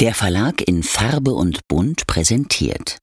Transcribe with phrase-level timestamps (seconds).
[0.00, 2.96] Der Verlag in Farbe und Bunt präsentiert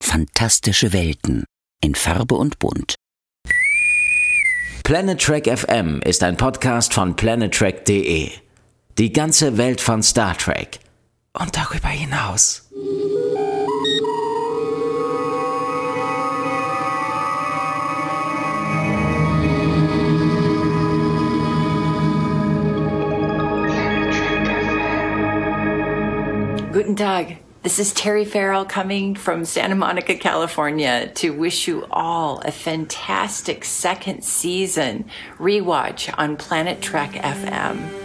[0.00, 1.44] Fantastische Welten
[1.82, 2.94] in Farbe und Bunt.
[4.84, 8.30] Planet Trek FM ist ein Podcast von planettrek.de.
[8.98, 10.78] Die ganze Welt von Star Trek
[11.32, 12.70] und darüber hinaus.
[26.72, 27.36] Guten Tag.
[27.62, 33.62] This is Terry Farrell coming from Santa Monica, California to wish you all a fantastic
[33.66, 35.04] second season
[35.36, 38.01] rewatch on Planet Trek FM.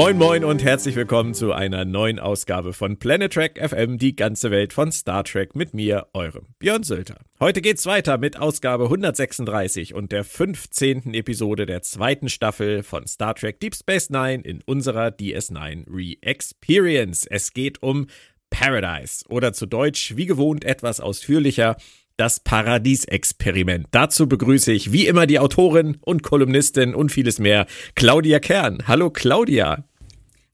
[0.00, 4.50] Moin Moin und herzlich willkommen zu einer neuen Ausgabe von Planet Trek FM, die ganze
[4.50, 7.18] Welt von Star Trek mit mir, eurem Björn Sülter.
[7.38, 11.12] Heute geht's weiter mit Ausgabe 136 und der 15.
[11.12, 17.26] Episode der zweiten Staffel von Star Trek Deep Space Nine in unserer DS9 Re-Experience.
[17.26, 18.06] Es geht um
[18.48, 21.76] Paradise oder zu Deutsch wie gewohnt etwas ausführlicher
[22.16, 23.86] das Paradiesexperiment.
[23.90, 28.84] Dazu begrüße ich wie immer die Autorin und Kolumnistin und vieles mehr, Claudia Kern.
[28.86, 29.84] Hallo Claudia.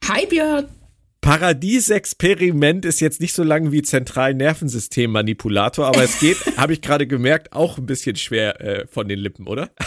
[0.08, 0.68] Hi Björn.
[1.20, 7.52] Paradiesexperiment ist jetzt nicht so lang wie Zentralnervensystemmanipulator, aber es geht, habe ich gerade gemerkt,
[7.52, 9.70] auch ein bisschen schwer äh, von den Lippen, oder?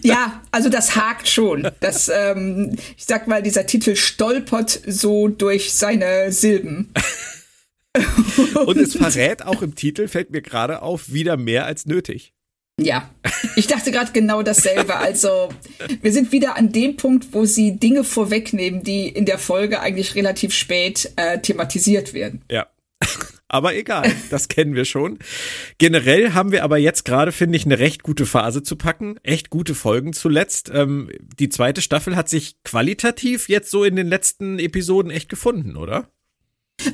[0.00, 1.68] Ja, also das hakt schon.
[1.80, 6.94] Das, ähm, ich sag mal, dieser Titel stolpert so durch seine Silben.
[8.66, 12.32] Und es verrät auch im Titel, fällt mir gerade auf, wieder mehr als nötig.
[12.80, 13.10] Ja,
[13.54, 14.96] ich dachte gerade genau dasselbe.
[14.96, 15.50] Also,
[16.00, 20.14] wir sind wieder an dem Punkt, wo sie Dinge vorwegnehmen, die in der Folge eigentlich
[20.14, 22.42] relativ spät äh, thematisiert werden.
[22.50, 22.66] Ja.
[23.48, 25.18] Aber egal, das kennen wir schon.
[25.76, 29.18] Generell haben wir aber jetzt gerade, finde ich, eine recht gute Phase zu packen.
[29.24, 30.70] Echt gute Folgen zuletzt.
[30.72, 35.76] Ähm, die zweite Staffel hat sich qualitativ jetzt so in den letzten Episoden echt gefunden,
[35.76, 36.08] oder?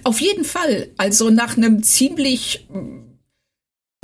[0.02, 0.90] Auf jeden Fall.
[0.96, 2.66] Also nach einem ziemlich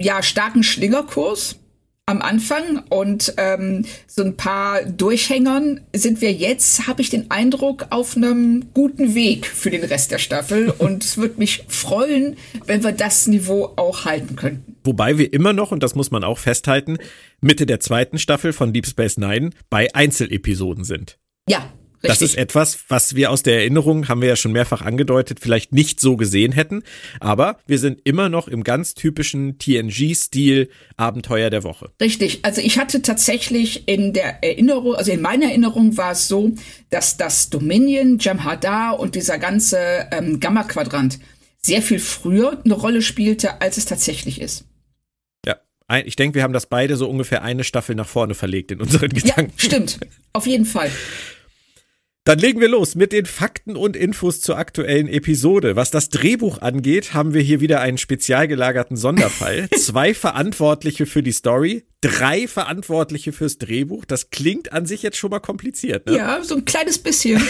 [0.00, 1.58] ja, starken Schlingerkurs
[2.06, 7.86] am Anfang und ähm, so ein paar Durchhängern sind wir jetzt, habe ich den Eindruck,
[7.90, 10.70] auf einem guten Weg für den Rest der Staffel.
[10.78, 14.76] und es würde mich freuen, wenn wir das Niveau auch halten könnten.
[14.84, 16.98] Wobei wir immer noch, und das muss man auch festhalten,
[17.40, 21.18] Mitte der zweiten Staffel von Deep Space Nine bei Einzelepisoden sind.
[21.48, 21.72] Ja,
[22.08, 25.72] das ist etwas, was wir aus der Erinnerung, haben wir ja schon mehrfach angedeutet, vielleicht
[25.72, 26.82] nicht so gesehen hätten.
[27.20, 31.90] Aber wir sind immer noch im ganz typischen TNG-Stil Abenteuer der Woche.
[32.00, 32.44] Richtig.
[32.44, 36.52] Also ich hatte tatsächlich in der Erinnerung, also in meiner Erinnerung war es so,
[36.90, 41.18] dass das Dominion, Jamhadar und dieser ganze ähm, Gamma-Quadrant
[41.62, 44.64] sehr viel früher eine Rolle spielte, als es tatsächlich ist.
[45.46, 45.56] Ja,
[46.04, 49.08] ich denke, wir haben das beide so ungefähr eine Staffel nach vorne verlegt in unseren
[49.10, 49.52] Gedanken.
[49.56, 49.98] Ja, stimmt.
[50.32, 50.90] Auf jeden Fall.
[52.26, 55.76] Dann legen wir los mit den Fakten und Infos zur aktuellen Episode.
[55.76, 59.68] Was das Drehbuch angeht, haben wir hier wieder einen spezial gelagerten Sonderfall.
[59.76, 64.06] Zwei Verantwortliche für die Story, drei Verantwortliche fürs Drehbuch.
[64.06, 66.16] Das klingt an sich jetzt schon mal kompliziert, ne?
[66.16, 67.46] Ja, so ein kleines bisschen.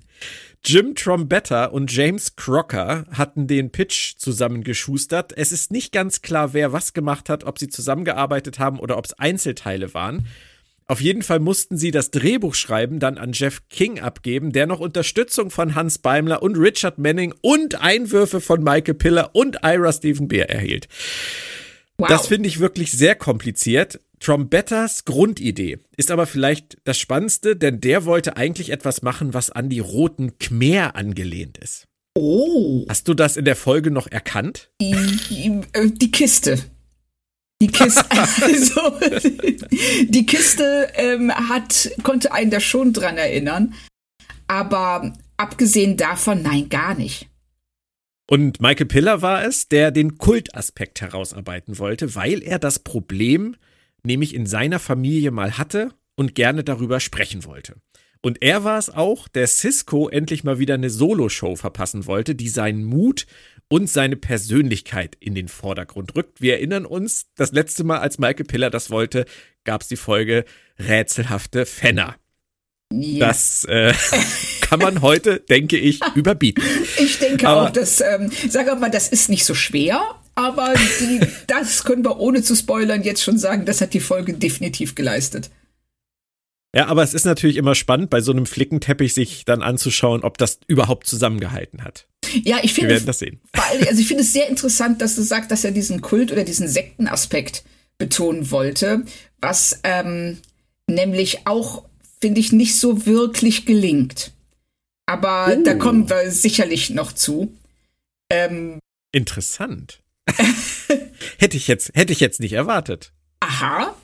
[0.64, 5.36] Jim Trombetta und James Crocker hatten den Pitch zusammengeschustert.
[5.36, 9.04] Es ist nicht ganz klar, wer was gemacht hat, ob sie zusammengearbeitet haben oder ob
[9.04, 10.26] es Einzelteile waren.
[10.88, 14.78] Auf jeden Fall mussten sie das Drehbuch schreiben dann an Jeff King abgeben, der noch
[14.78, 20.28] Unterstützung von Hans Beimler und Richard Manning und Einwürfe von Michael Piller und Ira Stephen
[20.28, 20.86] Beer erhielt.
[21.98, 22.08] Wow.
[22.08, 24.00] Das finde ich wirklich sehr kompliziert.
[24.20, 29.68] Trombettas Grundidee ist aber vielleicht das Spannendste, denn der wollte eigentlich etwas machen, was an
[29.68, 31.86] die roten Khmer angelehnt ist.
[32.14, 32.86] Oh.
[32.88, 34.70] Hast du das in der Folge noch erkannt?
[34.80, 36.58] Die, die Kiste.
[37.62, 38.04] Die Kiste,
[38.42, 38.98] also,
[40.08, 43.74] die Kiste ähm, hat, konnte einen da schon dran erinnern.
[44.46, 47.28] Aber abgesehen davon, nein, gar nicht.
[48.28, 53.56] Und Michael Piller war es, der den Kultaspekt herausarbeiten wollte, weil er das Problem
[54.02, 57.76] nämlich in seiner Familie mal hatte und gerne darüber sprechen wollte.
[58.26, 62.48] Und er war es auch, der Cisco endlich mal wieder eine Solo-Show verpassen wollte, die
[62.48, 63.24] seinen Mut
[63.68, 66.40] und seine Persönlichkeit in den Vordergrund rückt.
[66.40, 69.26] Wir erinnern uns, das letzte Mal, als Michael Piller das wollte,
[69.62, 70.44] gab es die Folge
[70.76, 72.16] Rätselhafte Fenner.
[72.92, 73.28] Ja.
[73.28, 73.94] Das äh,
[74.60, 76.64] kann man heute, denke ich, überbieten.
[76.98, 80.02] Ich denke aber, auch, dass, ähm, sag mal, das ist nicht so schwer,
[80.34, 84.32] aber die, das können wir ohne zu spoilern jetzt schon sagen, das hat die Folge
[84.32, 85.48] definitiv geleistet.
[86.76, 90.36] Ja, aber es ist natürlich immer spannend, bei so einem Flickenteppich sich dann anzuschauen, ob
[90.36, 92.06] das überhaupt zusammengehalten hat.
[92.44, 92.90] Ja, ich finde.
[92.90, 93.40] Wir werden das sehen.
[93.88, 96.68] Also ich finde es sehr interessant, dass du sagst, dass er diesen Kult oder diesen
[96.68, 97.64] Sektenaspekt
[97.96, 99.04] betonen wollte,
[99.40, 100.36] was ähm,
[100.86, 101.84] nämlich auch,
[102.20, 104.32] finde ich, nicht so wirklich gelingt.
[105.06, 105.62] Aber uh.
[105.62, 107.56] da kommen wir sicherlich noch zu.
[108.30, 108.80] Ähm,
[109.12, 110.02] Interessant.
[111.38, 113.12] hätte ich jetzt, hätte ich jetzt nicht erwartet.
[113.40, 113.96] Aha.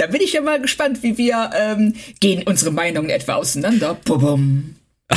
[0.00, 3.98] Da bin ich ja mal gespannt, wie wir ähm, gehen unsere Meinungen etwa auseinander.
[4.06, 4.76] Bum.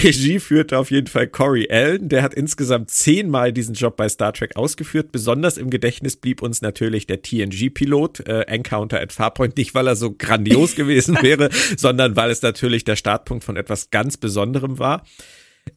[0.00, 2.08] Regie führte auf jeden Fall Corey Allen.
[2.08, 5.10] Der hat insgesamt zehnmal diesen Job bei Star Trek ausgeführt.
[5.10, 9.96] Besonders im Gedächtnis blieb uns natürlich der TNG-Pilot, äh, Encounter at Farpoint, nicht weil er
[9.96, 15.04] so grandios gewesen wäre, sondern weil es natürlich der Startpunkt von etwas ganz Besonderem war.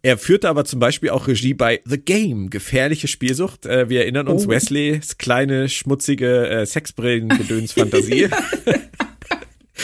[0.02, 3.66] Er führte aber zum Beispiel auch Regie bei The Game, gefährliche Spielsucht.
[3.66, 4.50] Äh, wir erinnern uns, oh.
[4.50, 8.30] Wesleys kleine, schmutzige äh, Sexbrillen-Gedöns-Fantasie.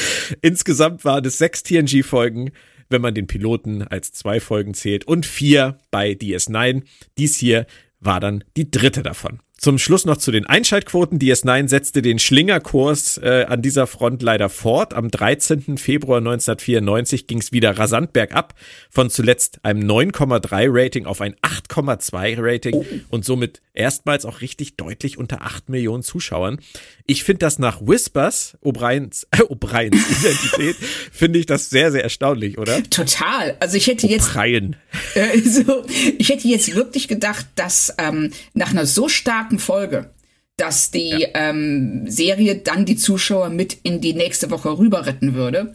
[0.42, 2.52] Insgesamt waren es sechs TNG-Folgen,
[2.90, 6.84] wenn man den Piloten als zwei Folgen zählt, und vier bei DS9.
[7.18, 7.66] Dies hier
[8.00, 9.40] war dann die dritte davon.
[9.64, 11.20] Zum Schluss noch zu den Einschaltquoten.
[11.20, 14.94] DS9 setzte den Schlingerkurs äh, an dieser Front leider fort.
[14.94, 15.78] Am 13.
[15.78, 18.56] Februar 1994 ging es wieder rasant bergab,
[18.90, 25.18] von zuletzt einem 9,3 Rating auf ein 8,2 Rating und somit erstmals auch richtig deutlich
[25.18, 26.60] unter 8 Millionen Zuschauern.
[27.06, 30.76] Ich finde das nach Whispers, O'Briens, äh, O'Briens Identität,
[31.12, 32.84] finde ich das sehr, sehr erstaunlich, oder?
[32.90, 33.56] Total.
[33.60, 35.86] Also ich hätte jetzt, äh, so,
[36.18, 40.10] ich hätte jetzt wirklich gedacht, dass ähm, nach einer so starken starken Folge,
[40.58, 41.30] dass die ja.
[41.34, 45.74] ähm, Serie dann die Zuschauer mit in die nächste Woche rüber retten würde.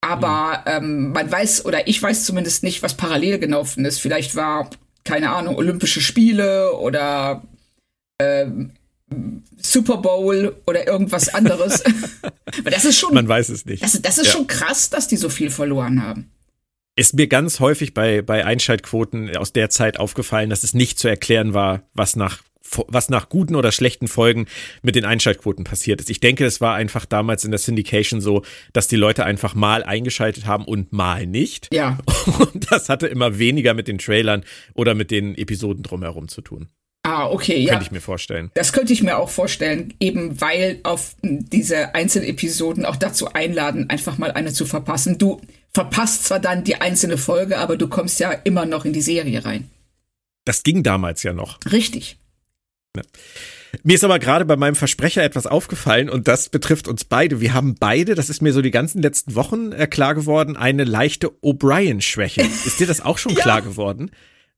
[0.00, 0.84] Aber mhm.
[0.84, 4.00] ähm, man weiß, oder ich weiß zumindest nicht, was parallel gelaufen ist.
[4.00, 4.70] Vielleicht war,
[5.04, 7.42] keine Ahnung, Olympische Spiele oder
[8.20, 8.72] ähm,
[9.56, 11.82] Super Bowl oder irgendwas anderes.
[12.58, 13.14] Aber das ist schon.
[13.14, 13.82] Man weiß es nicht.
[13.82, 14.32] Das, das ist ja.
[14.32, 16.30] schon krass, dass die so viel verloren haben.
[16.96, 21.06] Ist mir ganz häufig bei, bei Einschaltquoten aus der Zeit aufgefallen, dass es nicht zu
[21.06, 22.42] erklären war, was nach
[22.88, 24.46] was nach guten oder schlechten Folgen
[24.82, 26.10] mit den Einschaltquoten passiert ist.
[26.10, 28.42] Ich denke, es war einfach damals in der Syndication so,
[28.72, 31.68] dass die Leute einfach mal eingeschaltet haben und mal nicht.
[31.72, 31.98] Ja.
[32.38, 34.44] Und das hatte immer weniger mit den Trailern
[34.74, 36.68] oder mit den Episoden drumherum zu tun.
[37.02, 37.70] Ah, okay, ja.
[37.70, 38.50] Könnte ich mir vorstellen.
[38.54, 44.18] Das könnte ich mir auch vorstellen, eben weil auf diese Einzelepisoden auch dazu einladen, einfach
[44.18, 45.16] mal eine zu verpassen.
[45.16, 45.40] Du
[45.72, 49.44] verpasst zwar dann die einzelne Folge, aber du kommst ja immer noch in die Serie
[49.44, 49.70] rein.
[50.44, 51.58] Das ging damals ja noch.
[51.70, 52.18] Richtig.
[52.98, 53.02] Ne?
[53.82, 57.40] Mir ist aber gerade bei meinem Versprecher etwas aufgefallen und das betrifft uns beide.
[57.40, 60.84] Wir haben beide, das ist mir so die ganzen letzten Wochen äh, klar geworden, eine
[60.84, 62.42] leichte O'Brien-Schwäche.
[62.64, 63.42] Ist dir das auch schon ja.
[63.42, 64.10] klar geworden?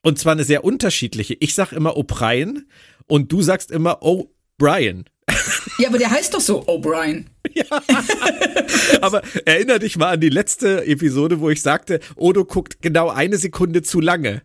[0.03, 1.37] Und zwar eine sehr unterschiedliche.
[1.41, 2.67] Ich sag immer O'Brien
[3.07, 5.05] und du sagst immer O'Brien.
[5.79, 7.27] Ja, aber der heißt doch so O'Brien.
[7.55, 7.65] Ja.
[9.01, 13.37] aber erinner dich mal an die letzte Episode, wo ich sagte, Odo guckt genau eine
[13.37, 14.43] Sekunde zu lange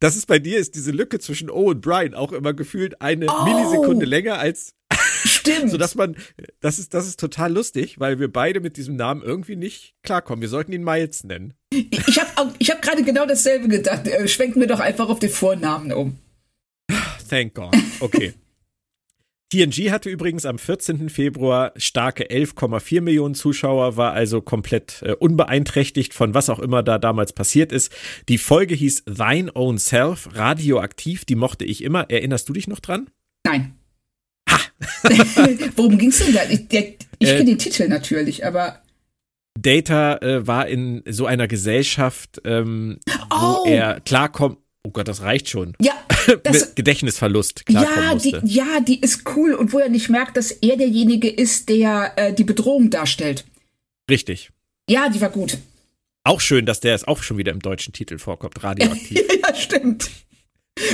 [0.00, 3.26] das ist bei dir, ist diese Lücke zwischen O und Brian auch immer gefühlt eine
[3.26, 3.44] oh.
[3.44, 4.74] Millisekunde länger als.
[5.24, 5.70] Stimmt.
[5.70, 6.16] so dass man,
[6.60, 10.42] das ist, das ist total lustig, weil wir beide mit diesem Namen irgendwie nicht klarkommen.
[10.42, 11.54] Wir sollten ihn Miles nennen.
[11.70, 14.06] Ich habe ich hab gerade genau dasselbe gedacht.
[14.06, 16.18] Äh, schwenken wir doch einfach auf den Vornamen um.
[17.28, 17.74] Thank God.
[18.00, 18.34] Okay.
[19.54, 21.08] TNG hatte übrigens am 14.
[21.08, 26.98] Februar starke 11,4 Millionen Zuschauer, war also komplett äh, unbeeinträchtigt von was auch immer da
[26.98, 27.92] damals passiert ist.
[28.28, 32.10] Die Folge hieß Thine Own Self, radioaktiv, die mochte ich immer.
[32.10, 33.08] Erinnerst du dich noch dran?
[33.46, 33.74] Nein.
[34.50, 34.58] Ha!
[35.76, 36.40] Worum ging's denn da?
[36.50, 36.86] Ich, der,
[37.20, 38.80] ich äh, kenne den Titel natürlich, aber.
[39.56, 42.98] Data äh, war in so einer Gesellschaft, ähm,
[43.30, 43.36] oh.
[43.36, 44.58] wo er klarkommt.
[44.86, 45.74] Oh Gott, das reicht schon.
[45.80, 45.94] Ja,
[46.42, 47.64] das, Gedächtnisverlust.
[47.68, 51.68] Ja die, ja, die ist cool und wo er nicht merkt, dass er derjenige ist,
[51.68, 53.44] der äh, die Bedrohung darstellt.
[54.10, 54.50] Richtig.
[54.88, 55.58] Ja, die war gut.
[56.24, 59.20] Auch schön, dass der es auch schon wieder im deutschen Titel vorkommt, radioaktiv.
[59.42, 60.10] ja, stimmt.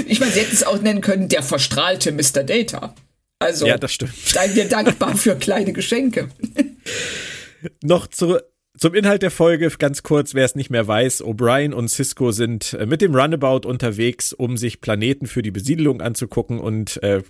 [0.07, 2.45] Ich meine, sie hätten es auch nennen können, der verstrahlte Mr.
[2.45, 2.95] Data.
[3.39, 4.15] Also, ja, das stimmt.
[4.15, 6.29] seien wir dankbar für kleine Geschenke.
[7.83, 8.39] Noch zu,
[8.77, 12.75] zum Inhalt der Folge ganz kurz, wer es nicht mehr weiß, O'Brien und Cisco sind
[12.75, 17.23] äh, mit dem Runabout unterwegs, um sich Planeten für die Besiedelung anzugucken und äh,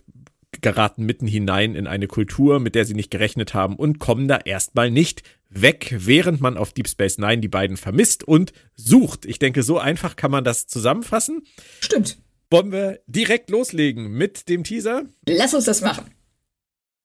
[0.61, 4.37] geraten mitten hinein in eine Kultur, mit der sie nicht gerechnet haben und kommen da
[4.37, 9.25] erstmal nicht weg, während man auf Deep Space Nine die beiden vermisst und sucht.
[9.26, 11.42] Ich denke, so einfach kann man das zusammenfassen.
[11.80, 12.18] Stimmt.
[12.50, 15.04] Wollen wir direkt loslegen mit dem Teaser?
[15.26, 16.04] Lass uns das machen.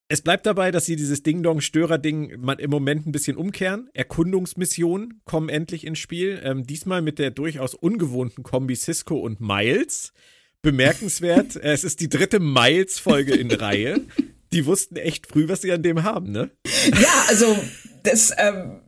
[0.08, 3.90] Es bleibt dabei, dass sie dieses Ding-Dong-Störer-Ding im Moment ein bisschen umkehren.
[3.94, 6.40] Erkundungsmissionen kommen endlich ins Spiel.
[6.44, 10.14] Ähm, diesmal mit der durchaus ungewohnten Kombi Cisco und Miles.
[10.62, 14.02] Bemerkenswert, es ist die dritte Miles-Folge in Reihe.
[14.54, 16.52] Die wussten echt früh, was sie an dem haben, ne?
[17.02, 17.58] Ja, also
[18.04, 18.82] das ähm,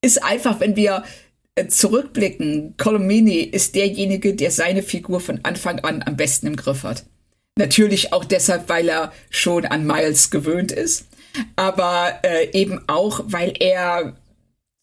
[0.00, 1.04] ist einfach, wenn wir
[1.54, 6.82] äh, zurückblicken, Colomini ist derjenige, der seine Figur von Anfang an am besten im Griff
[6.82, 7.04] hat.
[7.58, 11.06] Natürlich auch deshalb, weil er schon an Miles gewöhnt ist,
[11.56, 14.16] aber äh, eben auch, weil er,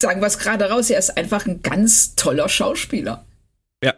[0.02, 3.26] sagen wir es gerade raus, er ist einfach ein ganz toller Schauspieler.
[3.84, 3.96] Ja.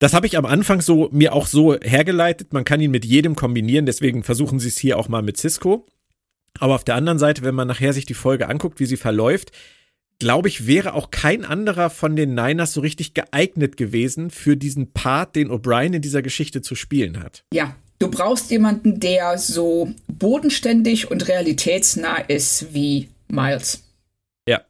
[0.00, 2.52] Das habe ich am Anfang so mir auch so hergeleitet.
[2.52, 5.86] Man kann ihn mit jedem kombinieren, deswegen versuchen sie es hier auch mal mit Cisco.
[6.58, 9.52] Aber auf der anderen Seite, wenn man nachher sich die Folge anguckt, wie sie verläuft,
[10.18, 14.92] glaube ich, wäre auch kein anderer von den Niners so richtig geeignet gewesen für diesen
[14.92, 17.44] Part, den O'Brien in dieser Geschichte zu spielen hat.
[17.52, 23.82] Ja, du brauchst jemanden, der so bodenständig und realitätsnah ist wie Miles.
[24.48, 24.62] Ja.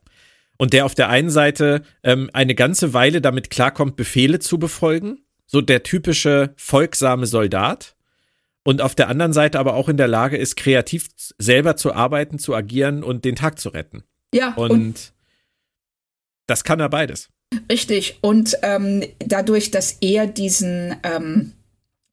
[0.57, 5.19] Und der auf der einen Seite ähm, eine ganze Weile damit klarkommt, Befehle zu befolgen.
[5.47, 7.95] So der typische folgsame Soldat.
[8.67, 11.09] Und auf der anderen Seite aber auch in der Lage ist, kreativ
[11.39, 14.05] selber zu arbeiten, zu agieren und den Tag zu retten.
[14.33, 15.14] Ja, und, und
[16.47, 17.29] das kann er beides.
[17.71, 18.19] Richtig.
[18.21, 21.53] Und ähm, dadurch, dass er diesen ähm,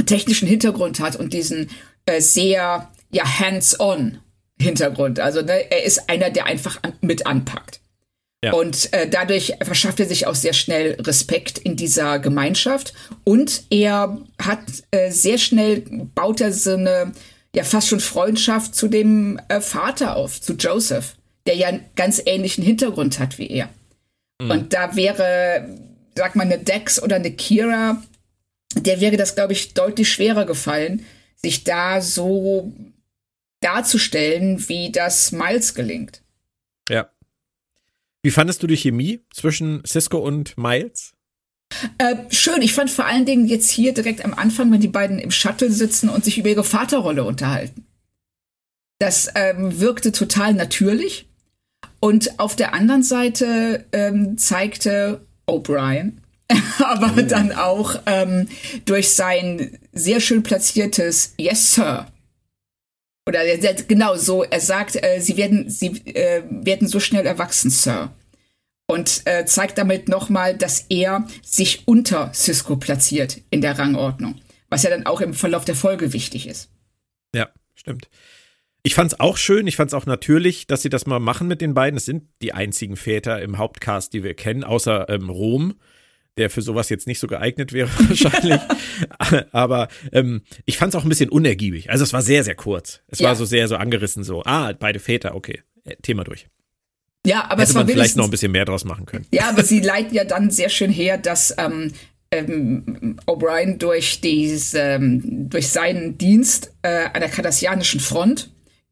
[0.05, 1.69] technischen Hintergrund hat und diesen
[2.05, 4.19] äh, sehr ja hands-on
[4.59, 7.81] Hintergrund, also ne, er ist einer, der einfach an, mit anpackt.
[8.43, 8.53] Ja.
[8.53, 12.93] Und äh, dadurch verschafft er sich auch sehr schnell Respekt in dieser Gemeinschaft.
[13.23, 15.83] Und er hat äh, sehr schnell,
[16.15, 17.13] baut er so eine,
[17.55, 22.19] ja, fast schon Freundschaft zu dem äh, Vater auf, zu Joseph, der ja einen ganz
[22.25, 23.69] ähnlichen Hintergrund hat wie er.
[24.41, 24.51] Mhm.
[24.51, 25.67] Und da wäre,
[26.15, 28.01] sag mal, eine Dex oder eine Kira,
[28.75, 31.05] der wäre das, glaube ich, deutlich schwerer gefallen,
[31.35, 32.73] sich da so
[33.59, 36.23] darzustellen, wie das Miles gelingt.
[36.89, 37.09] Ja.
[38.23, 41.13] Wie fandest du die Chemie zwischen Cisco und Miles?
[41.97, 42.61] Äh, schön.
[42.61, 45.71] Ich fand vor allen Dingen jetzt hier direkt am Anfang, wenn die beiden im Shuttle
[45.71, 47.85] sitzen und sich über ihre Vaterrolle unterhalten.
[48.99, 51.30] Das ähm, wirkte total natürlich.
[52.01, 56.13] Und auf der anderen Seite ähm, zeigte O'Brien,
[56.79, 57.21] aber oh.
[57.21, 58.49] dann auch ähm,
[58.85, 62.07] durch sein sehr schön platziertes Yes, Sir.
[63.27, 63.41] Oder
[63.87, 68.11] genau so, er sagt, äh, sie werden, sie äh, werden so schnell erwachsen, Sir.
[68.87, 74.41] Und äh, zeigt damit nochmal, dass er sich unter Cisco platziert in der Rangordnung.
[74.69, 76.69] Was ja dann auch im Verlauf der Folge wichtig ist.
[77.33, 78.09] Ja, stimmt.
[78.83, 81.47] Ich fand es auch schön, ich fand es auch natürlich, dass sie das mal machen
[81.47, 81.97] mit den beiden.
[81.97, 85.75] Es sind die einzigen Väter im Hauptcast, die wir kennen, außer ähm, Rom,
[86.37, 88.59] der für sowas jetzt nicht so geeignet wäre wahrscheinlich.
[89.51, 91.91] Aber ähm, ich fand es auch ein bisschen unergiebig.
[91.91, 93.01] Also es war sehr, sehr kurz.
[93.07, 93.27] Es ja.
[93.27, 96.47] war so sehr so angerissen, so, ah, beide Väter, okay, äh, Thema durch.
[97.23, 99.27] Ja, aber Hätte es war man vielleicht noch ein bisschen mehr draus machen können.
[99.31, 101.91] Ja, aber sie leiten ja dann sehr schön her, dass ähm,
[102.31, 108.49] ähm, O'Brien durch, dies, ähm, durch seinen Dienst äh, an der kardassianischen Front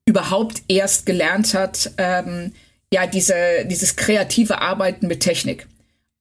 [0.10, 2.54] überhaupt erst gelernt hat, ähm,
[2.92, 3.36] ja, diese,
[3.66, 5.68] dieses kreative Arbeiten mit Technik.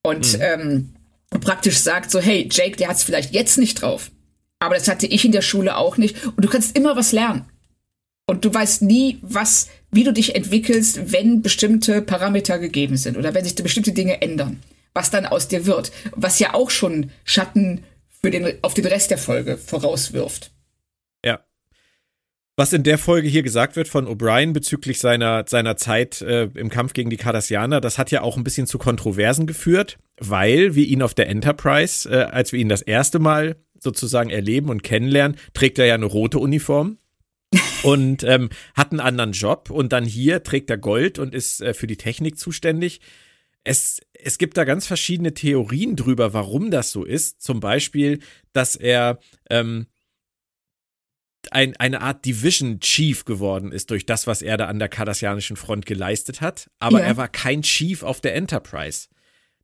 [0.03, 0.43] Und mhm.
[0.43, 0.95] ähm,
[1.41, 4.11] praktisch sagt so, hey, Jake, der hat es vielleicht jetzt nicht drauf.
[4.59, 6.23] Aber das hatte ich in der Schule auch nicht.
[6.27, 7.47] Und du kannst immer was lernen.
[8.27, 13.33] Und du weißt nie, was, wie du dich entwickelst, wenn bestimmte Parameter gegeben sind oder
[13.33, 14.63] wenn sich bestimmte Dinge ändern.
[14.93, 15.93] Was dann aus dir wird.
[16.15, 17.85] Was ja auch schon Schatten
[18.21, 20.51] für den, auf den Rest der Folge vorauswirft.
[22.59, 26.71] Was in der Folge hier gesagt wird von O'Brien bezüglich seiner, seiner Zeit äh, im
[26.71, 30.85] Kampf gegen die Cardassianer, das hat ja auch ein bisschen zu Kontroversen geführt, weil wir
[30.85, 35.37] ihn auf der Enterprise, äh, als wir ihn das erste Mal sozusagen erleben und kennenlernen,
[35.55, 36.99] trägt er ja eine rote Uniform
[37.85, 41.75] und ähm, hat einen anderen Job und dann hier trägt er Gold und ist äh,
[41.75, 43.01] für die Technik zuständig.
[43.63, 47.41] Es, es gibt da ganz verschiedene Theorien drüber, warum das so ist.
[47.41, 48.19] Zum Beispiel,
[48.53, 49.87] dass er ähm,
[51.51, 55.57] ein, eine Art Division Chief geworden ist durch das, was er da an der kardassianischen
[55.57, 56.71] Front geleistet hat.
[56.79, 57.07] Aber ja.
[57.07, 59.09] er war kein Chief auf der Enterprise.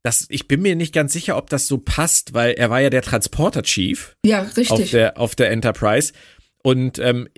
[0.02, 2.90] Das, ich bin mir nicht ganz sicher, ob das so passt, weil er war ja
[2.90, 4.16] der Transporter-Chief.
[4.24, 4.70] Ja, richtig.
[4.70, 6.12] Auf der, auf der Enterprise.
[6.62, 7.28] Und ähm,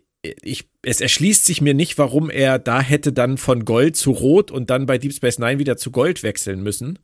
[0.43, 4.51] ich, es erschließt sich mir nicht, warum er da hätte dann von Gold zu Rot
[4.51, 6.99] und dann bei Deep Space Nine wieder zu Gold wechseln müssen.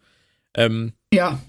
[0.54, 1.40] Ähm, ja.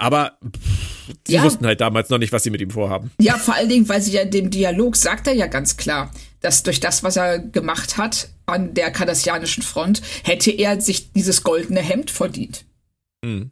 [0.00, 1.42] Aber pff, sie ja.
[1.42, 3.10] wussten halt damals noch nicht, was sie mit ihm vorhaben.
[3.20, 6.10] Ja, vor allen Dingen, weil sie ja in dem Dialog sagt er ja ganz klar,
[6.40, 11.42] dass durch das, was er gemacht hat an der kardassianischen Front, hätte er sich dieses
[11.42, 12.64] goldene Hemd verdient.
[13.22, 13.50] Mhm.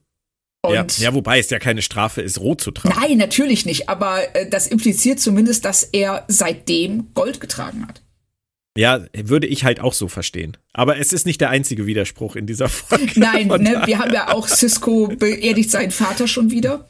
[0.67, 2.99] Ja, ja, wobei es ja keine Strafe ist, rot zu tragen.
[3.01, 3.89] Nein, natürlich nicht.
[3.89, 8.03] Aber äh, das impliziert zumindest, dass er seitdem Gold getragen hat.
[8.79, 10.57] Ja, würde ich halt auch so verstehen.
[10.73, 13.11] Aber es ist nicht der einzige Widerspruch in dieser Folge.
[13.17, 16.87] Nein, ne, wir haben ja auch Cisco beerdigt seinen Vater schon wieder.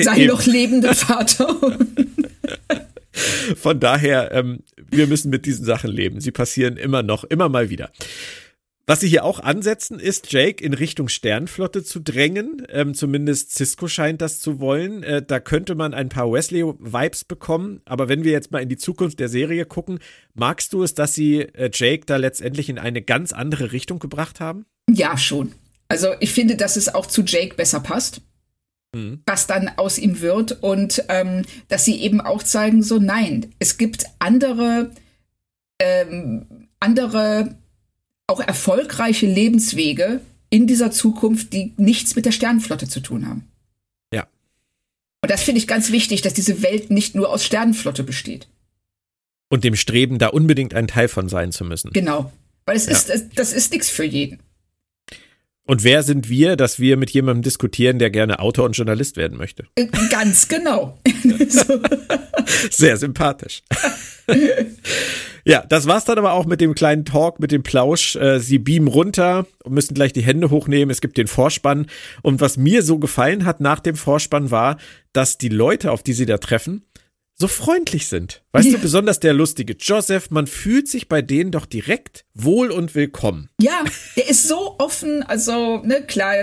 [0.00, 1.76] Seinen noch lebenden Vater.
[3.56, 6.20] Von daher, ähm, wir müssen mit diesen Sachen leben.
[6.20, 7.90] Sie passieren immer noch, immer mal wieder.
[8.88, 12.66] Was sie hier auch ansetzen, ist Jake in Richtung Sternflotte zu drängen.
[12.70, 15.02] Ähm, zumindest Cisco scheint das zu wollen.
[15.02, 17.82] Äh, da könnte man ein paar Wesley-Vibes bekommen.
[17.84, 19.98] Aber wenn wir jetzt mal in die Zukunft der Serie gucken,
[20.32, 24.40] magst du es, dass sie äh, Jake da letztendlich in eine ganz andere Richtung gebracht
[24.40, 24.64] haben?
[24.88, 25.52] Ja, schon.
[25.88, 28.22] Also ich finde, dass es auch zu Jake besser passt.
[28.94, 29.20] Mhm.
[29.26, 33.76] Was dann aus ihm wird und ähm, dass sie eben auch zeigen, so nein, es
[33.76, 34.92] gibt andere,
[35.78, 37.54] ähm, andere
[38.28, 40.20] auch erfolgreiche Lebenswege
[40.50, 43.48] in dieser Zukunft, die nichts mit der Sternenflotte zu tun haben.
[44.12, 44.28] Ja.
[45.22, 48.48] Und das finde ich ganz wichtig, dass diese Welt nicht nur aus Sternenflotte besteht.
[49.50, 51.90] Und dem Streben, da unbedingt ein Teil von sein zu müssen.
[51.92, 52.30] Genau.
[52.66, 52.92] Weil es ja.
[52.92, 54.40] ist, das, das ist nichts für jeden.
[55.66, 59.36] Und wer sind wir, dass wir mit jemandem diskutieren, der gerne Autor und Journalist werden
[59.36, 59.66] möchte?
[59.74, 60.98] Äh, ganz genau.
[62.70, 63.62] Sehr sympathisch.
[65.48, 68.16] Ja, das war's dann aber auch mit dem kleinen Talk, mit dem Plausch.
[68.16, 70.90] Äh, sie beamen runter und müssen gleich die Hände hochnehmen.
[70.90, 71.86] Es gibt den Vorspann.
[72.22, 74.76] Und was mir so gefallen hat nach dem Vorspann war,
[75.14, 76.84] dass die Leute, auf die sie da treffen,
[77.34, 78.42] so freundlich sind.
[78.52, 78.76] Weißt ja.
[78.76, 83.48] du, besonders der lustige Joseph, man fühlt sich bei denen doch direkt wohl und willkommen.
[83.60, 83.84] Ja,
[84.16, 86.34] der ist so offen, also, ne, klar,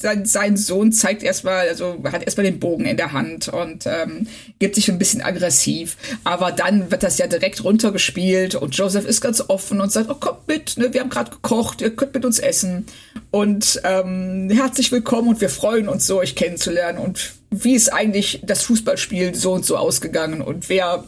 [0.00, 4.28] sein, sein Sohn zeigt erstmal, also hat erstmal den Bogen in der Hand und ähm,
[4.60, 9.20] gibt sich ein bisschen aggressiv, aber dann wird das ja direkt runtergespielt und Joseph ist
[9.20, 12.24] ganz offen und sagt, oh, kommt mit, ne, wir haben gerade gekocht, ihr könnt mit
[12.24, 12.86] uns essen.
[13.32, 16.98] Und ähm, herzlich willkommen und wir freuen uns so, euch kennenzulernen.
[16.98, 21.04] Und wie ist eigentlich das Fußballspiel so und so ausgegangen und wer,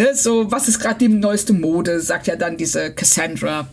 [0.00, 3.68] ne, so, was ist gerade die neueste Mode, sagt ja dann diese Cassandra,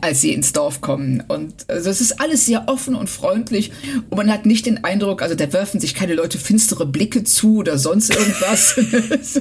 [0.00, 1.22] als sie ins Dorf kommen.
[1.28, 3.72] Und also es ist alles sehr offen und freundlich
[4.10, 7.58] und man hat nicht den Eindruck, also da werfen sich keine Leute finstere Blicke zu
[7.58, 8.74] oder sonst irgendwas.
[9.22, 9.40] so.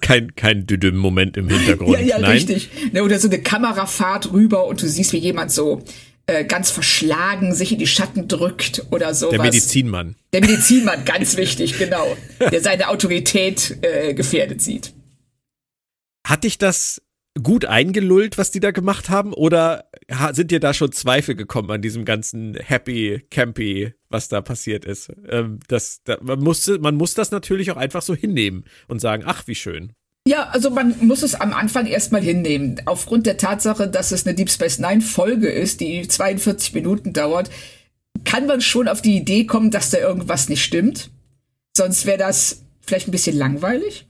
[0.00, 1.98] Kein, kein Düdüm-Moment im Hintergrund.
[1.98, 2.32] Ja, ja, Nein.
[2.32, 2.70] richtig.
[2.92, 5.82] Ne, oder so eine Kamerafahrt rüber und du siehst, wie jemand so
[6.26, 9.30] äh, ganz verschlagen sich in die Schatten drückt oder so.
[9.30, 10.16] Der Medizinmann.
[10.32, 12.16] Der Medizinmann, ganz wichtig, genau.
[12.40, 14.94] Der seine Autorität äh, gefährdet sieht.
[16.26, 17.02] Hat dich das
[17.42, 19.32] gut eingelullt, was die da gemacht haben?
[19.32, 19.90] Oder
[20.32, 25.12] sind dir da schon Zweifel gekommen an diesem ganzen Happy, Campy, was da passiert ist?
[25.28, 29.24] Ähm, das, da, man, musste, man muss das natürlich auch einfach so hinnehmen und sagen,
[29.26, 29.92] ach, wie schön.
[30.26, 32.80] Ja, also man muss es am Anfang erstmal hinnehmen.
[32.86, 37.50] Aufgrund der Tatsache, dass es eine Deep Space Nine Folge ist, die 42 Minuten dauert,
[38.24, 41.10] kann man schon auf die Idee kommen, dass da irgendwas nicht stimmt.
[41.76, 44.06] Sonst wäre das vielleicht ein bisschen langweilig.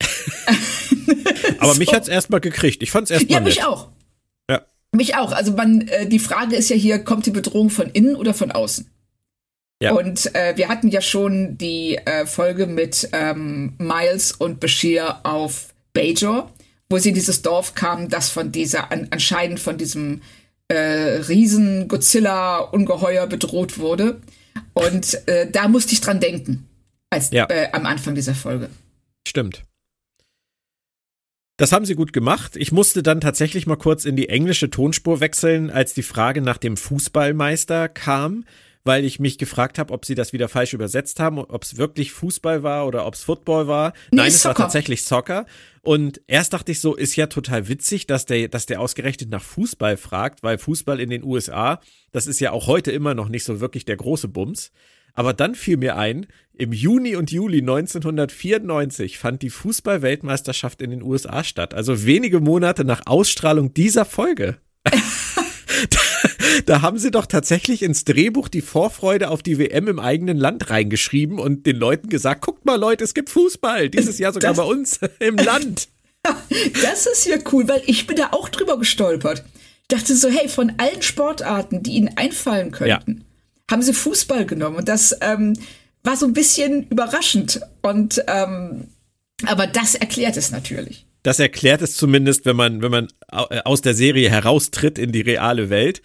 [1.58, 1.78] Aber so.
[1.78, 2.82] mich hat's erstmal gekriegt.
[2.82, 3.88] Ich fand's erstmal Ja, mich auch.
[4.48, 4.62] Ja.
[4.92, 5.32] Mich auch.
[5.32, 8.52] Also man, äh, die Frage ist ja hier, kommt die Bedrohung von innen oder von
[8.52, 8.90] außen?
[9.80, 9.92] Ja.
[9.92, 15.72] Und äh, wir hatten ja schon die äh, Folge mit ähm, Miles und Bashir auf
[15.92, 16.50] Bajor,
[16.90, 20.22] wo sie in dieses Dorf kamen, das von dieser, an, anscheinend von diesem
[20.66, 24.20] äh, riesen Godzilla-Ungeheuer bedroht wurde.
[24.74, 26.68] Und äh, da musste ich dran denken,
[27.10, 27.46] als ja.
[27.48, 28.68] äh, am Anfang dieser Folge.
[29.26, 29.62] Stimmt.
[31.56, 32.56] Das haben sie gut gemacht.
[32.56, 36.58] Ich musste dann tatsächlich mal kurz in die englische Tonspur wechseln, als die Frage nach
[36.58, 38.44] dem Fußballmeister kam
[38.84, 42.12] weil ich mich gefragt habe, ob sie das wieder falsch übersetzt haben, ob es wirklich
[42.12, 43.92] Fußball war oder ob es Football war.
[44.10, 45.46] Nee, Nein, es war tatsächlich Soccer.
[45.82, 49.42] Und erst dachte ich so, ist ja total witzig, dass der, dass der ausgerechnet nach
[49.42, 51.80] Fußball fragt, weil Fußball in den USA,
[52.12, 54.70] das ist ja auch heute immer noch nicht so wirklich der große Bums.
[55.14, 61.02] Aber dann fiel mir ein, im Juni und Juli 1994 fand die Fußball-Weltmeisterschaft in den
[61.02, 61.74] USA statt.
[61.74, 64.58] Also wenige Monate nach Ausstrahlung dieser Folge.
[66.66, 70.70] da haben sie doch tatsächlich ins Drehbuch die Vorfreude auf die WM im eigenen Land
[70.70, 74.58] reingeschrieben und den Leuten gesagt, guckt mal Leute, es gibt Fußball, dieses Jahr sogar das,
[74.58, 75.88] bei uns im Land.
[76.82, 79.44] Das ist ja cool, weil ich bin da auch drüber gestolpert.
[79.82, 83.24] Ich dachte so, hey, von allen Sportarten, die ihnen einfallen könnten, ja.
[83.70, 85.54] haben sie Fußball genommen und das ähm,
[86.02, 88.88] war so ein bisschen überraschend und ähm,
[89.46, 91.06] aber das erklärt es natürlich.
[91.22, 95.20] Das erklärt es zumindest, wenn man, wenn man äh, aus der Serie heraustritt in die
[95.20, 96.02] reale Welt.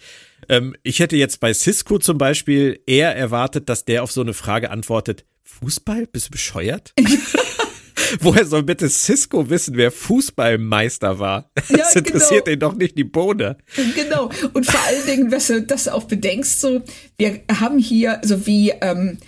[0.48, 4.34] Ähm, ich hätte jetzt bei Cisco zum Beispiel eher erwartet, dass der auf so eine
[4.34, 6.06] Frage antwortet, Fußball?
[6.06, 6.92] Bist du bescheuert?
[8.20, 11.50] Woher soll bitte Cisco wissen, wer Fußballmeister war?
[11.68, 12.54] Ja, das interessiert genau.
[12.54, 13.56] ihn doch nicht die Bohne.
[13.94, 14.30] Genau.
[14.52, 16.82] Und vor allen Dingen, was du das auch bedenkst, so,
[17.16, 19.18] wir haben hier, so wie, ähm,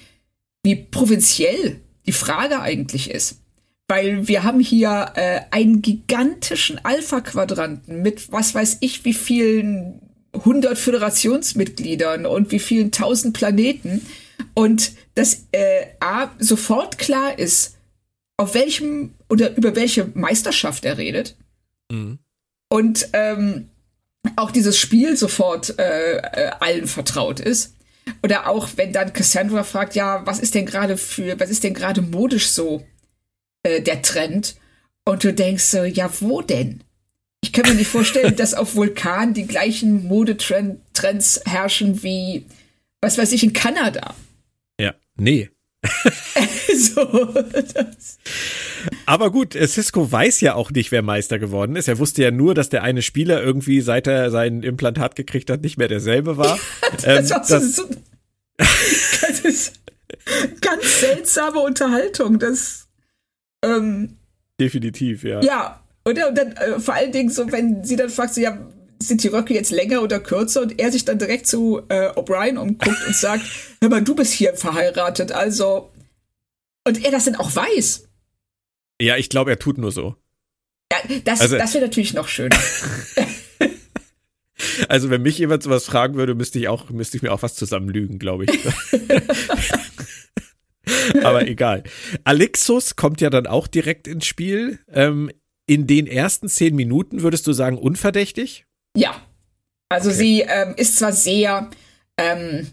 [0.63, 3.41] wie provinziell die Frage eigentlich ist.
[3.89, 10.01] weil wir haben hier äh, einen gigantischen Alpha-Quadranten mit was weiß ich wie vielen
[10.37, 14.07] 100 Föderationsmitgliedern und wie vielen tausend Planeten
[14.55, 17.77] und dass äh, A sofort klar ist,
[18.37, 21.37] auf welchem oder über welche Meisterschaft er redet.
[21.91, 22.19] Mhm.
[22.69, 23.69] Und ähm,
[24.37, 27.75] auch dieses Spiel sofort äh, äh, allen vertraut ist.
[28.23, 31.75] Oder auch wenn dann Cassandra fragt, ja, was ist denn gerade für, was ist denn
[31.75, 32.85] gerade modisch so
[33.63, 34.57] äh, der Trend?
[35.05, 36.83] Und du denkst so, ja, wo denn?
[37.47, 42.45] Ich kann mir nicht vorstellen, dass auf Vulkan die gleichen Modetrends herrschen wie,
[43.01, 44.17] was weiß ich, in Kanada.
[44.81, 45.49] Ja, nee.
[46.77, 47.05] so,
[47.73, 48.19] das.
[49.07, 51.87] Aber gut, Cisco weiß ja auch nicht, wer Meister geworden ist.
[51.87, 55.63] Er wusste ja nur, dass der eine Spieler irgendwie, seit er sein Implantat gekriegt hat,
[55.63, 56.59] nicht mehr derselbe war.
[57.05, 57.85] das, ähm, das, so,
[58.59, 59.81] das ist
[60.61, 62.41] ganz seltsame Unterhaltung.
[62.41, 62.89] Das
[63.65, 64.17] ähm,
[64.59, 65.41] definitiv, ja.
[65.43, 68.57] Ja, und, und dann äh, vor allen Dingen so, wenn sie dann fragt, so, ja,
[69.03, 70.63] sind die Röcke jetzt länger oder kürzer?
[70.63, 73.43] Und er sich dann direkt zu äh, O'Brien umguckt und sagt,
[73.81, 75.91] hör mal, du bist hier verheiratet, also.
[76.87, 78.07] Und er das dann auch weiß.
[79.03, 80.15] Ja, ich glaube, er tut nur so.
[80.93, 82.57] Ja, das, also, das wäre natürlich noch schöner.
[84.89, 87.57] also, wenn mich jemand sowas fragen würde, müsste ich auch, müsste ich mir auch was
[87.57, 88.61] zusammenlügen, glaube ich.
[91.25, 91.83] Aber egal.
[92.23, 94.79] Alexus kommt ja dann auch direkt ins Spiel.
[94.93, 95.33] Ähm,
[95.67, 98.65] in den ersten zehn Minuten würdest du sagen, unverdächtig?
[98.97, 99.21] Ja.
[99.89, 100.19] Also okay.
[100.19, 101.71] sie ähm, ist zwar sehr,
[102.17, 102.69] ähm,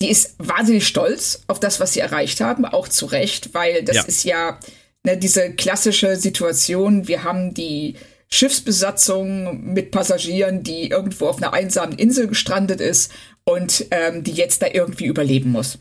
[0.00, 3.96] sie ist wahnsinnig stolz auf das, was sie erreicht haben, auch zu Recht, weil das
[3.96, 4.02] ja.
[4.02, 4.58] ist ja
[5.04, 7.96] ne, diese klassische Situation, wir haben die
[8.30, 13.12] Schiffsbesatzung mit Passagieren, die irgendwo auf einer einsamen Insel gestrandet ist
[13.44, 15.78] und ähm, die jetzt da irgendwie überleben muss.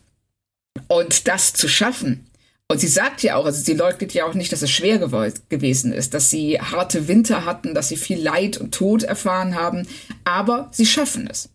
[0.88, 2.27] Und das zu schaffen,
[2.70, 5.94] und sie sagt ja auch, also sie leugnet ja auch nicht, dass es schwer gewesen
[5.94, 9.88] ist, dass sie harte Winter hatten, dass sie viel Leid und Tod erfahren haben,
[10.26, 11.50] aber sie schaffen es.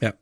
[0.00, 0.14] Ja.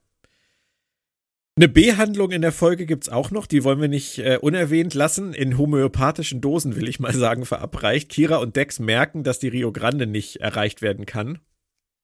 [1.56, 5.32] Eine B-Handlung in der Folge gibt's auch noch, die wollen wir nicht äh, unerwähnt lassen.
[5.32, 8.10] In homöopathischen Dosen, will ich mal sagen, verabreicht.
[8.10, 11.38] Kira und Dex merken, dass die Rio Grande nicht erreicht werden kann.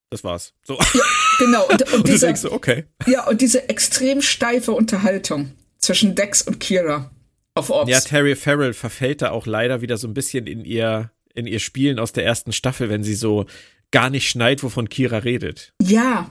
[0.09, 0.55] Das war's.
[0.65, 0.79] So.
[0.95, 1.05] Ja,
[1.39, 1.69] genau.
[1.69, 2.85] Und, und, und diese, du denkst so, okay.
[3.07, 7.11] Ja, und diese extrem steife Unterhaltung zwischen Dex und Kira
[7.55, 7.91] auf Ops.
[7.91, 11.61] Ja, Terry Farrell verfällt da auch leider wieder so ein bisschen in ihr, in ihr
[11.61, 13.47] Spielen aus der ersten Staffel, wenn sie so
[13.91, 15.73] gar nicht schneit, wovon Kira redet.
[15.83, 16.31] Ja.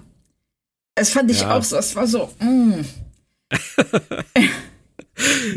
[0.96, 1.56] Es fand ich ja.
[1.56, 2.82] auch so, es war so, mm.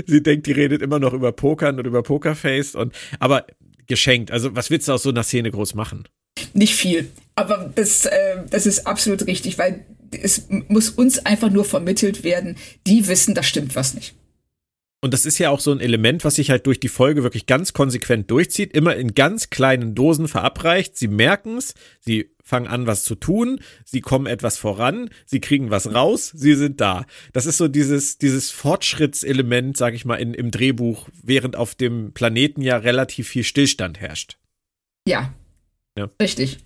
[0.07, 3.47] sie denkt, die redet immer noch über Pokern und über Pokerface und, aber
[3.87, 4.31] geschenkt.
[4.31, 6.09] Also, was willst du aus so einer Szene groß machen?
[6.55, 7.11] Nicht viel.
[7.35, 12.57] Aber das, äh, das ist absolut richtig, weil es muss uns einfach nur vermittelt werden,
[12.87, 14.15] die wissen, da stimmt was nicht.
[15.05, 17.47] Und das ist ja auch so ein Element, was sich halt durch die Folge wirklich
[17.47, 20.97] ganz konsequent durchzieht, immer in ganz kleinen Dosen verabreicht.
[20.97, 25.71] Sie merken es, sie fangen an, was zu tun, sie kommen etwas voran, sie kriegen
[25.71, 27.05] was raus, sie sind da.
[27.33, 32.13] Das ist so dieses, dieses Fortschrittselement, sag ich mal, in, im Drehbuch, während auf dem
[32.13, 34.39] Planeten ja relativ viel Stillstand herrscht.
[35.09, 35.35] Ja.
[35.99, 36.11] ja.
[36.21, 36.59] Richtig.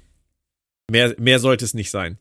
[0.90, 2.18] Mehr, mehr sollte es nicht sein.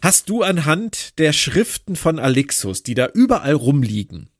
[0.00, 4.30] Hast du anhand der Schriften von Alixus, die da überall rumliegen,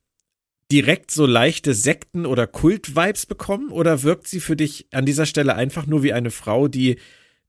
[0.71, 3.71] direkt so leichte Sekten- oder Kult-Vibes bekommen?
[3.71, 6.97] Oder wirkt sie für dich an dieser Stelle einfach nur wie eine Frau, die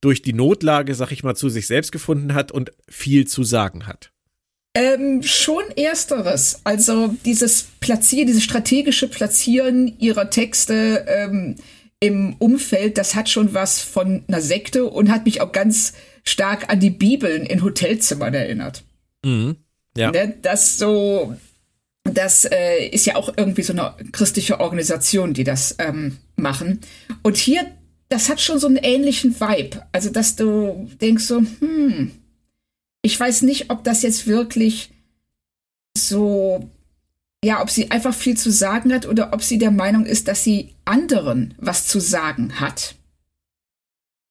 [0.02, 3.88] durch die Notlage, sag ich mal, zu sich selbst gefunden hat und viel zu sagen
[3.88, 4.12] hat?
[4.76, 6.62] Ähm, schon ersteres.
[6.64, 11.56] Also dieses Platzieren, dieses strategische Platzieren ihrer Texte ähm,
[12.00, 16.72] im Umfeld, das hat schon was von einer Sekte und hat mich auch ganz stark
[16.72, 18.84] an die Bibeln in Hotelzimmern erinnert.
[19.26, 19.56] Mhm.
[19.98, 20.12] Ja.
[20.12, 21.36] Ne, das so,
[22.14, 26.82] das äh, ist ja auch irgendwie so eine christliche Organisation, die das ähm, machen.
[27.24, 27.66] Und hier,
[28.10, 29.84] das hat schon so einen ähnlichen Vibe.
[29.92, 32.12] Also, dass du denkst so, hm,
[33.02, 34.92] ich weiß nicht, ob das jetzt wirklich
[35.98, 36.70] so,
[37.44, 40.44] ja, ob sie einfach viel zu sagen hat oder ob sie der Meinung ist, dass
[40.44, 42.97] sie anderen was zu sagen hat.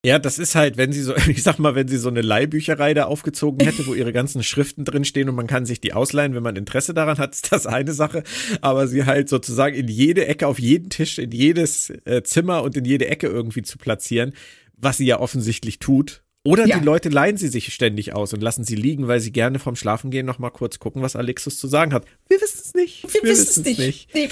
[0.04, 2.94] Ja, das ist halt, wenn sie so, ich sag mal, wenn sie so eine Leihbücherei
[2.94, 6.42] da aufgezogen hätte, wo ihre ganzen Schriften drinstehen und man kann sich die ausleihen, wenn
[6.42, 8.22] man Interesse daran hat, ist das eine Sache.
[8.60, 12.76] Aber sie halt sozusagen in jede Ecke, auf jeden Tisch, in jedes äh, Zimmer und
[12.76, 14.32] in jede Ecke irgendwie zu platzieren,
[14.76, 16.22] was sie ja offensichtlich tut.
[16.44, 16.78] Oder ja.
[16.78, 19.74] die Leute leihen sie sich ständig aus und lassen sie liegen, weil sie gerne vom
[19.74, 22.04] Schlafengehen noch mal kurz gucken, was Alexus zu sagen hat.
[22.28, 23.02] Wir wissen es nicht.
[23.02, 23.78] Wir, Wir wissen es nicht.
[23.78, 24.14] nicht.
[24.14, 24.28] Nee.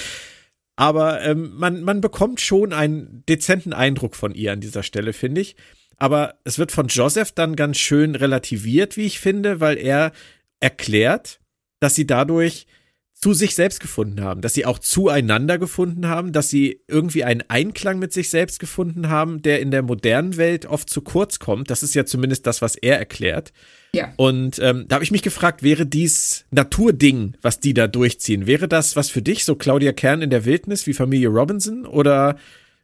[0.76, 5.40] Aber ähm, man, man bekommt schon einen dezenten Eindruck von ihr an dieser Stelle, finde
[5.40, 5.56] ich.
[5.96, 10.12] Aber es wird von Joseph dann ganz schön relativiert, wie ich finde, weil er
[10.60, 11.40] erklärt,
[11.78, 12.66] dass sie dadurch
[13.14, 17.44] zu sich selbst gefunden haben, dass sie auch zueinander gefunden haben, dass sie irgendwie einen
[17.48, 21.70] Einklang mit sich selbst gefunden haben, der in der modernen Welt oft zu kurz kommt.
[21.70, 23.52] Das ist ja zumindest das, was er erklärt.
[23.94, 24.12] Ja.
[24.16, 28.68] Und ähm, da habe ich mich gefragt, wäre dies Naturding, was die da durchziehen, wäre
[28.68, 32.36] das was für dich, so Claudia Kern in der Wildnis wie Familie Robinson oder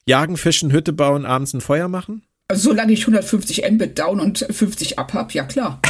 [0.06, 2.22] jagen, fischen, Hütte bauen, abends ein Feuer machen?
[2.48, 5.80] Also, solange ich 150 Mbit down und 50 up hab, ja klar.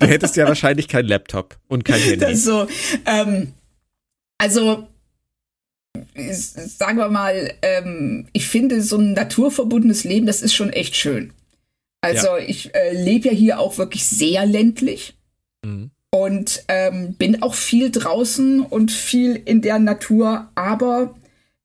[0.00, 2.34] du hättest ja wahrscheinlich kein Laptop und kein Handy.
[2.34, 2.66] So,
[3.06, 3.52] ähm,
[4.38, 4.88] also
[6.16, 11.32] sagen wir mal, ähm, ich finde so ein naturverbundenes Leben, das ist schon echt schön.
[12.08, 12.38] Also ja.
[12.38, 15.14] ich äh, lebe ja hier auch wirklich sehr ländlich
[15.64, 15.90] mhm.
[16.10, 21.14] und ähm, bin auch viel draußen und viel in der Natur, aber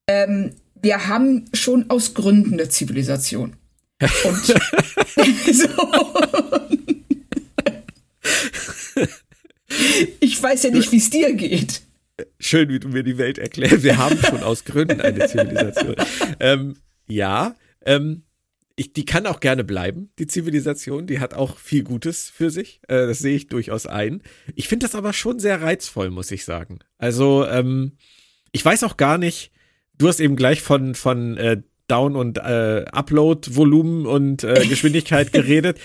[0.08, 0.52] ähm,
[0.82, 3.56] wir haben schon aus Gründen eine Zivilisation.
[4.26, 4.46] Und
[5.54, 5.70] so.
[10.20, 11.82] ich weiß ja nicht, wie es dir geht.
[12.40, 13.84] Schön, wie du mir die Welt erklärst.
[13.84, 15.96] Wir haben schon aus Gründen eine Zivilisation.
[16.40, 16.76] ähm,
[17.08, 18.23] ja, ähm,
[18.76, 21.06] ich, die kann auch gerne bleiben, die Zivilisation.
[21.06, 22.82] Die hat auch viel Gutes für sich.
[22.88, 24.22] Äh, das sehe ich durchaus ein.
[24.56, 26.80] Ich finde das aber schon sehr reizvoll, muss ich sagen.
[26.98, 27.94] Also, ähm,
[28.52, 29.52] ich weiß auch gar nicht,
[29.98, 35.80] du hast eben gleich von, von äh, Down- und äh, Upload-Volumen und äh, Geschwindigkeit geredet.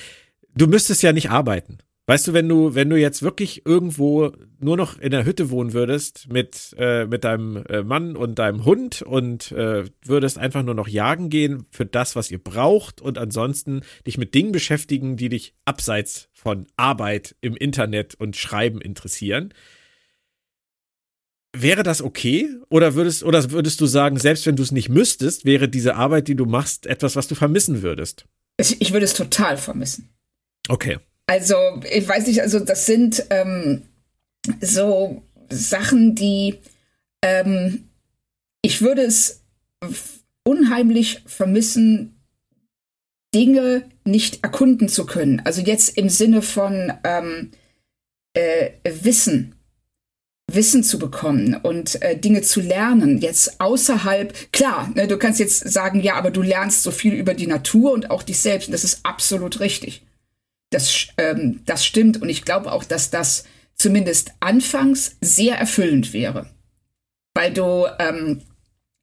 [0.55, 1.79] Du müsstest ja nicht arbeiten.
[2.09, 5.75] Weißt du, wenn du, wenn du jetzt wirklich irgendwo nur noch in der Hütte wohnen
[5.75, 10.73] würdest mit, äh, mit deinem äh, Mann und deinem Hund und äh, würdest einfach nur
[10.73, 15.29] noch jagen gehen für das, was ihr braucht und ansonsten dich mit Dingen beschäftigen, die
[15.29, 19.53] dich abseits von Arbeit im Internet und Schreiben interessieren,
[21.57, 22.49] Wäre das okay?
[22.69, 26.29] Oder würdest, oder würdest du sagen, selbst wenn du es nicht müsstest, wäre diese Arbeit,
[26.29, 28.27] die du machst, etwas, was du vermissen würdest?
[28.59, 30.11] Ich würde es total vermissen.
[30.69, 30.99] Okay.
[31.29, 31.57] Also,
[31.89, 33.83] ich weiß nicht, also das sind ähm,
[34.61, 36.59] so Sachen, die
[37.23, 37.89] ähm,
[38.63, 39.43] ich würde es
[40.45, 42.15] unheimlich vermissen,
[43.35, 45.43] Dinge nicht erkunden zu können.
[45.45, 47.51] Also jetzt im Sinne von ähm,
[48.33, 49.55] äh, Wissen.
[50.51, 55.69] Wissen zu bekommen und äh, Dinge zu lernen, jetzt außerhalb, klar, ne, du kannst jetzt
[55.71, 58.73] sagen, ja, aber du lernst so viel über die Natur und auch dich selbst und
[58.73, 60.08] das ist absolut richtig.
[60.71, 66.51] Das, ähm, das stimmt und ich glaube auch, dass das zumindest anfangs sehr erfüllend wäre,
[67.35, 68.43] weil du ähm,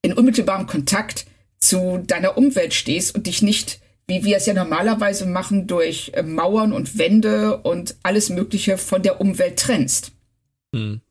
[0.01, 1.25] in unmittelbarem Kontakt
[1.57, 6.21] zu deiner Umwelt stehst und dich nicht, wie wir es ja normalerweise machen, durch äh,
[6.21, 10.11] Mauern und Wände und alles Mögliche von der Umwelt trennst.
[10.75, 11.01] Hm.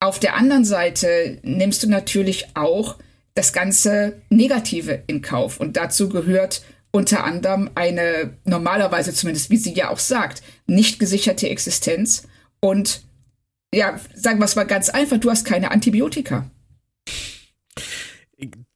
[0.00, 2.98] Auf der anderen Seite nimmst du natürlich auch
[3.34, 5.60] das ganze Negative in Kauf.
[5.60, 11.48] Und dazu gehört unter anderem eine normalerweise zumindest, wie sie ja auch sagt, nicht gesicherte
[11.48, 12.28] Existenz.
[12.60, 13.02] Und
[13.74, 16.50] ja, sagen wir es mal ganz einfach, du hast keine Antibiotika.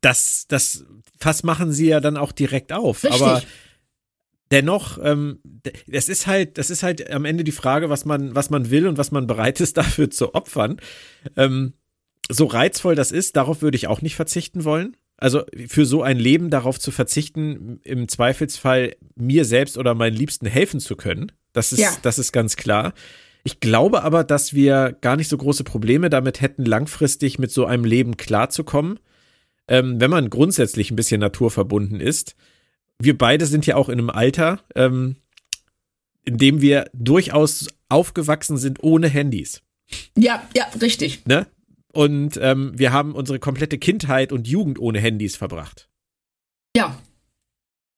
[0.00, 0.85] Das, das
[1.20, 3.05] Fass machen sie ja dann auch direkt auf.
[3.05, 3.20] Richtig.
[3.20, 3.42] Aber
[4.50, 5.40] dennoch, ähm,
[5.87, 8.87] das ist halt, das ist halt am Ende die Frage, was man, was man will
[8.87, 10.81] und was man bereit ist, dafür zu opfern.
[11.37, 11.74] Ähm,
[12.31, 14.96] so reizvoll das ist, darauf würde ich auch nicht verzichten wollen.
[15.16, 20.46] Also für so ein Leben darauf zu verzichten, im Zweifelsfall mir selbst oder meinen Liebsten
[20.46, 21.33] helfen zu können.
[21.52, 21.90] Das ist, ja.
[22.02, 22.92] das ist ganz klar.
[23.44, 27.64] Ich glaube aber, dass wir gar nicht so große Probleme damit hätten, langfristig mit so
[27.64, 28.98] einem Leben klarzukommen,
[29.68, 32.37] ähm, wenn man grundsätzlich ein bisschen naturverbunden ist
[32.98, 35.16] wir beide sind ja auch in einem Alter, ähm,
[36.24, 39.62] in dem wir durchaus aufgewachsen sind ohne Handys.
[40.16, 41.24] Ja, ja, richtig.
[41.26, 41.46] Ne?
[41.97, 45.89] Und ähm, wir haben unsere komplette Kindheit und Jugend ohne Handys verbracht.
[46.77, 47.01] Ja.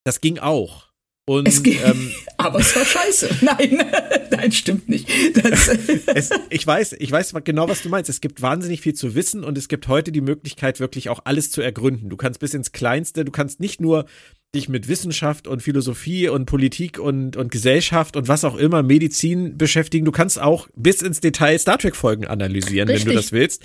[0.05, 0.87] Das ging auch.
[1.27, 3.29] Und, es geht, ähm, aber es war scheiße.
[3.41, 3.83] Nein,
[4.31, 5.09] nein, stimmt nicht.
[6.15, 8.09] es, ich weiß, ich weiß genau, was du meinst.
[8.09, 11.51] Es gibt wahnsinnig viel zu wissen und es gibt heute die Möglichkeit, wirklich auch alles
[11.51, 12.09] zu ergründen.
[12.09, 14.05] Du kannst bis ins Kleinste, du kannst nicht nur
[14.55, 19.57] dich mit Wissenschaft und Philosophie und Politik und, und Gesellschaft und was auch immer, Medizin
[19.57, 20.05] beschäftigen.
[20.05, 23.05] Du kannst auch bis ins Detail Star Trek-Folgen analysieren, Richtig.
[23.05, 23.61] wenn du das willst.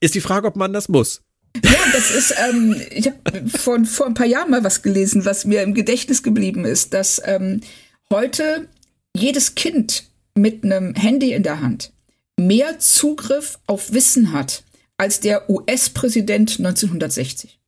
[0.00, 1.22] Ist die Frage, ob man das muss.
[1.64, 5.46] Ja, das ist, ähm, ich habe vor, vor ein paar Jahren mal was gelesen, was
[5.46, 7.62] mir im Gedächtnis geblieben ist, dass ähm,
[8.12, 8.68] heute
[9.16, 11.92] jedes Kind mit einem Handy in der Hand
[12.38, 14.64] mehr Zugriff auf Wissen hat
[14.98, 17.58] als der US-Präsident 1960.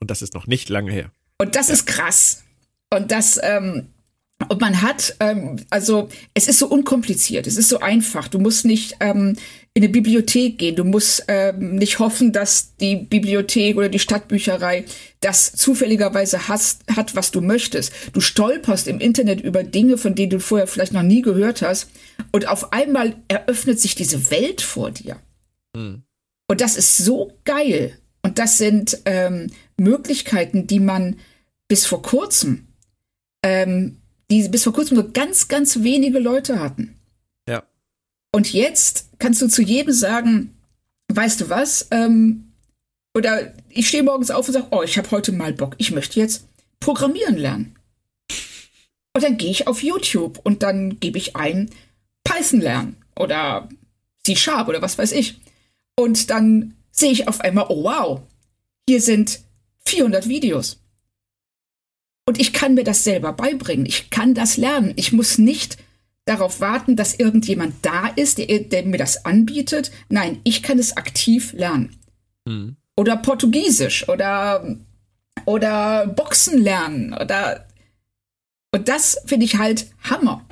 [0.00, 1.10] Und das ist noch nicht lange her.
[1.38, 1.74] Und das ja.
[1.74, 2.44] ist krass.
[2.90, 3.88] Und das, ähm,
[4.48, 8.28] und man hat, ähm, also es ist so unkompliziert, es ist so einfach.
[8.28, 9.36] Du musst nicht ähm,
[9.72, 10.76] in eine Bibliothek gehen.
[10.76, 14.84] Du musst ähm, nicht hoffen, dass die Bibliothek oder die Stadtbücherei
[15.20, 17.92] das zufälligerweise hast, hat, was du möchtest.
[18.12, 21.90] Du stolperst im Internet über Dinge, von denen du vorher vielleicht noch nie gehört hast.
[22.32, 25.16] Und auf einmal eröffnet sich diese Welt vor dir.
[25.74, 26.02] Mhm.
[26.48, 27.98] Und das ist so geil.
[28.26, 31.16] Und das sind ähm, Möglichkeiten, die man
[31.68, 32.66] bis vor kurzem,
[33.44, 33.98] ähm,
[34.32, 36.96] die bis vor kurzem nur ganz, ganz wenige Leute hatten.
[37.48, 37.62] Ja.
[38.34, 40.56] Und jetzt kannst du zu jedem sagen,
[41.06, 41.86] weißt du was?
[41.92, 42.50] Ähm,
[43.16, 46.18] oder ich stehe morgens auf und sage, oh, ich habe heute mal Bock, ich möchte
[46.18, 46.48] jetzt
[46.80, 47.76] programmieren lernen.
[49.14, 51.70] Und dann gehe ich auf YouTube und dann gebe ich ein
[52.24, 53.68] Python lernen oder
[54.24, 55.38] C-Sharp oder was weiß ich.
[55.94, 58.22] Und dann sehe ich auf einmal, oh wow,
[58.88, 59.40] hier sind
[59.84, 60.80] 400 Videos.
[62.28, 63.86] Und ich kann mir das selber beibringen.
[63.86, 64.92] Ich kann das lernen.
[64.96, 65.78] Ich muss nicht
[66.24, 69.92] darauf warten, dass irgendjemand da ist, der, der mir das anbietet.
[70.08, 71.96] Nein, ich kann es aktiv lernen.
[72.44, 72.76] Mhm.
[72.96, 74.76] Oder Portugiesisch oder,
[75.44, 77.66] oder Boxen lernen oder
[78.76, 80.44] und das finde ich halt Hammer.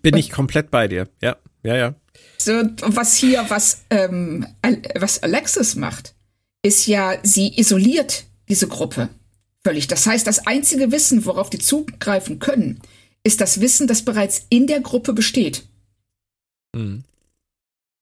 [0.00, 1.06] Bin und, ich komplett bei dir.
[1.20, 1.94] Ja, ja, ja.
[2.38, 4.46] So, was hier, was, ähm,
[4.94, 6.14] was Alexis macht,
[6.62, 9.08] ist ja, sie isoliert diese Gruppe
[9.64, 9.86] völlig.
[9.86, 12.80] Das heißt, das einzige Wissen, worauf die zugreifen können,
[13.22, 15.64] ist das Wissen, das bereits in der Gruppe besteht.
[16.74, 17.04] Mhm.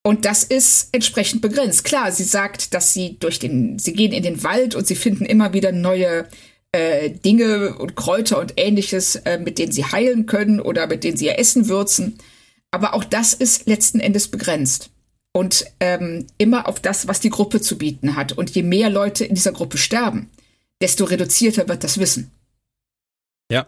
[0.05, 1.83] Und das ist entsprechend begrenzt.
[1.83, 5.25] Klar, sie sagt, dass sie durch den, sie gehen in den Wald und sie finden
[5.25, 6.29] immer wieder neue
[6.71, 11.17] äh, Dinge und Kräuter und ähnliches, äh, mit denen sie heilen können oder mit denen
[11.17, 12.19] sie ihr Essen würzen.
[12.77, 14.91] Aber auch das ist letzten Endes begrenzt.
[15.33, 18.33] Und ähm, immer auf das, was die Gruppe zu bieten hat.
[18.33, 20.29] Und je mehr Leute in dieser Gruppe sterben,
[20.83, 22.33] desto reduzierter wird das Wissen.
[23.51, 23.67] Ja.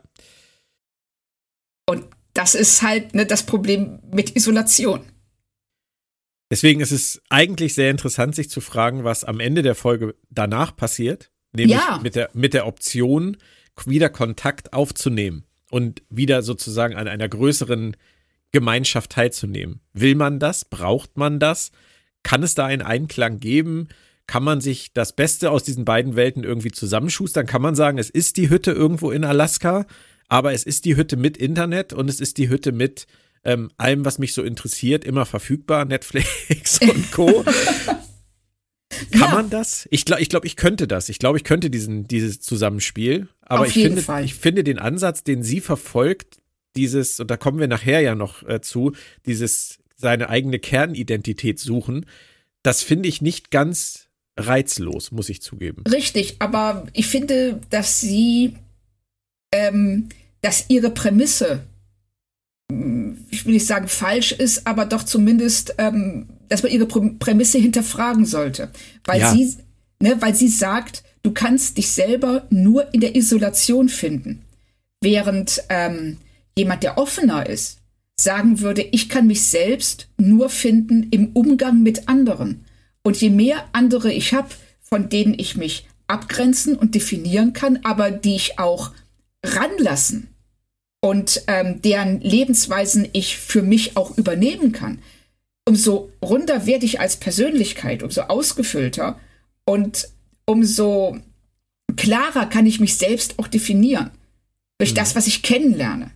[1.88, 5.00] Und das ist halt ne, das Problem mit Isolation.
[6.50, 10.76] Deswegen ist es eigentlich sehr interessant, sich zu fragen, was am Ende der Folge danach
[10.76, 11.30] passiert.
[11.54, 11.98] Nämlich ja.
[12.02, 13.38] mit, der, mit der Option,
[13.86, 17.96] wieder Kontakt aufzunehmen und wieder sozusagen an einer größeren
[18.52, 19.80] Gemeinschaft teilzunehmen.
[19.92, 20.64] Will man das?
[20.64, 21.70] Braucht man das?
[22.22, 23.88] Kann es da einen Einklang geben?
[24.28, 27.46] kann man sich das Beste aus diesen beiden Welten irgendwie zusammenschustern.
[27.46, 29.86] Kann man sagen, es ist die Hütte irgendwo in Alaska,
[30.28, 33.06] aber es ist die Hütte mit Internet und es ist die Hütte mit
[33.42, 37.42] ähm, allem, was mich so interessiert, immer verfügbar, Netflix und Co.
[39.12, 39.28] Kann ja.
[39.28, 39.88] man das?
[39.90, 41.08] Ich glaube, ich, glaub, ich könnte das.
[41.08, 43.28] Ich glaube, ich könnte diesen, dieses Zusammenspiel.
[43.40, 44.24] Aber Auf ich, finde, Fall.
[44.24, 46.38] ich finde den Ansatz, den sie verfolgt,
[46.76, 48.92] dieses, und da kommen wir nachher ja noch äh, zu,
[49.26, 52.06] dieses seine eigene Kernidentität suchen,
[52.62, 55.82] das finde ich nicht ganz reizlos, muss ich zugeben.
[55.90, 58.54] Richtig, aber ich finde, dass sie,
[59.52, 60.08] ähm,
[60.40, 61.60] dass ihre Prämisse,
[62.70, 67.58] hm, ich will nicht sagen falsch ist, aber doch zumindest, ähm, dass man ihre Prämisse
[67.58, 68.70] hinterfragen sollte.
[69.04, 69.32] Weil ja.
[69.32, 69.56] sie,
[70.00, 74.42] ne, weil sie sagt, du kannst dich selber nur in der Isolation finden.
[75.00, 76.18] Während ähm,
[76.58, 77.78] jemand, der offener ist,
[78.20, 82.64] sagen würde, ich kann mich selbst nur finden im Umgang mit anderen.
[83.02, 84.48] Und je mehr andere ich habe,
[84.80, 88.92] von denen ich mich abgrenzen und definieren kann, aber die ich auch
[89.44, 90.28] ranlassen
[91.00, 94.98] und ähm, deren Lebensweisen ich für mich auch übernehmen kann,
[95.66, 99.20] umso runder werde ich als Persönlichkeit, umso ausgefüllter
[99.64, 100.08] und
[100.44, 101.18] umso
[101.96, 104.10] klarer kann ich mich selbst auch definieren
[104.78, 104.96] durch mhm.
[104.96, 106.10] das, was ich kennenlerne.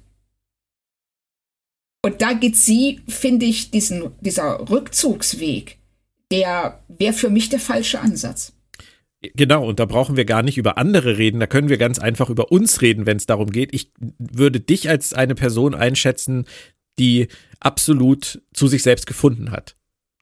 [2.04, 5.78] Und da geht sie, finde ich, diesen, dieser Rückzugsweg
[6.32, 8.54] der wäre für mich der falsche Ansatz.
[9.34, 12.28] Genau, und da brauchen wir gar nicht über andere reden, da können wir ganz einfach
[12.28, 13.72] über uns reden, wenn es darum geht.
[13.72, 16.46] Ich würde dich als eine Person einschätzen,
[16.98, 17.28] die
[17.60, 19.76] absolut zu sich selbst gefunden hat.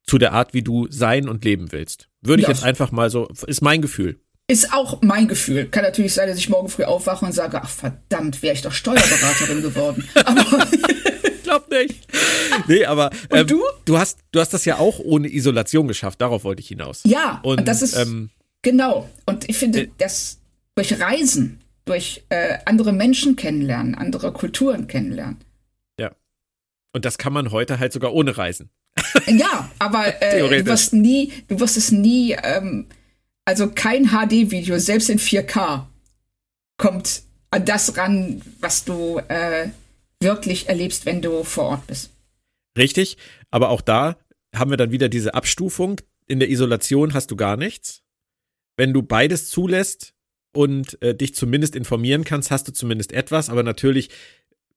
[0.05, 2.09] Zu der Art, wie du sein und leben willst.
[2.21, 2.53] Würde ich ja.
[2.53, 4.21] jetzt einfach mal so, ist mein Gefühl.
[4.49, 5.67] Ist auch mein Gefühl.
[5.67, 8.73] Kann natürlich sein, dass ich morgen früh aufwache und sage, ach verdammt, wäre ich doch
[8.73, 10.07] Steuerberaterin geworden.
[10.25, 10.45] Aber
[11.51, 12.07] glaub nicht.
[12.67, 13.63] Nee, aber ähm, du?
[13.85, 16.21] Du hast, du hast das ja auch ohne Isolation geschafft.
[16.21, 17.03] Darauf wollte ich hinaus.
[17.05, 18.31] Ja, und, das ist ähm,
[18.63, 19.09] genau.
[19.25, 20.41] Und ich finde, äh, dass
[20.75, 25.39] durch Reisen, durch äh, andere Menschen kennenlernen, andere Kulturen kennenlernen.
[25.99, 26.11] Ja.
[26.93, 28.71] Und das kann man heute halt sogar ohne Reisen.
[29.27, 32.87] Ja, aber äh, du wirst nie, du wirst es nie, ähm,
[33.45, 35.87] also kein HD-Video, selbst in 4K,
[36.77, 39.69] kommt an das ran, was du äh,
[40.21, 42.11] wirklich erlebst, wenn du vor Ort bist.
[42.77, 43.17] Richtig,
[43.51, 44.17] aber auch da
[44.55, 46.01] haben wir dann wieder diese Abstufung.
[46.27, 48.03] In der Isolation hast du gar nichts.
[48.77, 50.15] Wenn du beides zulässt
[50.53, 53.51] und äh, dich zumindest informieren kannst, hast du zumindest etwas.
[53.51, 54.11] Aber natürlich,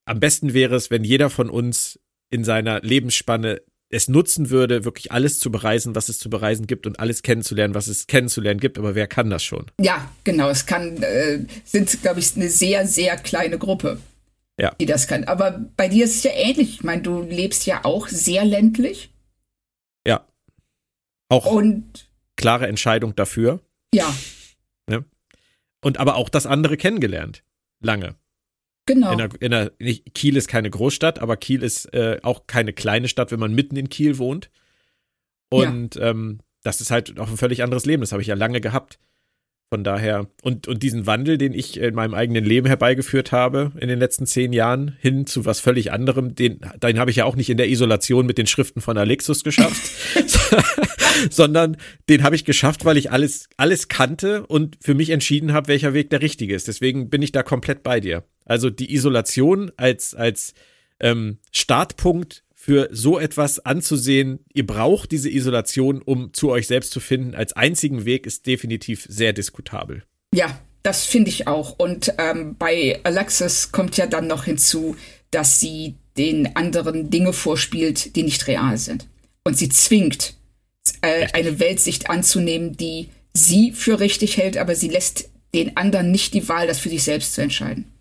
[0.06, 5.12] am besten wäre es, wenn jeder von uns in seiner Lebensspanne es nutzen würde, wirklich
[5.12, 8.80] alles zu bereisen, was es zu bereisen gibt und alles kennenzulernen, was es kennenzulernen gibt.
[8.80, 9.68] Aber wer kann das schon?
[9.80, 10.50] Ja, genau.
[10.50, 14.00] Es kann, äh, sind, glaube ich, eine sehr, sehr kleine Gruppe,
[14.60, 14.74] ja.
[14.80, 15.24] die das kann.
[15.26, 16.76] Aber bei dir ist es ja ähnlich.
[16.76, 19.14] Ich meine, du lebst ja auch sehr ländlich.
[20.08, 20.28] Ja.
[21.30, 23.62] Auch und klare Entscheidung dafür.
[23.93, 24.14] Ja.
[24.89, 25.04] ja.
[25.82, 27.43] Und aber auch das andere kennengelernt.
[27.80, 28.16] Lange.
[28.86, 29.14] Genau.
[29.14, 33.08] In einer, in nicht, Kiel ist keine Großstadt, aber Kiel ist äh, auch keine kleine
[33.08, 34.49] Stadt, wenn man mitten in Kiel wohnt.
[35.49, 36.10] Und ja.
[36.10, 38.01] ähm, das ist halt auch ein völlig anderes Leben.
[38.01, 38.99] Das habe ich ja lange gehabt.
[39.74, 43.88] Von daher, und, und diesen Wandel, den ich in meinem eigenen Leben herbeigeführt habe in
[43.88, 47.36] den letzten zehn Jahren, hin zu was völlig anderem, den, den habe ich ja auch
[47.36, 49.82] nicht in der Isolation mit den Schriften von Alexus geschafft,
[51.32, 55.70] sondern den habe ich geschafft, weil ich alles, alles kannte und für mich entschieden habe,
[55.70, 56.68] welcher Weg der richtige ist.
[56.68, 58.26] Deswegen bin ich da komplett bei dir.
[58.46, 60.54] Also die Isolation als, als
[61.00, 67.01] ähm, Startpunkt für so etwas anzusehen, ihr braucht diese Isolation, um zu euch selbst zu
[67.01, 70.03] finden, als einzigen Weg ist definitiv sehr diskutabel.
[70.34, 71.78] Ja, das finde ich auch.
[71.78, 74.95] Und ähm, bei Alexis kommt ja dann noch hinzu,
[75.30, 79.09] dass sie den anderen Dinge vorspielt, die nicht real sind.
[79.43, 80.36] Und sie zwingt,
[81.01, 86.34] äh, eine Weltsicht anzunehmen, die sie für richtig hält, aber sie lässt den anderen nicht
[86.34, 87.93] die Wahl, das für sich selbst zu entscheiden.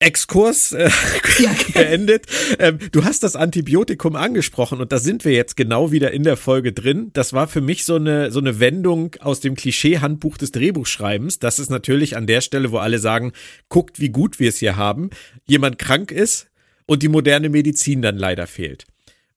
[0.00, 0.90] Exkurs äh,
[1.38, 1.54] ja.
[1.74, 2.24] beendet.
[2.58, 6.38] Ähm, du hast das Antibiotikum angesprochen und da sind wir jetzt genau wieder in der
[6.38, 7.10] Folge drin.
[7.12, 11.38] Das war für mich so eine, so eine Wendung aus dem Klischee-Handbuch des Drehbuchschreibens.
[11.38, 13.32] Das ist natürlich an der Stelle, wo alle sagen,
[13.68, 15.10] guckt, wie gut wir es hier haben.
[15.46, 16.48] Jemand krank ist
[16.86, 18.86] und die moderne Medizin dann leider fehlt.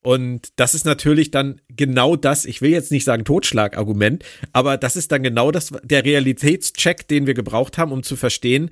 [0.01, 4.95] Und das ist natürlich dann genau das, ich will jetzt nicht sagen Totschlagargument, aber das
[4.95, 8.70] ist dann genau das, der Realitätscheck, den wir gebraucht haben, um zu verstehen,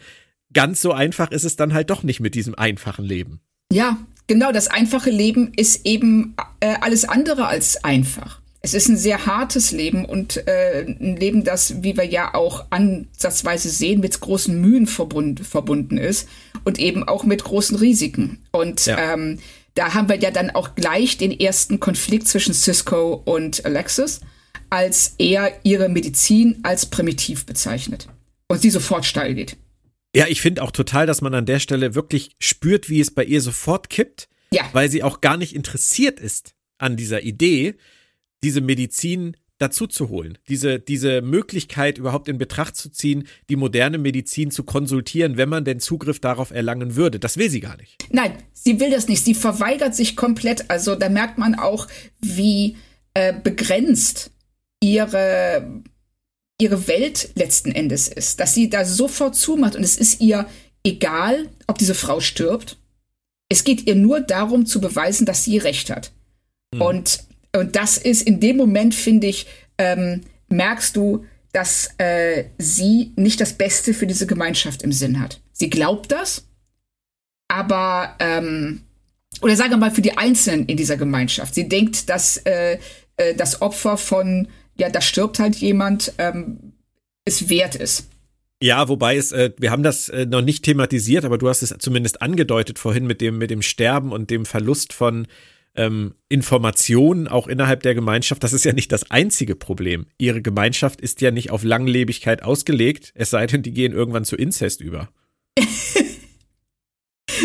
[0.53, 3.41] ganz so einfach ist es dann halt doch nicht mit diesem einfachen Leben.
[3.71, 3.97] Ja,
[4.27, 8.41] genau, das einfache Leben ist eben äh, alles andere als einfach.
[8.63, 12.65] Es ist ein sehr hartes Leben und äh, ein Leben, das, wie wir ja auch
[12.69, 16.29] ansatzweise sehen, mit großen Mühen verbund, verbunden ist
[16.63, 18.43] und eben auch mit großen Risiken.
[18.51, 19.13] Und ja.
[19.13, 19.39] ähm,
[19.73, 24.21] da haben wir ja dann auch gleich den ersten Konflikt zwischen Cisco und Alexis,
[24.69, 28.07] als er ihre Medizin als primitiv bezeichnet
[28.47, 29.57] und sie sofort steil geht.
[30.15, 33.23] Ja, ich finde auch total, dass man an der Stelle wirklich spürt, wie es bei
[33.23, 34.63] ihr sofort kippt, ja.
[34.73, 37.75] weil sie auch gar nicht interessiert ist an dieser Idee,
[38.43, 43.99] diese Medizin dazu zu holen, diese, diese Möglichkeit überhaupt in Betracht zu ziehen, die moderne
[43.99, 47.19] Medizin zu konsultieren, wenn man den Zugriff darauf erlangen würde.
[47.19, 47.97] Das will sie gar nicht.
[48.09, 49.23] Nein, sie will das nicht.
[49.23, 50.69] Sie verweigert sich komplett.
[50.69, 51.87] Also da merkt man auch,
[52.19, 52.75] wie
[53.13, 54.31] äh, begrenzt
[54.81, 55.83] ihre
[56.61, 60.47] ihre Welt letzten Endes ist, dass sie da sofort zumacht und es ist ihr
[60.83, 62.77] egal, ob diese Frau stirbt.
[63.49, 66.11] Es geht ihr nur darum zu beweisen, dass sie recht hat.
[66.73, 66.81] Mhm.
[66.81, 67.23] Und,
[67.55, 69.47] und das ist in dem Moment, finde ich,
[69.77, 75.41] ähm, merkst du, dass äh, sie nicht das Beste für diese Gemeinschaft im Sinn hat.
[75.51, 76.45] Sie glaubt das,
[77.49, 78.81] aber ähm,
[79.41, 81.55] oder sagen wir mal für die Einzelnen in dieser Gemeinschaft.
[81.55, 82.77] Sie denkt, dass äh,
[83.17, 84.47] äh, das Opfer von
[84.81, 86.73] ja, da stirbt halt jemand, ähm,
[87.23, 88.07] es wert ist.
[88.63, 91.73] Ja, wobei es, äh, wir haben das äh, noch nicht thematisiert, aber du hast es
[91.77, 95.27] zumindest angedeutet vorhin mit dem, mit dem Sterben und dem Verlust von
[95.75, 98.43] ähm, Informationen auch innerhalb der Gemeinschaft.
[98.43, 100.07] Das ist ja nicht das einzige Problem.
[100.17, 104.35] Ihre Gemeinschaft ist ja nicht auf Langlebigkeit ausgelegt, es sei denn, die gehen irgendwann zu
[104.35, 105.09] Inzest über.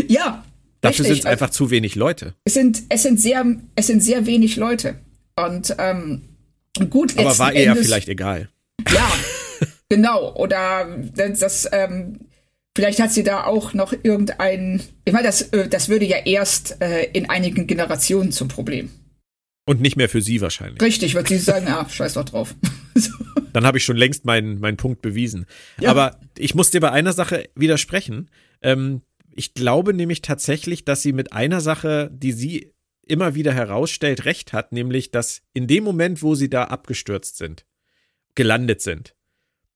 [0.09, 0.43] ja.
[0.80, 2.34] Dafür sind es einfach zu wenig Leute.
[2.45, 5.01] Es sind, es sind sehr, es sind sehr wenig Leute.
[5.37, 6.22] Und ähm,
[6.91, 8.49] Gut, aber war ihr ja vielleicht egal.
[8.93, 9.11] Ja,
[9.89, 10.35] genau.
[10.35, 12.20] Oder das, ähm,
[12.77, 14.83] vielleicht hat sie da auch noch irgendein.
[15.05, 18.91] Ich meine, das, äh, das würde ja erst äh, in einigen Generationen zum Problem.
[19.68, 20.81] Und nicht mehr für sie wahrscheinlich.
[20.81, 22.55] Richtig, wird sie sagen, ah, scheiß doch drauf.
[22.95, 23.11] so.
[23.53, 25.47] Dann habe ich schon längst meinen, meinen Punkt bewiesen.
[25.81, 25.91] Ja.
[25.91, 28.31] Aber ich muss dir bei einer Sache widersprechen.
[28.62, 29.03] Ähm,
[29.35, 32.72] ich glaube nämlich tatsächlich, dass sie mit einer Sache, die sie
[33.07, 37.65] immer wieder herausstellt, recht hat, nämlich, dass in dem Moment, wo sie da abgestürzt sind,
[38.35, 39.15] gelandet sind,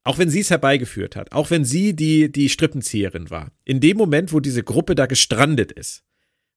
[0.04, 3.96] auch wenn sie es herbeigeführt hat, auch wenn sie die, die Strippenzieherin war, in dem
[3.96, 6.04] Moment, wo diese Gruppe da gestrandet ist,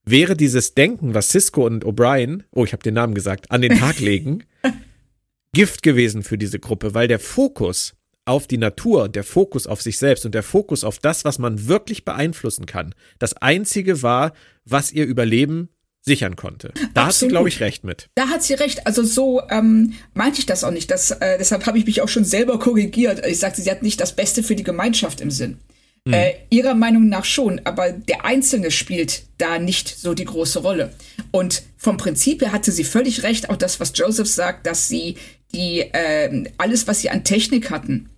[0.04, 3.78] wäre dieses Denken, was Cisco und O'Brien, oh, ich habe den Namen gesagt, an den
[3.78, 4.44] Tag legen,
[5.52, 7.94] Gift gewesen für diese Gruppe, weil der Fokus
[8.24, 11.68] auf die Natur, der Fokus auf sich selbst und der Fokus auf das, was man
[11.68, 14.32] wirklich beeinflussen kann, das einzige war,
[14.64, 15.68] was ihr Überleben
[16.04, 16.72] sichern konnte.
[16.74, 17.06] Da Absolut.
[17.06, 18.08] hat sie, glaube ich, recht mit.
[18.14, 18.86] Da hat sie recht.
[18.86, 20.90] Also so ähm, meinte ich das auch nicht.
[20.90, 23.24] Das, äh, deshalb habe ich mich auch schon selber korrigiert.
[23.26, 25.58] Ich sagte, sie hat nicht das Beste für die Gemeinschaft im Sinn.
[26.04, 26.12] Mhm.
[26.12, 30.92] Äh, ihrer Meinung nach schon, aber der Einzelne spielt da nicht so die große Rolle.
[31.30, 35.16] Und vom Prinzip her hatte sie völlig recht, auch das, was Joseph sagt, dass sie
[35.54, 38.10] die äh, alles, was sie an Technik hatten,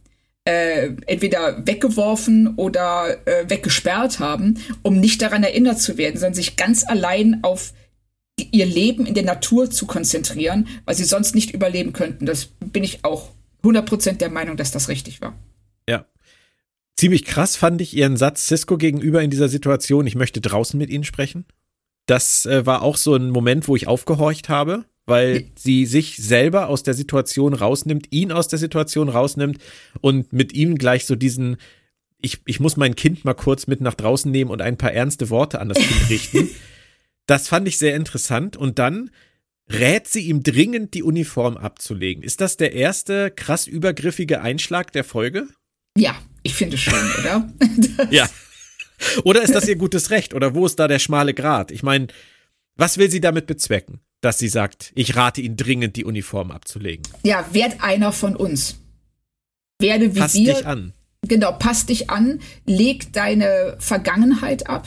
[0.47, 6.57] äh, entweder weggeworfen oder äh, weggesperrt haben, um nicht daran erinnert zu werden, sondern sich
[6.57, 7.75] ganz allein auf
[8.53, 12.27] ihr Leben in der Natur zu konzentrieren, weil sie sonst nicht überleben könnten.
[12.27, 13.31] Das bin ich auch
[13.65, 15.35] 100% der Meinung, dass das richtig war.
[15.89, 16.07] Ja.
[16.97, 20.91] Ziemlich krass fand ich ihren Satz Cisco gegenüber in dieser Situation, ich möchte draußen mit
[20.91, 21.45] ihnen sprechen.
[22.07, 26.69] Das äh, war auch so ein Moment, wo ich aufgehorcht habe, weil sie sich selber
[26.69, 29.59] aus der Situation rausnimmt, ihn aus der Situation rausnimmt
[30.01, 31.57] und mit ihm gleich so diesen,
[32.21, 35.31] ich, ich muss mein Kind mal kurz mit nach draußen nehmen und ein paar ernste
[35.31, 36.51] Worte an das Kind richten.
[37.27, 38.57] Das fand ich sehr interessant.
[38.57, 39.11] Und dann
[39.71, 42.23] rät sie ihm dringend, die Uniform abzulegen.
[42.23, 45.49] Ist das der erste krass übergriffige Einschlag der Folge?
[45.97, 47.53] Ja, ich finde schon, oder?
[48.11, 48.29] ja.
[49.25, 50.35] Oder ist das ihr gutes Recht?
[50.35, 51.71] Oder wo ist da der schmale Grat?
[51.71, 52.07] Ich meine,
[52.77, 57.07] was will sie damit bezwecken, dass sie sagt, ich rate ihn dringend, die Uniform abzulegen?
[57.25, 58.77] Ja, werd einer von uns.
[59.79, 60.55] Werde wie Pass wir.
[60.55, 60.93] dich an.
[61.23, 64.87] Genau, pass dich an, leg deine Vergangenheit ab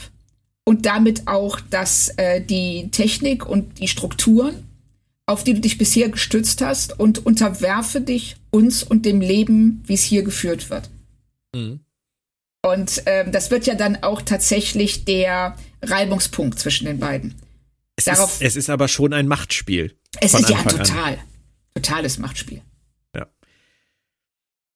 [0.65, 4.67] und damit auch, dass äh, die Technik und die Strukturen,
[5.25, 9.95] auf die du dich bisher gestützt hast, und unterwerfe dich uns und dem Leben, wie
[9.95, 10.89] es hier geführt wird.
[11.53, 11.81] Mhm.
[12.61, 17.35] Und ähm, das wird ja dann auch tatsächlich der Reibungspunkt zwischen den beiden.
[17.99, 19.97] Es, Darauf, ist, es ist aber schon ein Machtspiel.
[20.21, 21.15] Es ist ja total.
[21.15, 21.19] An.
[21.75, 22.61] Totales Machtspiel.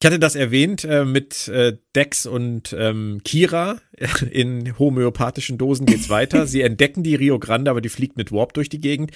[0.04, 3.80] Ich hatte das erwähnt äh, mit äh, Dex und ähm, Kira.
[4.32, 6.46] In homöopathischen Dosen geht's weiter.
[6.46, 9.12] Sie entdecken die Rio Grande, aber die fliegt mit Warp durch die Gegend.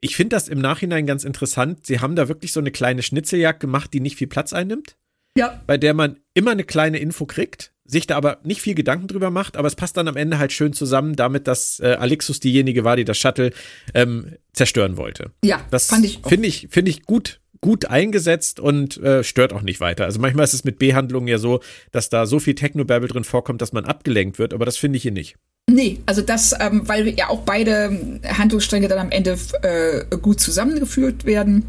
[0.00, 1.86] Ich finde das im Nachhinein ganz interessant.
[1.86, 4.96] Sie haben da wirklich so eine kleine Schnitzeljagd gemacht, die nicht viel Platz einnimmt.
[5.38, 5.62] Ja.
[5.68, 9.30] Bei der man immer eine kleine Info kriegt, sich da aber nicht viel Gedanken drüber
[9.30, 12.84] macht, aber es passt dann am Ende halt schön zusammen damit, dass äh, Alexus diejenige
[12.84, 13.52] war, die das Shuttle
[13.94, 15.32] ähm, zerstören wollte.
[15.44, 19.62] Ja, das fand ich finde ich finde ich gut gut eingesetzt und äh, stört auch
[19.62, 20.04] nicht weiter.
[20.04, 21.60] Also manchmal ist es mit B-Handlungen ja so,
[21.92, 25.02] dass da so viel Technobabble drin vorkommt, dass man abgelenkt wird, aber das finde ich
[25.02, 25.36] hier nicht.
[25.70, 31.24] Nee, also das, ähm, weil ja auch beide Handlungsstränge dann am Ende äh, gut zusammengeführt
[31.24, 31.66] werden.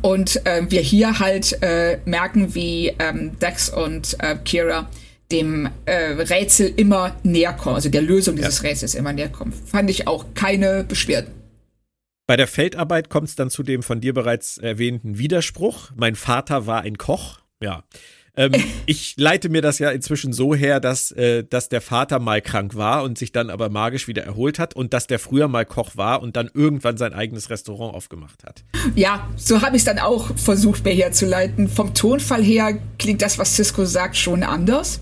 [0.00, 4.88] Und äh, wir hier halt äh, merken, wie ähm, Dex und äh, Kira
[5.32, 8.68] dem äh, Rätsel immer näher kommen, also der Lösung dieses ja.
[8.68, 9.52] Rätsels immer näher kommen.
[9.52, 11.32] Fand ich auch keine Beschwerden.
[12.26, 15.90] Bei der Feldarbeit kommt es dann zu dem von dir bereits erwähnten Widerspruch.
[15.96, 17.40] Mein Vater war ein Koch.
[17.60, 17.82] Ja.
[18.36, 18.52] Ähm,
[18.86, 22.74] ich leite mir das ja inzwischen so her, dass, äh, dass der Vater mal krank
[22.74, 25.96] war und sich dann aber magisch wieder erholt hat und dass der früher mal Koch
[25.96, 28.64] war und dann irgendwann sein eigenes Restaurant aufgemacht hat.
[28.94, 31.68] Ja, so habe ich es dann auch versucht, mir herzuleiten.
[31.68, 35.00] Vom Tonfall her klingt das, was Cisco sagt, schon anders.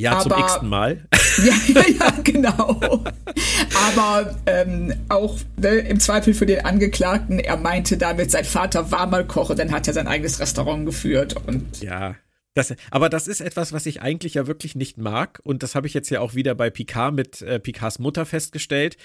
[0.00, 1.06] Ja, aber, zum x Mal.
[1.38, 2.80] Ja, ja, ja genau.
[3.88, 9.06] Aber ähm, auch ne, im Zweifel für den Angeklagten, er meinte damit, sein Vater war
[9.06, 11.36] mal Koch und dann hat er sein eigenes Restaurant geführt.
[11.46, 12.16] Und ja,
[12.54, 15.40] das, aber das ist etwas, was ich eigentlich ja wirklich nicht mag.
[15.44, 18.96] Und das habe ich jetzt ja auch wieder bei Picard mit äh, Picards Mutter festgestellt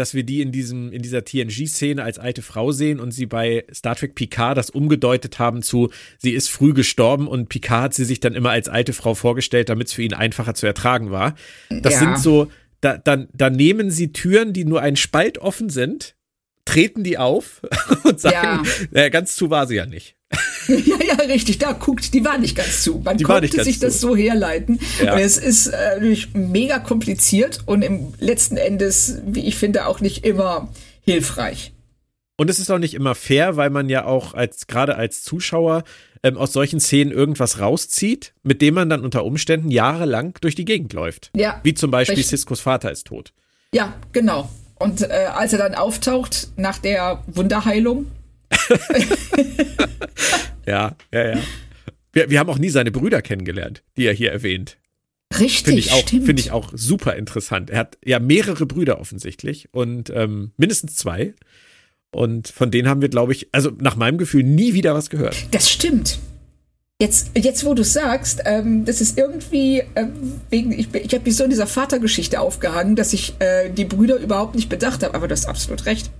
[0.00, 3.64] dass wir die in diesem, in dieser TNG-Szene als alte Frau sehen und sie bei
[3.72, 8.06] Star Trek Picard das umgedeutet haben zu, sie ist früh gestorben und Picard hat sie
[8.06, 11.34] sich dann immer als alte Frau vorgestellt, damit es für ihn einfacher zu ertragen war.
[11.68, 11.98] Das ja.
[12.00, 16.16] sind so, da, da, da nehmen sie Türen, die nur ein Spalt offen sind,
[16.70, 17.60] treten die auf
[18.04, 18.86] und sagen, ja.
[18.90, 20.16] naja, ganz zu war sie ja nicht.
[20.68, 21.58] ja, ja, richtig.
[21.58, 23.00] Da guckt, die war nicht ganz zu.
[23.04, 23.86] Man die konnte sich zu.
[23.86, 24.78] das so herleiten.
[25.04, 25.14] Ja.
[25.14, 30.00] Und es ist äh, natürlich mega kompliziert und im letzten Endes, wie ich finde, auch
[30.00, 30.68] nicht immer
[31.00, 31.72] hilfreich.
[32.36, 35.82] Und es ist auch nicht immer fair, weil man ja auch als gerade als Zuschauer
[36.22, 40.64] ähm, aus solchen Szenen irgendwas rauszieht, mit dem man dann unter Umständen jahrelang durch die
[40.64, 41.30] Gegend läuft.
[41.34, 41.60] Ja.
[41.64, 42.30] Wie zum Beispiel richtig.
[42.30, 43.32] Ciscos Vater ist tot.
[43.74, 44.48] Ja, genau.
[44.80, 48.06] Und äh, als er dann auftaucht nach der Wunderheilung,
[50.66, 51.38] ja, ja, ja.
[52.12, 54.78] Wir, wir haben auch nie seine Brüder kennengelernt, die er hier erwähnt.
[55.38, 56.24] Richtig, finde ich auch, stimmt.
[56.26, 57.70] Finde ich auch super interessant.
[57.70, 61.34] Er hat ja mehrere Brüder offensichtlich und ähm, mindestens zwei.
[62.10, 65.36] Und von denen haben wir, glaube ich, also nach meinem Gefühl nie wieder was gehört.
[65.52, 66.18] Das stimmt.
[67.00, 71.34] Jetzt, jetzt wo du sagst, ähm, das ist irgendwie ähm, wegen, ich, ich habe mich
[71.34, 75.26] so in dieser Vatergeschichte aufgehangen, dass ich äh, die Brüder überhaupt nicht bedacht habe, aber
[75.26, 76.10] du hast absolut recht.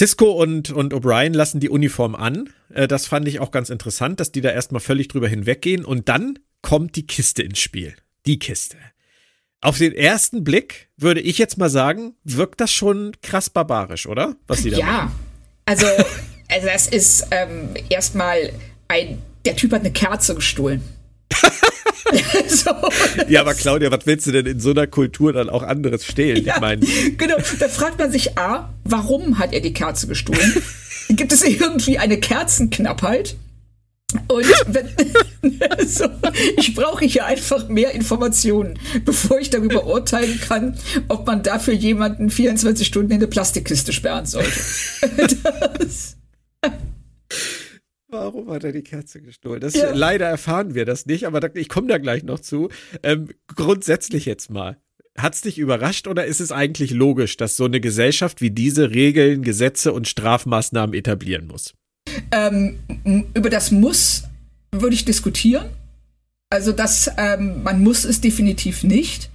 [0.00, 2.48] Cisco und, und O'Brien lassen die Uniform an.
[2.72, 5.84] Äh, das fand ich auch ganz interessant, dass die da erstmal völlig drüber hinweggehen.
[5.84, 7.94] Und dann kommt die Kiste ins Spiel.
[8.24, 8.78] Die Kiste.
[9.60, 14.36] Auf den ersten Blick würde ich jetzt mal sagen, wirkt das schon krass barbarisch, oder?
[14.46, 15.12] Was die da ja, machen.
[15.66, 15.86] also,
[16.48, 18.52] also das ist ähm, erstmal
[18.90, 20.82] ein, der Typ hat eine Kerze gestohlen.
[22.48, 22.70] so,
[23.28, 26.44] ja, aber Claudia, was willst du denn in so einer Kultur dann auch anderes stehlen?
[26.44, 26.84] Ja, ich meine.
[27.16, 30.62] Genau, da fragt man sich A, warum hat er die Kerze gestohlen?
[31.08, 33.36] Gibt es irgendwie eine Kerzenknappheit?
[34.26, 34.88] Und wenn,
[35.86, 36.06] so,
[36.56, 40.76] ich brauche hier einfach mehr Informationen, bevor ich darüber urteilen kann,
[41.06, 44.60] ob man dafür jemanden 24 Stunden in eine Plastikkiste sperren sollte.
[45.78, 46.16] Das,
[48.10, 49.60] Warum hat er die Kerze gestohlen?
[49.60, 49.92] Das, ja.
[49.92, 52.68] Leider erfahren wir das nicht, aber ich komme da gleich noch zu.
[53.02, 54.78] Ähm, grundsätzlich jetzt mal.
[55.16, 58.90] Hat es dich überrascht oder ist es eigentlich logisch, dass so eine Gesellschaft wie diese
[58.90, 61.74] Regeln, Gesetze und Strafmaßnahmen etablieren muss?
[62.32, 62.78] Ähm,
[63.34, 64.24] über das Muss
[64.72, 65.66] würde ich diskutieren.
[66.48, 69.30] Also das, ähm, man muss es definitiv nicht.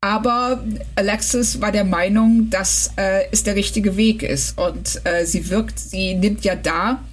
[0.00, 0.64] Aber
[0.94, 4.58] Alexis war der Meinung, dass äh, es der richtige Weg ist.
[4.58, 7.04] Und äh, sie wirkt, sie nimmt ja da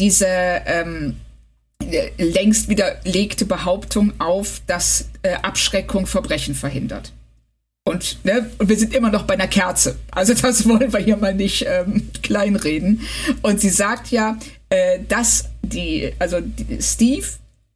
[0.00, 1.16] diese ähm,
[2.18, 7.12] längst widerlegte Behauptung auf, dass äh, Abschreckung Verbrechen verhindert.
[7.84, 9.96] Und, ne, und wir sind immer noch bei einer Kerze.
[10.10, 13.02] Also das wollen wir hier mal nicht ähm, kleinreden.
[13.42, 14.38] Und sie sagt ja,
[14.70, 17.26] äh, dass die, also die, Steve,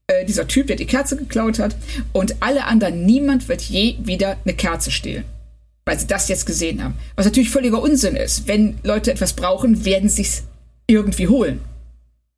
[0.07, 1.77] äh, dieser Typ, der die Kerze geklaut hat,
[2.13, 5.25] und alle anderen, niemand wird je wieder eine Kerze stehlen.
[5.85, 6.95] Weil sie das jetzt gesehen haben.
[7.17, 8.49] Was natürlich völliger Unsinn ist.
[8.49, 10.45] Wenn Leute etwas brauchen, werden sie es
[10.87, 11.61] irgendwie holen.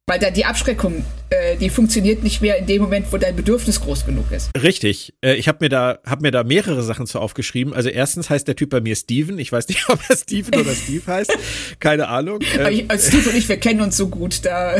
[0.08, 3.80] Weil da die Abschreckung, äh, die funktioniert nicht mehr in dem Moment, wo dein Bedürfnis
[3.80, 4.50] groß genug ist.
[4.56, 5.14] Richtig.
[5.20, 7.74] Äh, ich habe mir da hab mir da mehrere Sachen zu aufgeschrieben.
[7.74, 9.36] Also erstens heißt der Typ bei mir Steven.
[9.40, 11.36] Ich weiß nicht, ob er Steven oder Steve heißt.
[11.80, 12.38] Keine Ahnung.
[12.56, 14.44] Ähm, ich, also Steve und ich, wir kennen uns so gut.
[14.44, 14.76] Da.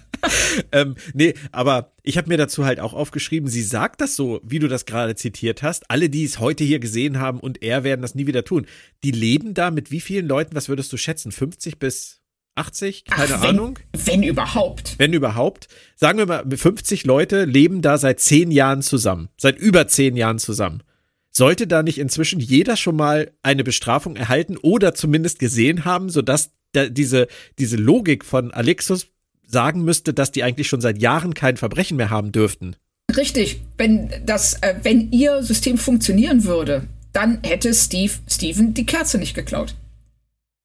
[0.72, 4.58] ähm, nee, aber ich habe mir dazu halt auch aufgeschrieben, sie sagt das so, wie
[4.58, 5.88] du das gerade zitiert hast.
[5.88, 8.66] Alle, die es heute hier gesehen haben und er werden das nie wieder tun.
[9.04, 11.32] Die leben da mit wie vielen Leuten, was würdest du schätzen?
[11.32, 12.19] 50 bis
[12.54, 13.04] 80?
[13.04, 13.78] Keine Ach, wenn, Ahnung.
[13.92, 14.94] Wenn überhaupt.
[14.98, 15.68] Wenn überhaupt.
[15.96, 19.28] Sagen wir mal, 50 Leute leben da seit zehn Jahren zusammen.
[19.36, 20.82] Seit über zehn Jahren zusammen.
[21.30, 26.50] Sollte da nicht inzwischen jeder schon mal eine Bestrafung erhalten oder zumindest gesehen haben, sodass
[26.72, 27.28] da diese,
[27.58, 29.06] diese Logik von Alexus
[29.46, 32.76] sagen müsste, dass die eigentlich schon seit Jahren kein Verbrechen mehr haben dürften?
[33.16, 33.62] Richtig.
[33.76, 39.34] Wenn das, äh, wenn ihr System funktionieren würde, dann hätte Steve Steven die Kerze nicht
[39.34, 39.74] geklaut.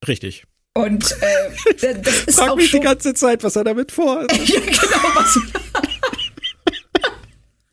[0.07, 0.45] Richtig.
[0.77, 4.29] Und äh, das ist Frag auch mich schon, die ganze Zeit, was er damit vorhat.
[4.47, 5.15] ja, genau.
[5.15, 5.39] Was,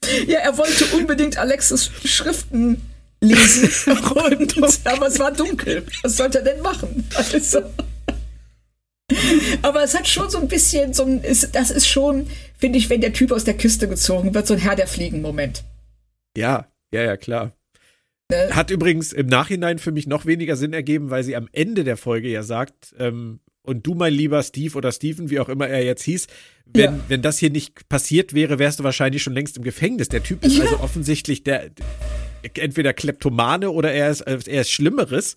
[0.27, 2.81] ja, er wollte unbedingt Alexis Schriften
[3.21, 3.69] lesen.
[3.97, 5.85] und, aber es war dunkel.
[6.03, 7.09] Was sollte er denn machen?
[7.17, 7.63] Also.
[9.63, 12.89] Aber es hat schon so ein bisschen, so ein, ist, das ist schon, finde ich,
[12.89, 15.65] wenn der Typ aus der Kiste gezogen wird, so ein Herr der Fliegen-Moment.
[16.37, 17.53] Ja, ja, ja, klar.
[18.33, 18.57] Ne?
[18.57, 21.97] Hat übrigens im Nachhinein für mich noch weniger Sinn ergeben, weil sie am Ende der
[21.97, 25.85] Folge ja sagt, ähm, und du, mein lieber Steve oder Steven, wie auch immer er
[25.85, 26.27] jetzt hieß,
[26.67, 27.01] wenn, ja.
[27.09, 30.09] wenn das hier nicht passiert wäre, wärst du wahrscheinlich schon längst im Gefängnis.
[30.09, 30.65] Der Typ ist ja.
[30.65, 31.71] also offensichtlich der
[32.55, 35.37] entweder Kleptomane oder er ist, er ist Schlimmeres.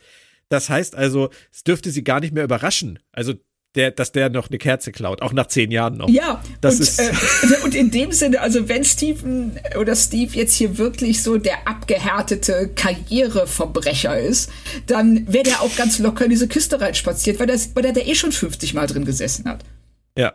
[0.50, 3.00] Das heißt also, es dürfte sie gar nicht mehr überraschen.
[3.12, 3.34] Also
[3.76, 6.10] der, dass der noch eine Kerze klaut, auch nach zehn Jahren noch.
[6.10, 7.12] Ja, das und, ist äh,
[7.64, 12.72] und in dem Sinne, also wenn Steven oder Steve jetzt hier wirklich so der abgehärtete
[12.76, 14.50] Karriereverbrecher ist,
[14.88, 18.02] dann wäre der auch ganz locker in diese Kiste reinspaziert, weil, das, weil der da
[18.02, 19.64] eh schon 50 Mal drin gesessen hat.
[20.18, 20.34] Ja.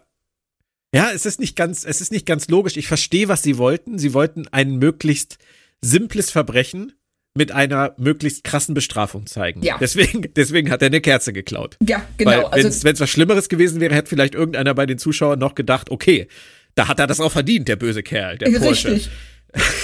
[0.95, 2.77] Ja, es ist nicht ganz, es ist nicht ganz logisch.
[2.77, 3.99] Ich verstehe, was sie wollten.
[3.99, 5.39] Sie wollten ein möglichst
[5.81, 6.93] simples Verbrechen
[7.35, 9.63] mit einer möglichst krassen Bestrafung zeigen.
[9.63, 9.77] Ja.
[9.81, 11.77] Deswegen, deswegen hat er eine Kerze geklaut.
[11.87, 12.51] Ja, genau.
[12.53, 15.91] Wenn es also, was Schlimmeres gewesen wäre, hätte vielleicht irgendeiner bei den Zuschauern noch gedacht,
[15.91, 16.27] okay,
[16.75, 18.93] da hat er das auch verdient, der böse Kerl, der Porsche.
[18.93, 19.11] Richtig.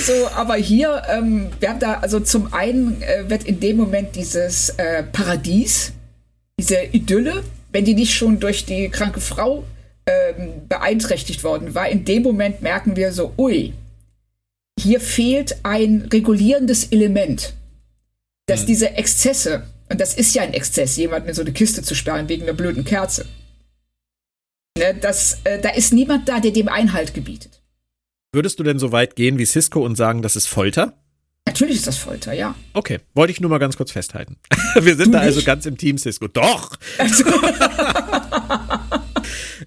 [0.01, 4.15] So, aber hier, ähm, wir haben da, also zum einen äh, wird in dem Moment
[4.15, 5.93] dieses äh, Paradies,
[6.59, 7.43] diese Idylle,
[7.73, 9.65] wenn die nicht schon durch die kranke Frau
[10.07, 13.73] ähm, beeinträchtigt worden war, in dem Moment merken wir so, ui,
[14.79, 17.55] hier fehlt ein regulierendes Element,
[18.47, 18.67] dass hm.
[18.67, 22.29] diese Exzesse, und das ist ja ein Exzess, jemanden in so eine Kiste zu sperren
[22.29, 23.27] wegen einer blöden Kerze.
[24.79, 27.63] Ne, das, äh, da ist niemand da, der dem Einhalt gebietet.
[28.33, 30.93] Würdest du denn so weit gehen wie Cisco und sagen, das ist Folter?
[31.47, 32.55] Natürlich ist das Folter, ja.
[32.75, 34.37] Okay, wollte ich nur mal ganz kurz festhalten.
[34.75, 35.39] Wir sind du da also nicht?
[35.39, 36.29] also ganz im Team Cisco.
[36.29, 36.77] Doch!
[36.99, 37.25] Also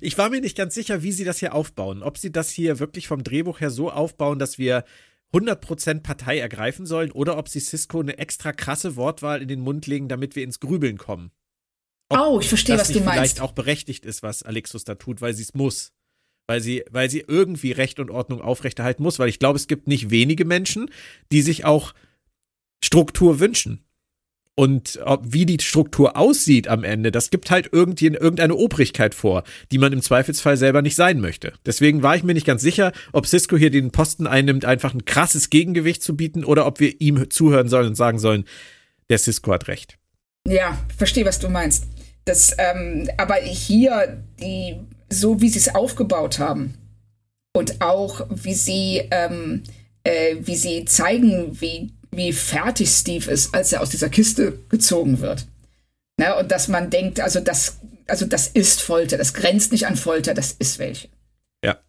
[0.02, 2.04] ich war mir nicht ganz sicher, wie sie das hier aufbauen.
[2.04, 4.84] Ob sie das hier wirklich vom Drehbuch her so aufbauen, dass wir
[5.34, 9.86] 100% Partei ergreifen sollen oder ob sie Cisco eine extra krasse Wortwahl in den Mund
[9.88, 11.32] legen, damit wir ins Grübeln kommen.
[12.10, 13.14] Ob oh, ich verstehe, was du meinst.
[13.14, 15.93] vielleicht auch berechtigt ist, was Alexus da tut, weil sie es muss.
[16.47, 19.88] Weil sie, weil sie irgendwie Recht und Ordnung aufrechterhalten muss, weil ich glaube, es gibt
[19.88, 20.89] nicht wenige Menschen,
[21.32, 21.93] die sich auch
[22.84, 23.86] Struktur wünschen.
[24.60, 29.93] Und wie die Struktur aussieht am Ende, das gibt halt irgendeine Obrigkeit vor, die man
[29.93, 31.53] im Zweifelsfall selber nicht sein möchte.
[31.66, 35.05] Deswegen war ich mir nicht ganz sicher, ob Cisco hier den Posten einnimmt, einfach ein
[35.05, 38.43] krasses Gegengewicht zu bieten oder ob wir ihm zuhören sollen und sagen sollen,
[39.10, 39.97] der Cisco hat recht.
[40.45, 41.86] Ja, verstehe, was du meinst.
[42.26, 44.76] Das, ähm, aber hier, die,
[45.10, 46.74] so wie sie es aufgebaut haben
[47.53, 49.64] und auch wie sie, ähm,
[50.03, 55.20] äh, wie sie zeigen, wie wie fertig Steve ist, als er aus dieser Kiste gezogen
[55.20, 55.47] wird.
[56.18, 56.36] Ne?
[56.36, 60.34] Und dass man denkt, also das, also das ist Folter, das grenzt nicht an Folter,
[60.34, 61.10] das ist welche.
[61.64, 61.80] Ja.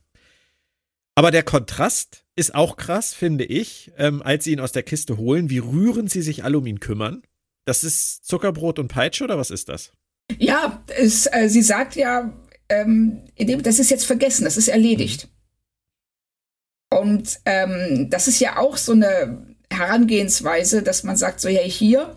[1.15, 5.17] Aber der Kontrast ist auch krass, finde ich, ähm, als sie ihn aus der Kiste
[5.17, 7.23] holen, wie rührend sie sich alle um ihn kümmern.
[7.65, 9.93] Das ist Zuckerbrot und Peitsche oder was ist das?
[10.39, 12.33] Ja, es, äh, sie sagt ja,
[12.69, 15.29] ähm, das ist jetzt vergessen, das ist erledigt.
[16.93, 19.50] Und ähm, das ist ja auch so eine
[19.81, 22.15] Herangehensweise, dass man sagt, so, hey, hier,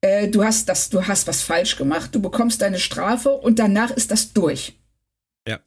[0.00, 3.90] äh, du hast das, du hast was falsch gemacht, du bekommst deine Strafe und danach
[3.90, 4.78] ist das durch.
[5.46, 5.60] Ja.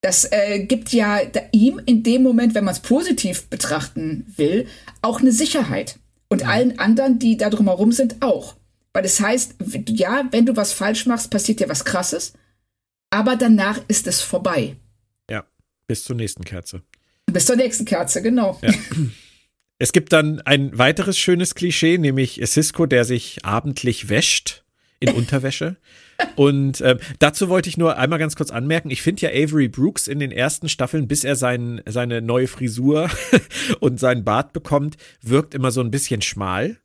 [0.00, 1.20] Das äh, gibt ja
[1.52, 4.66] ihm in dem Moment, wenn man es positiv betrachten will,
[5.00, 5.98] auch eine Sicherheit.
[6.28, 6.48] Und ja.
[6.48, 8.56] allen anderen, die da drumherum sind, auch.
[8.94, 9.56] Weil das heißt,
[9.88, 12.32] ja, wenn du was falsch machst, passiert dir was Krasses,
[13.10, 14.76] aber danach ist es vorbei.
[15.30, 15.44] Ja,
[15.86, 16.82] bis zur nächsten Kerze.
[17.26, 18.58] Bis zur nächsten Kerze, genau.
[18.62, 18.72] Ja.
[19.82, 24.62] Es gibt dann ein weiteres schönes Klischee, nämlich Cisco, der sich abendlich wäscht
[25.00, 25.76] in Unterwäsche.
[26.36, 30.06] Und äh, dazu wollte ich nur einmal ganz kurz anmerken, ich finde ja Avery Brooks
[30.06, 33.10] in den ersten Staffeln, bis er sein, seine neue Frisur
[33.80, 36.76] und seinen Bart bekommt, wirkt immer so ein bisschen schmal.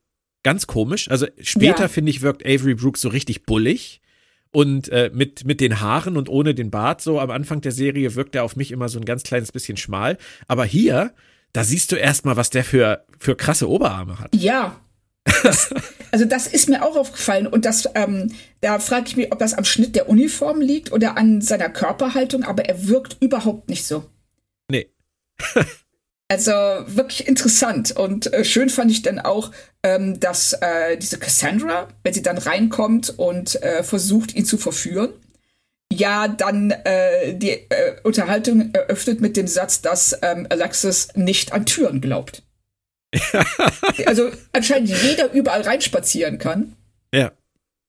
[0.41, 1.07] Ganz komisch.
[1.11, 1.87] Also später, ja.
[1.89, 4.01] finde ich, wirkt Avery Brooks so richtig bullig.
[4.49, 8.15] Und äh, mit, mit den Haaren und ohne den Bart, so am Anfang der Serie,
[8.15, 10.17] wirkt er auf mich immer so ein ganz kleines bisschen schmal.
[10.47, 11.13] Aber hier
[11.53, 14.35] da siehst du erstmal, was der für, für krasse Oberarme hat.
[14.35, 14.79] Ja.
[15.43, 15.73] Das,
[16.11, 18.31] also das ist mir auch aufgefallen und das, ähm,
[18.61, 22.43] da frage ich mich, ob das am Schnitt der Uniform liegt oder an seiner Körperhaltung,
[22.43, 24.05] aber er wirkt überhaupt nicht so.
[24.69, 24.89] Nee.
[26.29, 29.51] also wirklich interessant und äh, schön fand ich dann auch,
[29.83, 35.09] ähm, dass äh, diese Cassandra, wenn sie dann reinkommt und äh, versucht, ihn zu verführen,
[35.91, 41.65] ja dann äh, die äh, Unterhaltung eröffnet mit dem Satz, dass ähm, Alexis nicht an
[41.65, 42.43] Türen glaubt.
[44.05, 46.75] also anscheinend jeder überall reinspazieren kann.
[47.13, 47.31] Ja.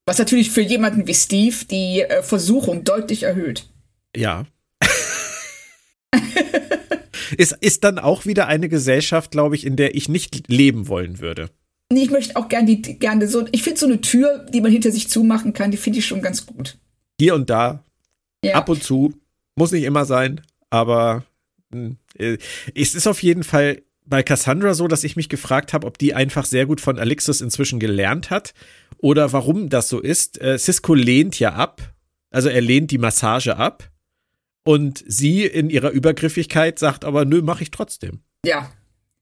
[0.05, 3.67] Was natürlich für jemanden wie Steve die äh, Versuchung deutlich erhöht.
[4.15, 4.45] Ja.
[7.37, 11.19] ist, ist dann auch wieder eine Gesellschaft, glaube ich, in der ich nicht leben wollen
[11.19, 11.49] würde.
[11.91, 14.91] Ich möchte auch gerne die gerne so, ich finde so eine Tür, die man hinter
[14.91, 16.77] sich zumachen kann, die finde ich schon ganz gut.
[17.19, 17.83] Hier und da
[18.43, 18.55] ja.
[18.55, 19.13] Ab und zu.
[19.55, 21.23] Muss nicht immer sein, aber
[21.71, 22.37] hm, äh,
[22.75, 26.15] es ist auf jeden Fall bei Cassandra so, dass ich mich gefragt habe, ob die
[26.15, 28.53] einfach sehr gut von Alexis inzwischen gelernt hat
[28.97, 30.41] oder warum das so ist.
[30.41, 31.93] Äh, Cisco lehnt ja ab,
[32.31, 33.89] also er lehnt die Massage ab
[34.63, 38.21] und sie in ihrer Übergriffigkeit sagt aber, nö, mach ich trotzdem.
[38.43, 38.71] Ja.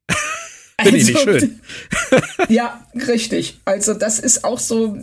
[0.81, 1.59] Finde ich nicht also, schön.
[2.49, 3.59] ja, richtig.
[3.65, 4.97] Also das ist auch so,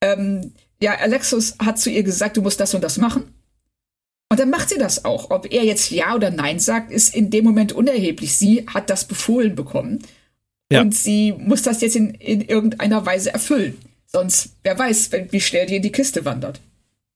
[0.00, 3.34] ähm, ja, Alexis hat zu ihr gesagt, du musst das und das machen.
[4.30, 5.30] Und dann macht sie das auch.
[5.30, 8.36] Ob er jetzt Ja oder Nein sagt, ist in dem Moment unerheblich.
[8.36, 9.98] Sie hat das befohlen bekommen.
[10.70, 10.82] Ja.
[10.82, 13.76] Und sie muss das jetzt in, in irgendeiner Weise erfüllen.
[14.06, 16.60] Sonst, wer weiß, wie schnell die in die Kiste wandert.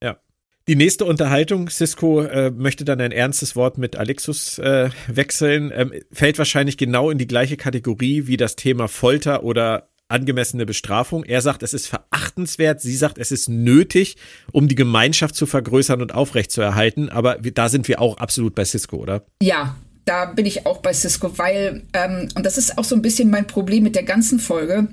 [0.02, 0.18] Ja.
[0.66, 5.92] Die nächste Unterhaltung, Cisco äh, möchte dann ein ernstes Wort mit Alexus äh, wechseln, ähm,
[6.10, 11.24] fällt wahrscheinlich genau in die gleiche Kategorie wie das Thema Folter oder angemessene Bestrafung.
[11.24, 12.80] Er sagt, es ist verachtenswert.
[12.80, 14.16] Sie sagt, es ist nötig,
[14.52, 17.08] um die Gemeinschaft zu vergrößern und aufrechtzuerhalten.
[17.08, 19.24] Aber da sind wir auch absolut bei Cisco, oder?
[19.42, 23.02] Ja, da bin ich auch bei Cisco, weil, ähm, und das ist auch so ein
[23.02, 24.88] bisschen mein Problem mit der ganzen Folge,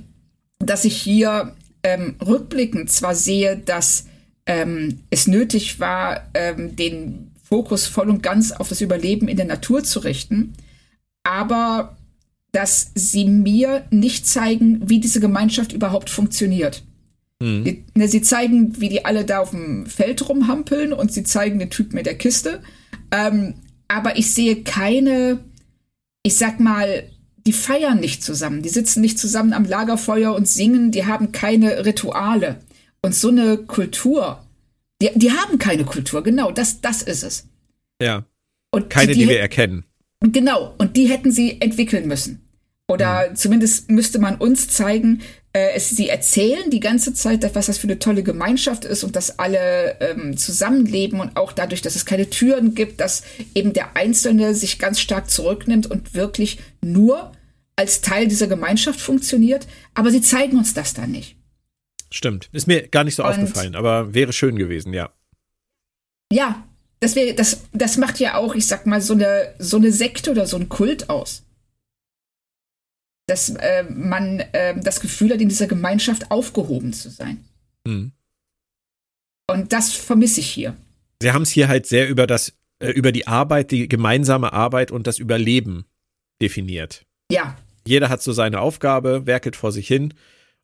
[0.59, 4.05] dass ich hier ähm, rückblickend zwar sehe, dass
[4.45, 9.45] ähm, es nötig war, ähm, den Fokus voll und ganz auf das Überleben in der
[9.45, 10.53] Natur zu richten,
[11.23, 11.97] aber
[12.51, 16.83] dass sie mir nicht zeigen, wie diese Gemeinschaft überhaupt funktioniert.
[17.39, 17.63] Mhm.
[17.63, 21.59] Die, ne, sie zeigen, wie die alle da auf dem Feld rumhampeln und sie zeigen
[21.59, 22.61] den Typen mit der Kiste.
[23.11, 23.55] Ähm,
[23.87, 25.39] aber ich sehe keine,
[26.23, 27.03] ich sag mal,
[27.45, 28.61] die feiern nicht zusammen.
[28.61, 30.91] Die sitzen nicht zusammen am Lagerfeuer und singen.
[30.91, 32.59] Die haben keine Rituale.
[33.01, 34.45] Und so eine Kultur,
[35.01, 36.21] die, die haben keine Kultur.
[36.23, 37.47] Genau, das, das ist es.
[38.01, 38.25] Ja.
[38.69, 39.85] Und keine, die, die, die wir erkennen.
[40.21, 42.40] Genau, und die hätten sie entwickeln müssen.
[42.91, 43.35] Oder mhm.
[43.35, 45.21] zumindest müsste man uns zeigen,
[45.53, 49.15] äh, es, sie erzählen die ganze Zeit, was das für eine tolle Gemeinschaft ist und
[49.15, 53.23] dass alle ähm, zusammenleben und auch dadurch, dass es keine Türen gibt, dass
[53.55, 57.31] eben der Einzelne sich ganz stark zurücknimmt und wirklich nur
[57.77, 59.67] als Teil dieser Gemeinschaft funktioniert.
[59.93, 61.37] Aber sie zeigen uns das dann nicht.
[62.11, 62.49] Stimmt.
[62.51, 65.11] Ist mir gar nicht so Und- aufgefallen, aber wäre schön gewesen, ja.
[66.33, 66.63] Ja,
[66.99, 70.31] das, wär, das, das macht ja auch, ich sag mal, so eine, so eine Sekte
[70.31, 71.43] oder so ein Kult aus.
[73.31, 77.45] Dass äh, man äh, das Gefühl hat, in dieser Gemeinschaft aufgehoben zu sein.
[77.87, 78.11] Mhm.
[79.49, 80.75] Und das vermisse ich hier.
[81.21, 84.91] Sie haben es hier halt sehr über das, äh, über die Arbeit, die gemeinsame Arbeit
[84.91, 85.85] und das Überleben
[86.41, 87.05] definiert.
[87.31, 87.55] Ja,
[87.85, 90.13] Jeder hat so seine Aufgabe, werkelt vor sich hin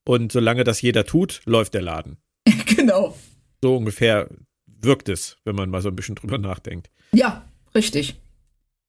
[0.06, 2.18] und solange das jeder tut, läuft der Laden.
[2.76, 3.18] genau.
[3.62, 4.30] So ungefähr
[4.66, 6.90] wirkt es, wenn man mal so ein bisschen drüber nachdenkt.
[7.12, 8.20] Ja, richtig.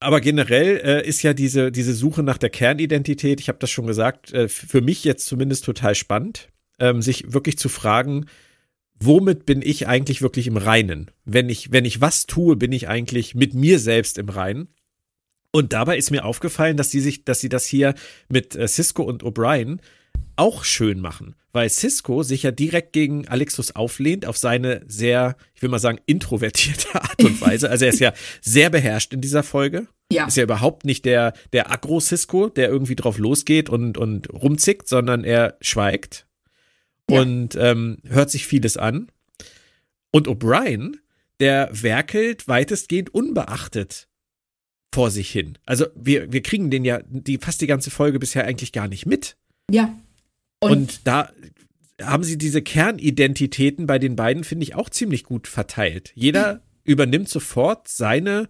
[0.01, 3.87] Aber generell äh, ist ja diese, diese Suche nach der Kernidentität, ich habe das schon
[3.87, 8.27] gesagt, äh, für mich jetzt zumindest total spannend, ähm, sich wirklich zu fragen,
[9.01, 11.11] womit bin ich eigentlich wirklich im Reinen?
[11.25, 14.69] Wenn ich, wenn ich was tue, bin ich eigentlich mit mir selbst im Reinen.
[15.51, 17.95] Und dabei ist mir aufgefallen, dass sie sich, dass sie das hier
[18.29, 19.81] mit äh, Cisco und O'Brien
[20.37, 25.63] auch schön machen, weil Cisco sich ja direkt gegen Alexus auflehnt auf seine sehr, ich
[25.63, 27.69] will mal sagen, introvertierte Art und Weise.
[27.71, 29.89] Also er ist ja sehr beherrscht in dieser Folge.
[30.13, 30.27] Ja.
[30.27, 35.25] Ist ja überhaupt nicht der, der Agro-Cisco, der irgendwie drauf losgeht und, und rumzickt, sondern
[35.25, 36.27] er schweigt
[37.11, 37.21] Ja.
[37.21, 39.09] und ähm, hört sich vieles an.
[40.11, 40.97] Und O'Brien,
[41.41, 44.09] der werkelt weitestgehend unbeachtet
[44.95, 45.59] vor sich hin.
[45.67, 49.05] Also wir, wir kriegen den ja die, fast die ganze Folge bisher eigentlich gar nicht
[49.05, 49.37] mit.
[49.71, 49.93] Ja.
[50.61, 51.31] Und, Und, da
[52.03, 56.13] haben sie diese Kernidentitäten bei den beiden, finde ich, auch ziemlich gut verteilt.
[56.15, 58.49] Jeder übernimmt sofort seine,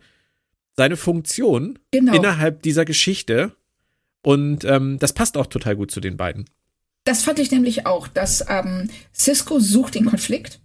[0.76, 2.14] seine Funktion genau.
[2.14, 3.52] innerhalb dieser Geschichte.
[4.22, 6.44] Und ähm, das passt auch total gut zu den beiden.
[7.04, 10.60] Das fand ich nämlich auch, dass ähm, Cisco sucht den Konflikt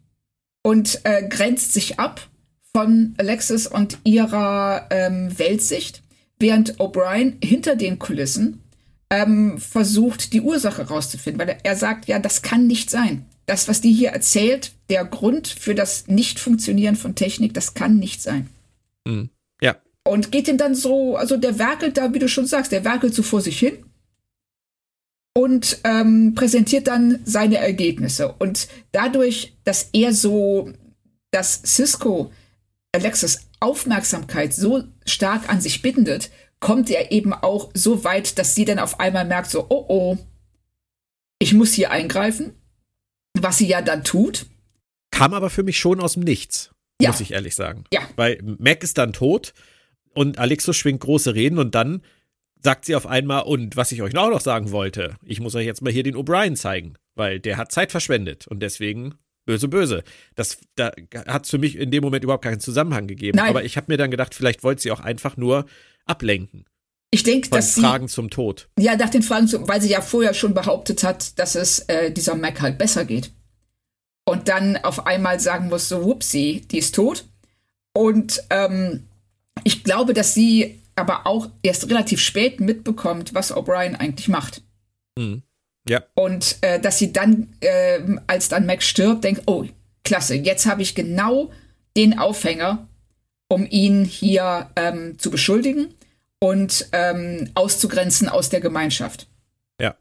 [0.61, 2.27] und äh, grenzt sich ab
[2.75, 6.03] von Alexis und ihrer ähm, Weltsicht,
[6.39, 8.62] während O'Brien hinter den Kulissen
[9.13, 13.25] ähm, versucht, die Ursache rauszufinden, weil er, sagt, ja, das kann nicht sein.
[13.45, 18.23] Das, was die hier erzählt, der Grund für das Nicht-Funktionieren von Technik, das kann nicht
[18.23, 18.49] sein.
[19.05, 19.29] Mhm.
[19.61, 19.75] Ja.
[20.03, 23.13] Und geht ihm dann so, also der werkelt da, wie du schon sagst, der werkelt
[23.13, 23.85] so vor sich hin
[25.35, 28.33] und ähm, präsentiert dann seine Ergebnisse.
[28.39, 30.73] Und dadurch, dass er so,
[31.31, 32.31] dass Cisco
[32.95, 36.31] Alexis Aufmerksamkeit so stark an sich bindet,
[36.63, 40.17] kommt er eben auch so weit, dass sie dann auf einmal merkt, so, oh oh,
[41.37, 42.53] ich muss hier eingreifen,
[43.37, 44.45] was sie ja dann tut.
[45.11, 47.09] Kam aber für mich schon aus dem Nichts, Ja.
[47.09, 47.83] muss ich ehrlich sagen.
[47.91, 47.99] Ja.
[48.15, 49.53] Weil Mac ist dann tot
[50.13, 52.01] und Alexus schwingt große Reden und dann
[52.63, 55.65] sagt sie auf einmal, und was ich euch auch noch sagen wollte, ich muss euch
[55.65, 60.03] jetzt mal hier den O'Brien zeigen, weil der hat Zeit verschwendet und deswegen böse, böse.
[60.35, 60.91] Das da
[61.27, 63.37] hat es für mich in dem Moment überhaupt keinen Zusammenhang gegeben.
[63.37, 63.49] Nein.
[63.49, 65.65] Aber ich habe mir dann gedacht, vielleicht wollte sie auch einfach nur
[66.05, 66.65] ablenken
[67.11, 68.67] Ich denke, dass sie, Fragen zum Tod.
[68.79, 72.11] ja, nach den Fragen, zu- weil sie ja vorher schon behauptet hat, dass es äh,
[72.11, 73.31] dieser Mac halt besser geht.
[74.25, 77.25] Und dann auf einmal sagen muss, so, whoopsie, die ist tot.
[77.93, 79.03] Und ähm,
[79.65, 84.61] ich glaube, dass sie aber auch erst relativ spät mitbekommt, was O'Brien eigentlich macht.
[85.17, 85.41] Mhm.
[85.87, 86.03] Ja.
[86.15, 89.65] Und äh, dass sie dann, ähm, als dann Mac stirbt, denkt, oh,
[90.03, 91.51] klasse, jetzt habe ich genau
[91.95, 92.87] den Aufhänger,
[93.49, 95.93] um ihn hier ähm, zu beschuldigen
[96.39, 99.27] und ähm, auszugrenzen aus der Gemeinschaft.
[99.79, 99.95] Ja.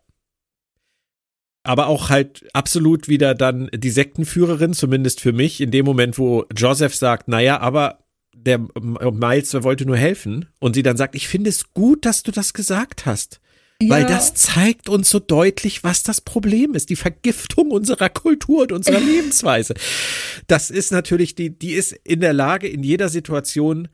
[1.64, 6.46] Aber auch halt absolut wieder dann die Sektenführerin, zumindest für mich, in dem Moment, wo
[6.56, 7.98] Joseph sagt, naja, aber
[8.34, 12.32] der Miles wollte nur helfen und sie dann sagt, ich finde es gut, dass du
[12.32, 13.40] das gesagt hast.
[13.88, 14.08] Weil Ja.
[14.08, 16.90] das zeigt uns so deutlich, was das Problem ist.
[16.90, 19.74] Die Vergiftung unserer Kultur und unserer Lebensweise.
[20.46, 23.88] Das ist natürlich, die, die ist in der Lage, in jeder Situation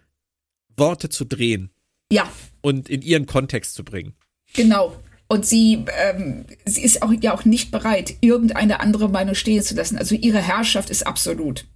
[0.77, 1.71] Worte zu drehen
[2.13, 2.31] Ja,
[2.61, 4.15] und in ihren Kontext zu bringen.
[4.55, 4.97] genau.
[5.31, 9.75] Und sie, ähm, sie ist auch, ja auch nicht bereit, irgendeine andere Meinung stehen zu
[9.75, 9.99] lassen.
[9.99, 11.67] Also ihre Herrschaft ist absolut.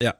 [0.00, 0.14] Ja.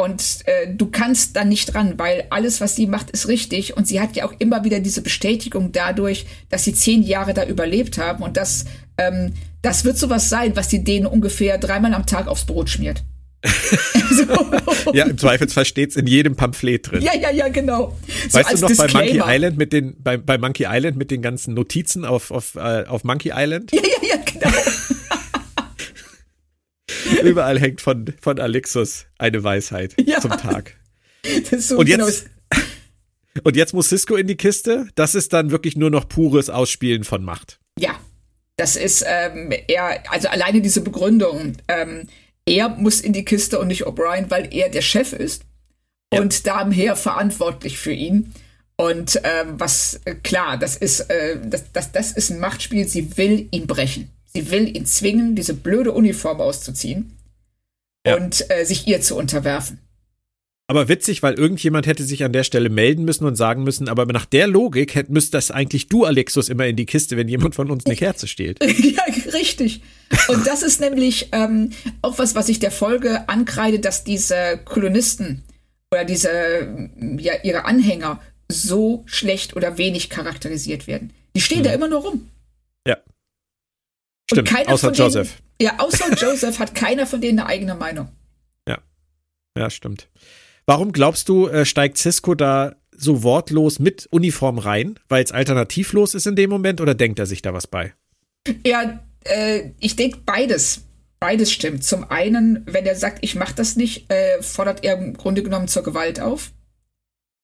[0.00, 3.76] Und äh, du kannst da nicht dran, weil alles, was sie macht, ist richtig.
[3.76, 7.44] Und sie hat ja auch immer wieder diese Bestätigung dadurch, dass sie zehn Jahre da
[7.44, 8.22] überlebt haben.
[8.22, 8.64] Und das,
[8.96, 13.04] ähm, das wird sowas sein, was sie denen ungefähr dreimal am Tag aufs Brot schmiert.
[13.44, 14.92] so.
[14.94, 17.02] Ja, im Zweifelsfall steht's in jedem Pamphlet drin.
[17.02, 17.94] ja, ja, ja, genau.
[18.28, 19.22] So Weißt du noch bei Monkey.
[19.22, 23.04] Island mit den bei, bei Monkey Island mit den ganzen Notizen auf auf, äh, auf
[23.04, 23.70] Monkey Island?
[23.72, 24.56] Ja, ja, ja, genau.
[27.22, 30.20] Überall hängt von von Alexus eine Weisheit Ja.
[30.20, 30.76] zum Tag.
[31.58, 32.26] So Und genau jetzt
[33.44, 34.88] und jetzt muss Cisco in die Kiste.
[34.94, 37.60] Das ist dann wirklich nur noch pures Ausspielen von Macht.
[37.78, 37.98] Ja,
[38.56, 41.54] das ist ähm, er, also alleine diese Begründung.
[41.68, 42.08] Ähm,
[42.46, 45.42] er muss in die Kiste und nicht O'Brien, weil er der Chef ist
[46.12, 46.20] Ja.
[46.20, 48.32] und daher verantwortlich für ihn.
[48.76, 52.88] Und ähm, was äh, klar, das ist äh, das, das, das ist ein Machtspiel.
[52.88, 54.10] Sie will ihn brechen.
[54.32, 57.12] Sie will ihn zwingen, diese blöde Uniform auszuziehen
[58.06, 58.16] Ja.
[58.16, 59.78] und äh, sich ihr zu unterwerfen.
[60.68, 64.06] Aber witzig, weil irgendjemand hätte sich an der Stelle melden müssen und sagen müssen, aber
[64.06, 67.56] nach der Logik hätt, müsste das eigentlich du, Alexus, immer in die Kiste, wenn jemand
[67.56, 68.62] von uns eine Kerze stiehlt.
[68.78, 69.02] ja,
[69.32, 69.82] richtig.
[70.28, 71.70] Und das ist nämlich ähm,
[72.02, 75.42] auch was, was ich der Folge ankreide, dass diese Kolonisten
[75.92, 81.12] oder diese, ähm, ja, ihre Anhänger so schlecht oder wenig charakterisiert werden.
[81.34, 82.28] Die stehen da immer nur rum.
[84.30, 84.36] Ja.
[84.36, 85.42] Stimmt, keiner außer von denen- Joseph.
[85.60, 88.08] Ja, außer Joseph hat keiner von denen eine eigene Meinung.
[89.58, 90.08] Ja, stimmt.
[90.64, 96.14] Warum glaubst du, äh, steigt Cisco da so wortlos mit Uniform rein, weil es alternativlos
[96.14, 97.92] ist in dem Moment oder denkt er sich da was bei?
[98.64, 100.82] Ja, äh, ich denke beides.
[101.18, 101.82] Beides stimmt.
[101.82, 105.66] Zum einen, wenn er sagt, ich mach das nicht, äh, fordert er im Grunde genommen
[105.66, 106.52] zur Gewalt auf.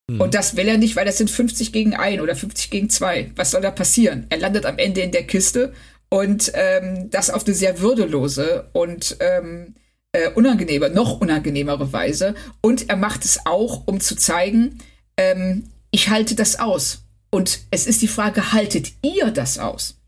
[0.08, 3.32] Und das will er nicht, weil das sind 50 gegen 1 oder 50 gegen 2.
[3.34, 4.26] Was soll da passieren?
[4.30, 5.74] Er landet am Ende in der Kiste
[6.08, 9.74] und ähm, das auf eine sehr würdelose und ähm,
[10.12, 12.34] äh, unangenehme, noch unangenehmere Weise.
[12.60, 14.78] Und er macht es auch, um zu zeigen,
[15.16, 17.04] ähm, ich halte das aus.
[17.30, 20.00] Und es ist die Frage, haltet ihr das aus?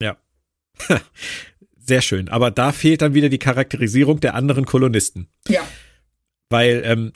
[0.00, 0.16] Ja.
[1.78, 2.28] Sehr schön.
[2.28, 5.28] Aber da fehlt dann wieder die Charakterisierung der anderen Kolonisten.
[5.48, 5.62] Ja.
[6.48, 7.12] Weil ähm,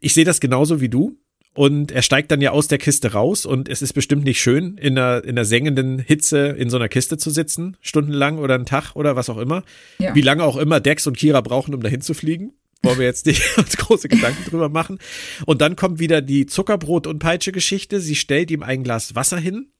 [0.00, 1.18] ich sehe das genauso wie du.
[1.58, 4.78] Und er steigt dann ja aus der Kiste raus und es ist bestimmt nicht schön,
[4.78, 8.64] in einer, in einer sengenden Hitze in so einer Kiste zu sitzen, stundenlang oder einen
[8.64, 9.64] Tag oder was auch immer.
[9.98, 10.14] Ja.
[10.14, 12.52] Wie lange auch immer Dex und Kira brauchen, um dahin zu fliegen.
[12.84, 15.00] Wollen wir jetzt nicht uns große Gedanken drüber machen.
[15.46, 17.98] Und dann kommt wieder die Zuckerbrot- und Peitsche-Geschichte.
[17.98, 19.72] Sie stellt ihm ein Glas Wasser hin.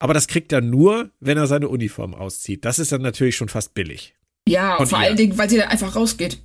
[0.00, 2.64] Aber das kriegt er nur, wenn er seine Uniform auszieht.
[2.64, 4.16] Das ist dann natürlich schon fast billig.
[4.48, 5.04] Ja, vor ihr.
[5.04, 6.42] allen Dingen, weil sie dann einfach rausgeht.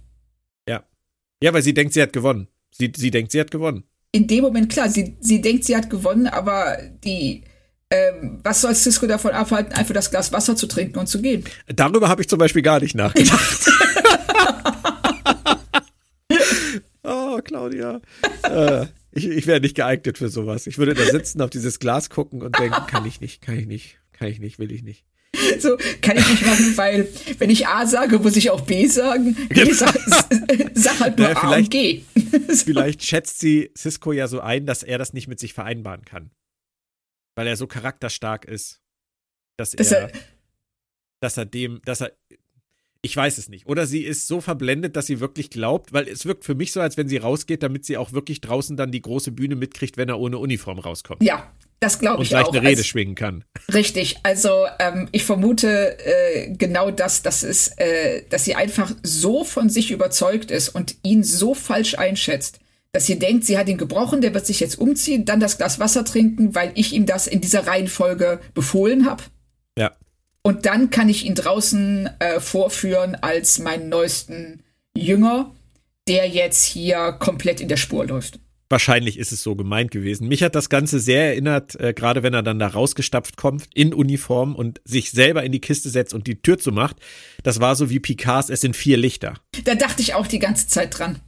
[0.69, 0.83] Ja.
[1.41, 2.47] Ja, weil sie denkt, sie hat gewonnen.
[2.69, 3.85] Sie, sie denkt, sie hat gewonnen.
[4.13, 7.43] In dem Moment, klar, sie, sie denkt, sie hat gewonnen, aber die,
[7.89, 11.45] ähm, was soll Cisco davon abhalten, einfach das Glas Wasser zu trinken und zu gehen?
[11.67, 13.69] Darüber habe ich zum Beispiel gar nicht nachgedacht.
[17.03, 18.01] oh, Claudia.
[18.43, 20.67] Äh, ich ich wäre nicht geeignet für sowas.
[20.67, 23.65] Ich würde da sitzen, auf dieses Glas gucken und denken, kann ich nicht, kann ich
[23.65, 25.05] nicht, kann ich nicht, will ich nicht.
[25.59, 27.07] So kann ich nicht machen, weil
[27.39, 29.37] wenn ich A sage, muss ich auch B sagen.
[29.49, 29.97] Ich sag,
[30.73, 31.71] sag halt nur Naja, A und vielleicht-
[32.47, 32.55] G.
[32.55, 36.31] Vielleicht schätzt sie Cisco ja so ein, dass er das nicht mit sich vereinbaren kann.
[37.35, 38.81] Weil er so charakterstark ist,
[39.57, 40.19] dass, Dass er, er-
[41.21, 42.17] dass er dem, dass er,
[43.03, 43.65] ich weiß es nicht.
[43.65, 46.81] Oder sie ist so verblendet, dass sie wirklich glaubt, weil es wirkt für mich so,
[46.81, 50.09] als wenn sie rausgeht, damit sie auch wirklich draußen dann die große Bühne mitkriegt, wenn
[50.09, 51.23] er ohne Uniform rauskommt.
[51.23, 52.51] Ja, das glaube und ich gleich auch.
[52.53, 53.43] eine Rede Also- schwingen kann.
[53.73, 59.43] Richtig, also ähm, ich vermute äh, genau das, dass es, äh, dass sie einfach so
[59.43, 62.59] von sich überzeugt ist und ihn so falsch einschätzt,
[62.91, 65.79] dass sie denkt, sie hat ihn gebrochen, der wird sich jetzt umziehen, dann das Glas
[65.79, 69.23] Wasser trinken, weil ich ihm das in dieser Reihenfolge befohlen habe.
[70.43, 74.63] Und dann kann ich ihn draußen äh, vorführen als meinen neuesten
[74.95, 75.51] Jünger,
[76.07, 78.39] der jetzt hier komplett in der Spur läuft.
[78.71, 80.29] Wahrscheinlich ist es so gemeint gewesen.
[80.29, 83.93] Mich hat das Ganze sehr erinnert, äh, gerade wenn er dann da rausgestapft kommt, in
[83.93, 86.95] Uniform und sich selber in die Kiste setzt und die Tür zumacht.
[87.43, 89.33] Das war so wie Picards Es sind vier Lichter.
[89.65, 91.19] Da dachte ich auch die ganze Zeit dran.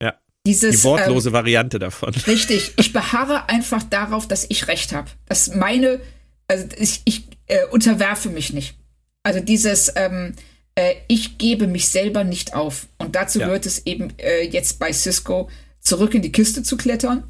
[0.00, 0.14] Ja.
[0.46, 2.14] Dieses, Die wortlose Variante davon.
[2.28, 5.10] Richtig, ich beharre einfach darauf, dass ich recht habe.
[5.26, 6.00] Dass meine,
[6.46, 8.74] also ich, ich äh, unterwerfe mich nicht.
[9.22, 10.34] Also dieses, ähm,
[10.74, 12.86] äh, ich gebe mich selber nicht auf.
[12.98, 13.46] Und dazu Ja.
[13.46, 15.50] gehört es eben äh, jetzt bei Cisco
[15.80, 17.24] zurück in die Kiste zu klettern.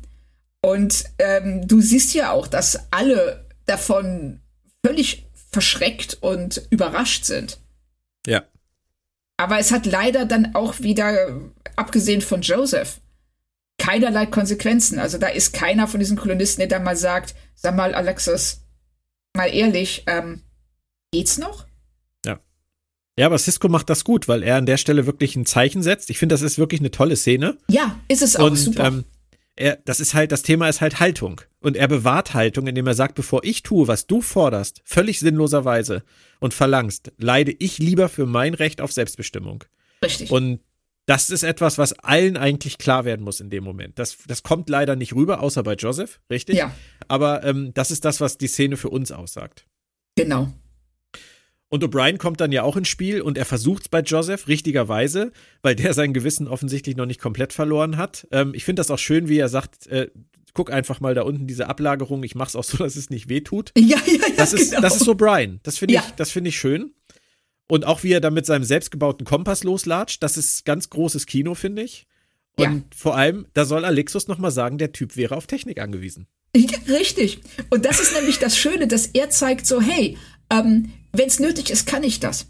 [0.64, 4.40] Und ähm, du siehst ja auch, dass alle davon
[4.86, 7.58] völlig verschreckt und überrascht sind.
[8.26, 8.44] Ja.
[9.36, 11.40] Aber es hat leider dann auch wieder,
[11.74, 13.00] abgesehen von Joseph,
[13.78, 15.00] keinerlei Konsequenzen.
[15.00, 18.61] Also da ist keiner von diesen Kolonisten, der dann mal sagt, sag mal, Alexis,
[19.34, 20.42] mal ehrlich, ähm,
[21.12, 21.66] geht's noch?
[23.18, 26.08] Ja, aber Cisco macht das gut, weil er an der Stelle wirklich ein Zeichen setzt.
[26.08, 27.58] Ich finde, das ist wirklich eine tolle Szene.
[27.68, 28.86] Ja, ist es auch und super.
[28.86, 29.04] ähm,
[29.54, 31.42] er, das ist halt, das Thema ist halt Haltung.
[31.60, 36.04] Und er bewahrt Haltung, indem er sagt, bevor ich tue, was du forderst, völlig sinnloserweise
[36.40, 39.64] und verlangst, leide ich lieber für mein Recht auf Selbstbestimmung.
[40.02, 40.30] Richtig.
[40.30, 40.60] Und
[41.06, 43.98] das ist etwas, was allen eigentlich klar werden muss in dem Moment.
[43.98, 46.56] Das, das kommt leider nicht rüber, außer bei Joseph, richtig?
[46.56, 46.72] ja,
[47.08, 49.66] Aber ähm, das ist das, was die Szene für uns aussagt.
[50.16, 50.52] genau.
[51.68, 55.32] Und O'Brien kommt dann ja auch ins Spiel und er versucht es bei Joseph, richtigerweise,
[55.62, 58.28] weil der sein Gewissen offensichtlich noch nicht komplett verloren hat.
[58.30, 60.10] Ähm, ich finde das auch schön, wie er sagt, äh,
[60.52, 63.72] guck einfach mal da unten diese Ablagerung, ich mach's auch so, dass es nicht wehtut.
[63.78, 64.82] Ja, ja, ja, Das ist, genau.
[64.82, 65.60] das ist O'Brien.
[65.62, 66.04] Das finde Ja.
[66.06, 66.92] ich, das finde ich schön.
[67.72, 71.54] Und auch wie er da mit seinem selbstgebauten Kompass loslatscht, das ist ganz großes Kino,
[71.54, 72.06] finde ich.
[72.58, 72.82] Und Ja.
[72.94, 76.26] vor allem, da soll Alexus noch mal sagen, der Typ wäre auf Technik angewiesen.
[76.86, 77.40] Richtig.
[77.70, 80.18] Und das ist nämlich das Schöne, dass er zeigt so, hey,
[80.50, 82.46] Ähm, Wenn es nötig ist, kann ich das.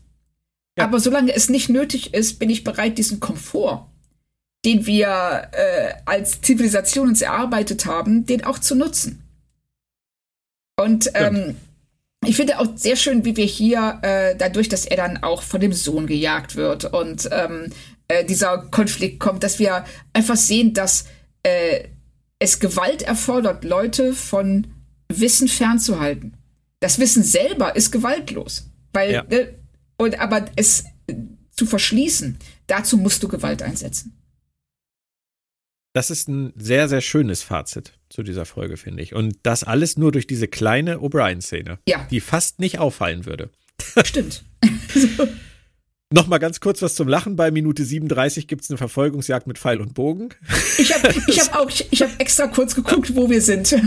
[0.76, 0.84] Ja.
[0.84, 3.86] Aber solange es nicht nötig ist, bin ich bereit, diesen Komfort,
[4.64, 9.22] den wir äh, als Zivilisation uns erarbeitet haben, den auch zu nutzen.
[10.76, 11.54] Und ähm,
[12.24, 15.60] ich finde auch sehr schön, wie wir hier, äh, dadurch, dass er dann auch von
[15.60, 17.72] dem Sohn gejagt wird und ähm,
[18.08, 21.06] äh, dieser Konflikt kommt, dass wir einfach sehen, dass
[21.42, 21.88] äh,
[22.38, 24.68] es Gewalt erfordert, Leute von
[25.08, 26.36] Wissen fernzuhalten.
[26.80, 28.70] Das Wissen selber ist gewaltlos.
[28.92, 29.22] Weil, ja.
[29.24, 29.54] ne,
[29.96, 30.84] und, aber es
[31.52, 34.18] zu verschließen, dazu musst du Gewalt einsetzen.
[35.92, 39.14] Das ist ein sehr, sehr schönes Fazit zu dieser Folge, finde ich.
[39.14, 42.06] Und das alles nur durch diese kleine O'Brien-Szene, ja.
[42.10, 43.50] die fast nicht auffallen würde.
[44.04, 44.44] Stimmt.
[44.94, 45.28] so.
[46.12, 47.36] Nochmal ganz kurz was zum Lachen.
[47.36, 50.28] Bei Minute 37 gibt es eine Verfolgungsjagd mit Pfeil und Bogen.
[50.76, 53.66] Ich habe ich hab auch, ich, ich habe extra kurz geguckt, wo wir sind.
[53.66, 53.78] so.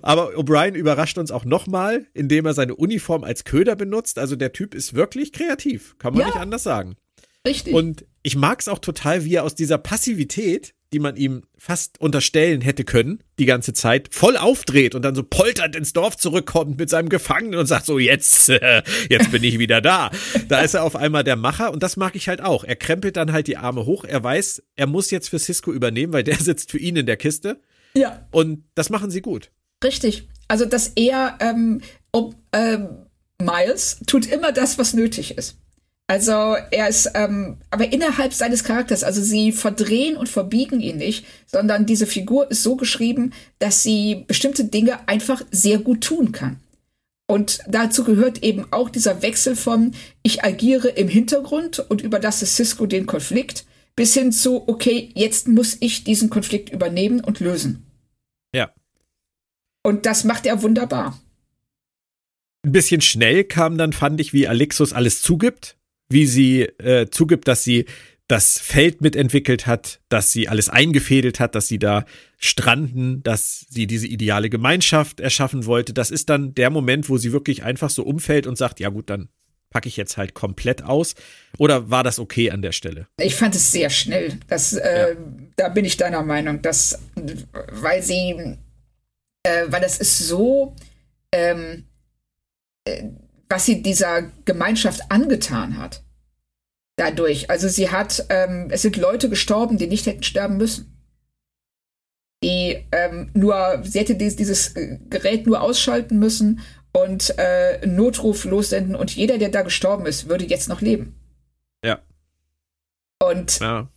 [0.00, 4.18] Aber O'Brien überrascht uns auch nochmal, indem er seine Uniform als Köder benutzt.
[4.18, 6.96] Also der Typ ist wirklich kreativ, kann man ja, nicht anders sagen.
[7.46, 7.74] Richtig.
[7.74, 12.00] Und ich mag es auch total, wie er aus dieser Passivität, die man ihm fast
[12.00, 16.78] unterstellen hätte können, die ganze Zeit, voll aufdreht und dann so polternd ins Dorf zurückkommt
[16.78, 20.10] mit seinem Gefangenen und sagt so, jetzt, äh, jetzt bin ich wieder da.
[20.48, 22.64] Da ist er auf einmal der Macher und das mag ich halt auch.
[22.64, 26.12] Er krempelt dann halt die Arme hoch, er weiß, er muss jetzt für Cisco übernehmen,
[26.12, 27.60] weil der sitzt für ihn in der Kiste.
[27.94, 28.26] Ja.
[28.30, 29.50] Und das machen sie gut.
[29.82, 30.28] Richtig.
[30.48, 31.80] Also, dass er, ähm,
[32.12, 33.06] ob, ähm,
[33.40, 35.58] Miles tut immer das, was nötig ist.
[36.08, 41.26] Also er ist, ähm, aber innerhalb seines Charakters, also sie verdrehen und verbiegen ihn nicht,
[41.46, 46.60] sondern diese Figur ist so geschrieben, dass sie bestimmte Dinge einfach sehr gut tun kann.
[47.28, 52.86] Und dazu gehört eben auch dieser Wechsel von ich agiere im Hintergrund und überlasse Cisco
[52.86, 57.84] den Konflikt, bis hin zu, okay, jetzt muss ich diesen Konflikt übernehmen und lösen.
[58.54, 58.72] Ja.
[59.82, 61.20] Und das macht er wunderbar.
[62.64, 65.75] Ein bisschen schnell kam dann, fand ich, wie Alexus alles zugibt,
[66.08, 67.86] wie sie äh, zugibt, dass sie
[68.28, 72.04] das Feld mitentwickelt hat, dass sie alles eingefädelt hat, dass sie da
[72.38, 75.92] stranden, dass sie diese ideale Gemeinschaft erschaffen wollte.
[75.92, 79.10] Das ist dann der Moment, wo sie wirklich einfach so umfällt und sagt, ja gut,
[79.10, 79.28] dann
[79.70, 81.14] packe ich jetzt halt komplett aus.
[81.56, 83.06] Oder war das okay an der Stelle?
[83.20, 84.38] Ich fand es sehr schnell.
[84.48, 85.16] Das, äh, ja.
[85.54, 86.98] Da bin ich deiner Meinung, dass,
[87.70, 88.56] weil sie
[89.46, 90.74] äh, weil das ist so,
[91.32, 91.84] ähm,
[92.84, 93.04] äh,
[93.48, 96.02] was sie dieser Gemeinschaft angetan hat.
[96.96, 97.50] Dadurch.
[97.50, 100.92] Also sie hat, ähm, es sind Leute gestorben, die nicht hätten sterben müssen.
[102.42, 106.60] Die ähm, nur, sie hätte dieses, dieses äh, Gerät nur ausschalten müssen
[106.92, 111.14] und äh, Notruf lossenden und jeder, der da gestorben ist, würde jetzt noch leben.
[111.84, 112.00] Ja.
[113.22, 113.88] Und ja.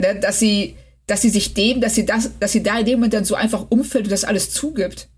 [0.00, 0.76] Ne, dass sie
[1.06, 3.34] dass sie sich dem, dass sie das, dass sie da in dem Moment dann so
[3.34, 5.08] einfach umfällt und das alles zugibt.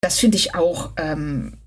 [0.00, 1.58] Das finde ich auch, ähm,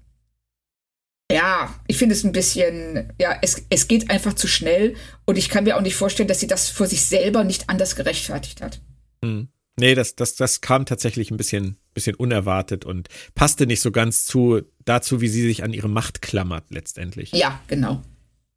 [1.31, 4.95] ja, ich finde es ein bisschen, ja, es, es geht einfach zu schnell
[5.25, 7.95] und ich kann mir auch nicht vorstellen, dass sie das vor sich selber nicht anders
[7.95, 8.79] gerechtfertigt hat.
[9.23, 9.47] Hm.
[9.77, 14.25] Nee, das, das, das kam tatsächlich ein bisschen, bisschen unerwartet und passte nicht so ganz
[14.25, 17.31] zu dazu, wie sie sich an ihre Macht klammert letztendlich.
[17.31, 18.01] Ja, genau.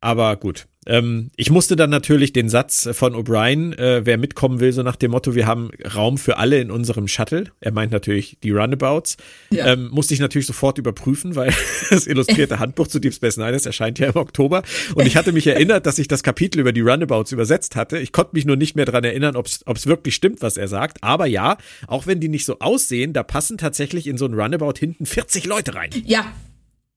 [0.00, 0.66] Aber gut.
[0.88, 4.96] Ähm, ich musste dann natürlich den Satz von O'Brien, äh, wer mitkommen will, so nach
[4.96, 7.44] dem Motto, wir haben Raum für alle in unserem Shuttle.
[7.60, 9.18] Er meint natürlich die Runabouts.
[9.50, 9.66] Ja.
[9.72, 11.52] Ähm, musste ich natürlich sofort überprüfen, weil
[11.90, 14.62] das illustrierte Handbuch zu Deep Space Nine erscheint ja im Oktober.
[14.94, 17.98] Und ich hatte mich erinnert, dass ich das Kapitel über die Runabouts übersetzt hatte.
[17.98, 21.04] Ich konnte mich nur nicht mehr dran erinnern, ob es wirklich stimmt, was er sagt.
[21.04, 24.78] Aber ja, auch wenn die nicht so aussehen, da passen tatsächlich in so ein Runabout
[24.78, 25.90] hinten 40 Leute rein.
[26.06, 26.32] Ja,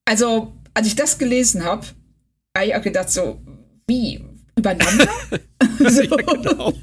[0.05, 1.85] also als ich das gelesen habe,
[2.55, 3.41] habe ich auch gedacht, so,
[3.87, 4.23] wie?
[4.57, 5.09] Übereinander?
[5.89, 6.01] so.
[6.01, 6.73] ja, genau.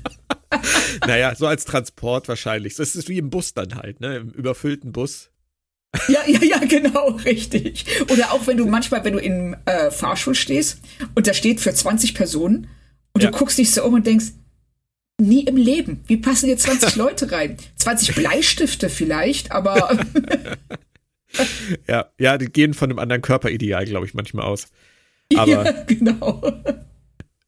[1.07, 2.75] naja, so als Transport wahrscheinlich.
[2.75, 4.17] Das ist wie im Bus dann halt, ne?
[4.17, 5.31] Im überfüllten Bus.
[6.09, 7.87] Ja, ja, ja, genau, richtig.
[8.11, 10.81] Oder auch wenn du manchmal, wenn du im äh, Fahrstuhl stehst
[11.15, 12.69] und da steht für 20 Personen
[13.13, 13.31] und ja.
[13.31, 14.33] du guckst dich so um und denkst,
[15.21, 16.05] nie im Leben.
[16.07, 17.57] Wie passen hier 20 Leute rein?
[17.77, 19.99] 20 Bleistifte vielleicht, aber.
[21.89, 24.69] ja, ja, die gehen von einem anderen Körperideal, glaube ich, manchmal aus.
[25.37, 26.43] Aber ja, genau.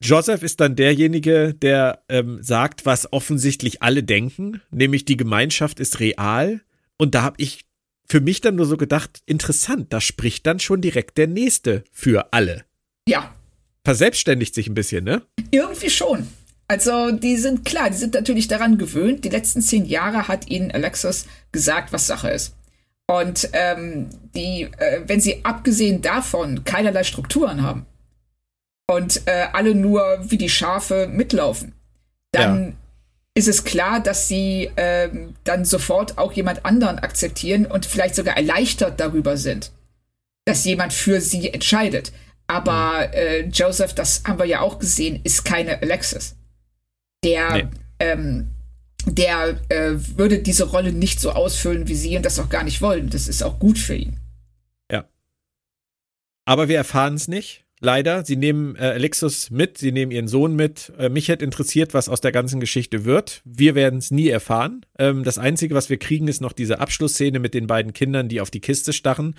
[0.03, 6.01] Joseph ist dann derjenige, der ähm, sagt, was offensichtlich alle denken, nämlich die Gemeinschaft ist
[6.01, 6.61] real.
[6.97, 7.67] Und da habe ich
[8.09, 12.33] für mich dann nur so gedacht, interessant, da spricht dann schon direkt der Nächste für
[12.33, 12.65] alle.
[13.07, 13.35] Ja.
[13.85, 15.23] Verselbstständigt sich ein bisschen, ne?
[15.51, 16.27] Irgendwie schon.
[16.67, 19.25] Also, die sind klar, die sind natürlich daran gewöhnt.
[19.25, 22.55] Die letzten zehn Jahre hat ihnen Alexis gesagt, was Sache ist.
[23.11, 27.85] Und ähm, die, äh, wenn sie abgesehen davon keinerlei Strukturen haben
[28.89, 31.75] und äh, alle nur wie die Schafe mitlaufen,
[32.31, 32.73] dann ja.
[33.35, 35.09] ist es klar, dass sie äh,
[35.43, 39.73] dann sofort auch jemand anderen akzeptieren und vielleicht sogar erleichtert darüber sind,
[40.45, 42.13] dass jemand für sie entscheidet.
[42.47, 43.13] Aber mhm.
[43.15, 46.37] äh, Joseph, das haben wir ja auch gesehen, ist keine Alexis.
[47.25, 47.69] Der, nee.
[47.99, 48.51] ähm,
[49.07, 52.81] der äh, würde diese Rolle nicht so ausfüllen wie sie und das auch gar nicht
[52.83, 53.11] wollen.
[53.11, 54.19] Das ist auch gut für ihn.
[54.91, 55.09] Ja.
[56.45, 57.65] Aber wir erfahren es nicht.
[57.83, 58.25] Leider.
[58.27, 60.93] Sie nehmen äh, Alexis mit, sie nehmen ihren Sohn mit.
[60.99, 63.41] Äh, mich hätte interessiert, was aus der ganzen Geschichte wird.
[63.45, 64.85] Wir werden es nie erfahren.
[64.99, 68.43] Ähm, das Einzige, was wir kriegen, ist noch diese Abschlussszene mit den beiden Kindern, die
[68.43, 69.35] auf die Kiste starren.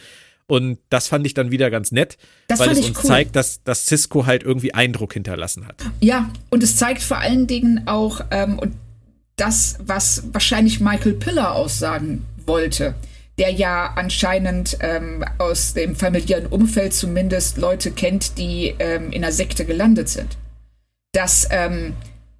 [0.48, 2.18] Und das fand ich dann wieder ganz nett,
[2.48, 3.06] das weil es uns cool.
[3.06, 5.76] zeigt, dass, dass Cisco halt irgendwie Eindruck hinterlassen hat.
[6.02, 8.74] Ja, und es zeigt vor allen Dingen auch ähm, und
[9.36, 12.96] das, was wahrscheinlich Michael Piller aussagen wollte
[13.42, 19.34] der ja anscheinend ähm, aus dem familiären Umfeld zumindest Leute kennt, die ähm, in einer
[19.34, 20.38] Sekte gelandet sind.
[21.14, 21.94] Dass ähm,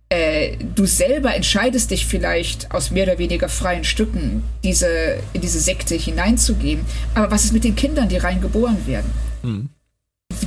[0.10, 5.60] äh, du selber entscheidest dich vielleicht aus mehr oder weniger freien Stücken, diese, in diese
[5.60, 6.82] Sekte hineinzugehen.
[7.16, 9.10] Aber was ist mit den Kindern, die reingeboren werden?
[9.42, 9.70] Hm.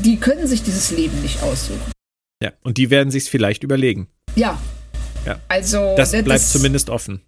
[0.04, 1.92] Die können sich dieses Leben nicht aussuchen.
[2.40, 4.06] Ja, und die werden sich vielleicht überlegen.
[4.36, 4.60] Ja.
[5.24, 5.40] Ja.
[5.48, 7.20] Also, das bleibt das, zumindest offen.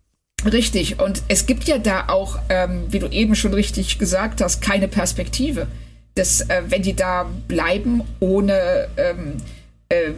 [0.44, 4.60] Richtig, und es gibt ja da auch, ähm, wie du eben schon richtig gesagt hast,
[4.60, 5.66] keine Perspektive.
[6.14, 9.38] Das, äh, wenn die da bleiben ohne ähm,
[9.88, 10.12] äh,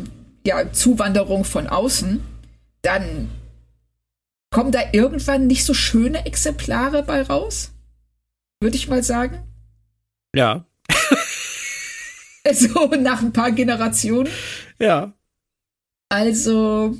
[0.46, 2.22] ja, Zuwanderung von außen,
[2.82, 3.30] dann
[4.50, 7.72] kommen da irgendwann nicht so schöne Exemplare bei raus?
[8.60, 9.42] Würde ich mal sagen.
[10.34, 10.64] Ja.
[12.52, 14.30] so nach ein paar Generationen.
[14.78, 15.12] Ja.
[16.08, 16.96] Also,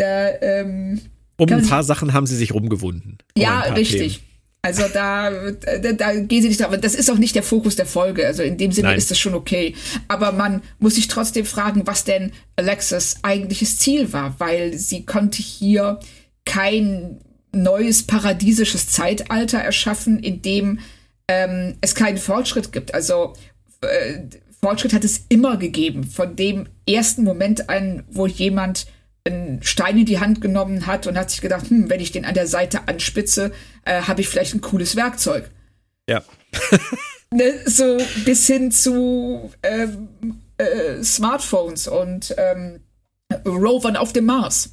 [0.00, 1.00] da, ähm,
[1.36, 3.18] um ein paar Sachen haben sie sich rumgewunden.
[3.36, 4.18] Ja, richtig.
[4.18, 4.30] Themen.
[4.62, 6.76] Also da, da, da gehen sie nicht drauf.
[6.78, 8.26] Das ist auch nicht der Fokus der Folge.
[8.26, 8.98] Also in dem Sinne Nein.
[8.98, 9.74] ist das schon okay.
[10.06, 15.40] Aber man muss sich trotzdem fragen, was denn Alexas eigentliches Ziel war, weil sie konnte
[15.40, 15.98] hier
[16.44, 17.20] kein
[17.52, 20.80] neues paradiesisches Zeitalter erschaffen, in dem
[21.26, 22.92] ähm, es keinen Fortschritt gibt.
[22.92, 23.32] Also
[23.80, 24.18] äh,
[24.60, 26.04] Fortschritt hat es immer gegeben.
[26.04, 28.86] Von dem ersten Moment an, wo jemand
[29.24, 32.24] einen Stein in die Hand genommen hat und hat sich gedacht, hm, wenn ich den
[32.24, 33.52] an der Seite anspitze,
[33.84, 35.50] äh, habe ich vielleicht ein cooles Werkzeug.
[36.08, 36.22] Ja.
[37.32, 40.08] ne, so bis hin zu ähm,
[40.58, 42.80] äh, Smartphones und ähm,
[43.46, 44.70] Rovern auf dem Mars.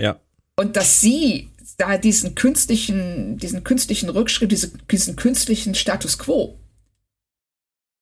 [0.00, 0.20] Ja.
[0.56, 6.58] Und dass sie da diesen künstlichen, diesen künstlichen Rückschritt, diese, diesen künstlichen Status quo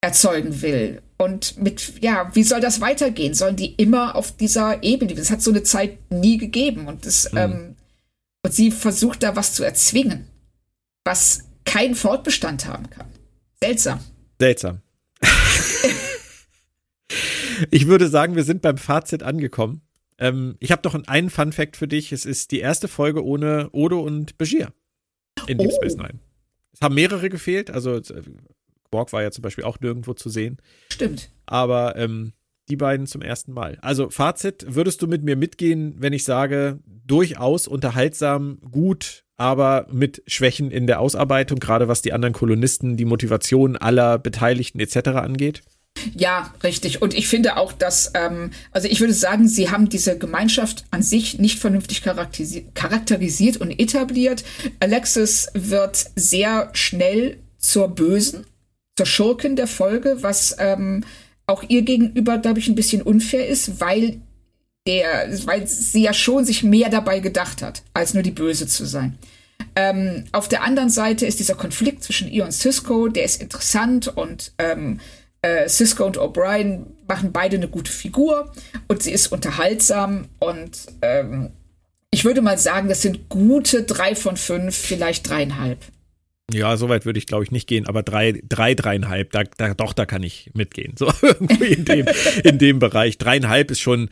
[0.01, 1.01] erzeugen will.
[1.17, 3.33] Und mit, ja, wie soll das weitergehen?
[3.33, 5.15] Sollen die immer auf dieser Ebene?
[5.15, 6.87] Das hat so eine Zeit nie gegeben.
[6.87, 7.37] Und, das, mhm.
[7.37, 7.75] ähm,
[8.43, 10.27] und sie versucht da was zu erzwingen,
[11.03, 13.07] was keinen Fortbestand haben kann.
[13.59, 13.99] Seltsam.
[14.39, 14.81] Seltsam.
[17.71, 19.81] ich würde sagen, wir sind beim Fazit angekommen.
[20.19, 22.11] Ähm, ich habe doch einen Fun Fact für dich.
[22.11, 24.71] Es ist die erste Folge ohne Odo und Bashir
[25.47, 25.75] in Deep oh.
[25.75, 26.19] Space Nine.
[26.73, 27.99] Es haben mehrere gefehlt, also
[28.91, 30.57] Quark war ja zum Beispiel auch nirgendwo zu sehen.
[30.89, 31.29] Stimmt.
[31.45, 32.33] Aber ähm,
[32.69, 33.77] die beiden zum ersten Mal.
[33.81, 40.23] Also Fazit, würdest du mit mir mitgehen, wenn ich sage, durchaus unterhaltsam, gut, aber mit
[40.27, 45.09] Schwächen in der Ausarbeitung, gerade was die anderen Kolonisten, die Motivation aller Beteiligten etc.
[45.09, 45.61] angeht?
[46.15, 47.01] Ja, richtig.
[47.01, 51.01] Und ich finde auch, dass, ähm, also ich würde sagen, sie haben diese Gemeinschaft an
[51.01, 54.43] sich nicht vernünftig charakterisiert und etabliert.
[54.79, 58.45] Alexis wird sehr schnell zur Bösen
[58.97, 61.03] zur Schurkin der Folge, was ähm,
[61.45, 64.19] auch ihr gegenüber, glaube ich, ein bisschen unfair ist, weil
[64.87, 68.85] der, weil sie ja schon sich mehr dabei gedacht hat, als nur die Böse zu
[68.85, 69.17] sein.
[69.75, 74.07] Ähm, auf der anderen Seite ist dieser Konflikt zwischen ihr und Cisco, der ist interessant
[74.07, 74.99] und ähm,
[75.41, 78.51] äh, Cisco und O'Brien machen beide eine gute Figur
[78.87, 81.51] und sie ist unterhaltsam und ähm,
[82.11, 85.79] ich würde mal sagen, das sind gute drei von fünf, vielleicht dreieinhalb.
[86.51, 89.91] Ja, soweit würde ich, glaube ich, nicht gehen, aber drei, drei, dreieinhalb, da, da, doch,
[89.93, 90.95] da kann ich mitgehen.
[90.97, 92.05] So irgendwie in dem,
[92.43, 93.17] in dem Bereich.
[93.17, 94.09] Dreieinhalb ist schon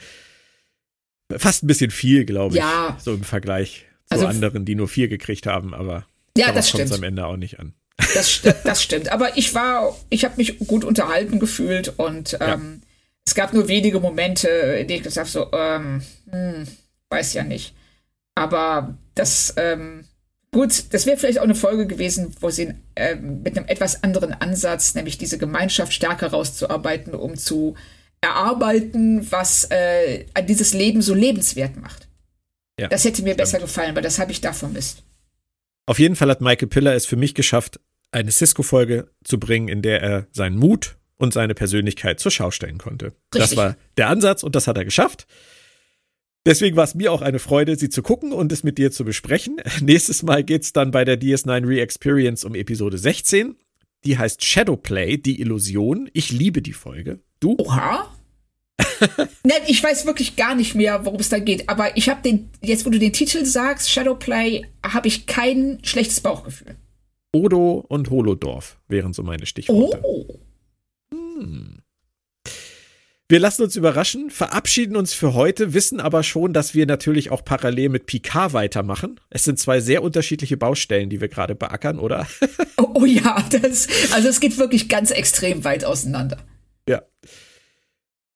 [1.35, 2.61] fast ein bisschen viel, glaube ich.
[2.61, 2.97] Ja.
[2.99, 6.05] So im Vergleich zu also, anderen, die nur vier gekriegt haben, aber
[6.37, 7.73] ja, das kommt am Ende auch nicht an.
[8.13, 9.09] Das, das stimmt.
[9.09, 12.87] Aber ich war, ich habe mich gut unterhalten gefühlt und ähm, ja.
[13.25, 16.67] es gab nur wenige Momente, in denen ich gesagt habe, so, ähm, hm,
[17.09, 17.73] weiß ja nicht.
[18.35, 20.03] Aber das, ähm,
[20.55, 24.31] Gut, das wäre vielleicht auch eine Folge gewesen, wo sie äh, mit einem etwas anderen
[24.31, 27.75] Ansatz, nämlich diese Gemeinschaft stärker rauszuarbeiten, um zu
[28.21, 32.07] erarbeiten, was äh, dieses Leben so lebenswert macht.
[32.79, 33.37] Ja, das hätte mir stimmt.
[33.39, 35.03] besser gefallen, weil das habe ich da vermisst.
[35.87, 39.81] Auf jeden Fall hat Michael Piller es für mich geschafft, eine Cisco-Folge zu bringen, in
[39.81, 43.07] der er seinen Mut und seine Persönlichkeit zur Schau stellen konnte.
[43.07, 43.41] Richtig.
[43.41, 45.27] Das war der Ansatz und das hat er geschafft.
[46.45, 49.03] Deswegen war es mir auch eine Freude, sie zu gucken und es mit dir zu
[49.03, 49.57] besprechen.
[49.81, 53.55] Nächstes Mal geht's dann bei der DS9 Re-Experience um Episode 16.
[54.05, 56.09] Die heißt Shadowplay, die Illusion.
[56.13, 57.19] Ich liebe die Folge.
[57.39, 57.55] Du?
[57.57, 58.15] Oha.
[59.43, 61.67] Nein, ich weiß wirklich gar nicht mehr, worum es da geht.
[61.67, 66.21] Aber ich habe den, jetzt wo du den Titel sagst, Shadowplay, habe ich kein schlechtes
[66.21, 66.75] Bauchgefühl.
[67.33, 69.99] Odo und Holodorf wären so meine Stichworte.
[70.03, 70.39] Oh.
[71.11, 71.74] Hm.
[73.27, 77.43] Wir lassen uns überraschen, verabschieden uns für heute, wissen aber schon, dass wir natürlich auch
[77.43, 79.19] parallel mit Picard weitermachen.
[79.31, 82.27] Es sind zwei sehr unterschiedliche Baustellen, die wir gerade beackern, oder?
[82.77, 86.37] Oh, oh ja, das, also es geht wirklich ganz extrem weit auseinander.
[86.87, 87.03] Ja.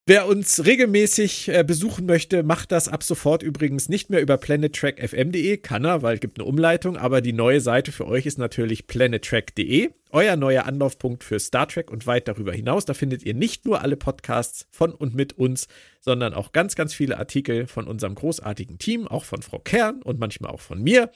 [0.06, 5.58] Wer uns regelmäßig äh, besuchen möchte, macht das ab sofort übrigens nicht mehr über planettrackfm.de,
[5.58, 8.88] kann er, weil es gibt eine Umleitung, aber die neue Seite für euch ist natürlich
[8.88, 12.86] planettrack.de, euer neuer Anlaufpunkt für Star Trek und weit darüber hinaus.
[12.86, 15.68] Da findet ihr nicht nur alle Podcasts von und mit uns,
[16.02, 20.20] sondern auch ganz, ganz viele Artikel von unserem großartigen Team, auch von Frau Kern und
[20.20, 21.12] manchmal auch von mir.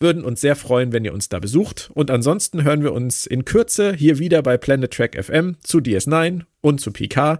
[0.00, 1.90] Würden uns sehr freuen, wenn ihr uns da besucht.
[1.94, 6.42] Und ansonsten hören wir uns in Kürze hier wieder bei Planet Track FM zu DS9
[6.60, 7.38] und zu PK.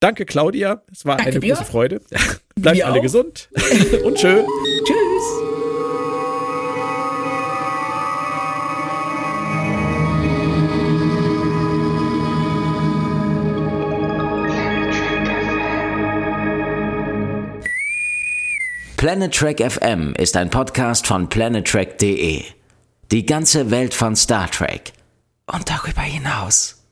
[0.00, 0.82] Danke, Claudia.
[0.92, 1.54] Es war Danke eine dir.
[1.54, 2.00] große Freude.
[2.56, 3.02] Bleibt alle auch.
[3.02, 3.48] gesund
[4.04, 4.44] und schön.
[4.84, 5.63] Tschüss.
[19.04, 22.42] Planet Trek FM ist ein Podcast von planettrek.de.
[23.10, 24.94] Die ganze Welt von Star Trek
[25.44, 26.83] und darüber hinaus.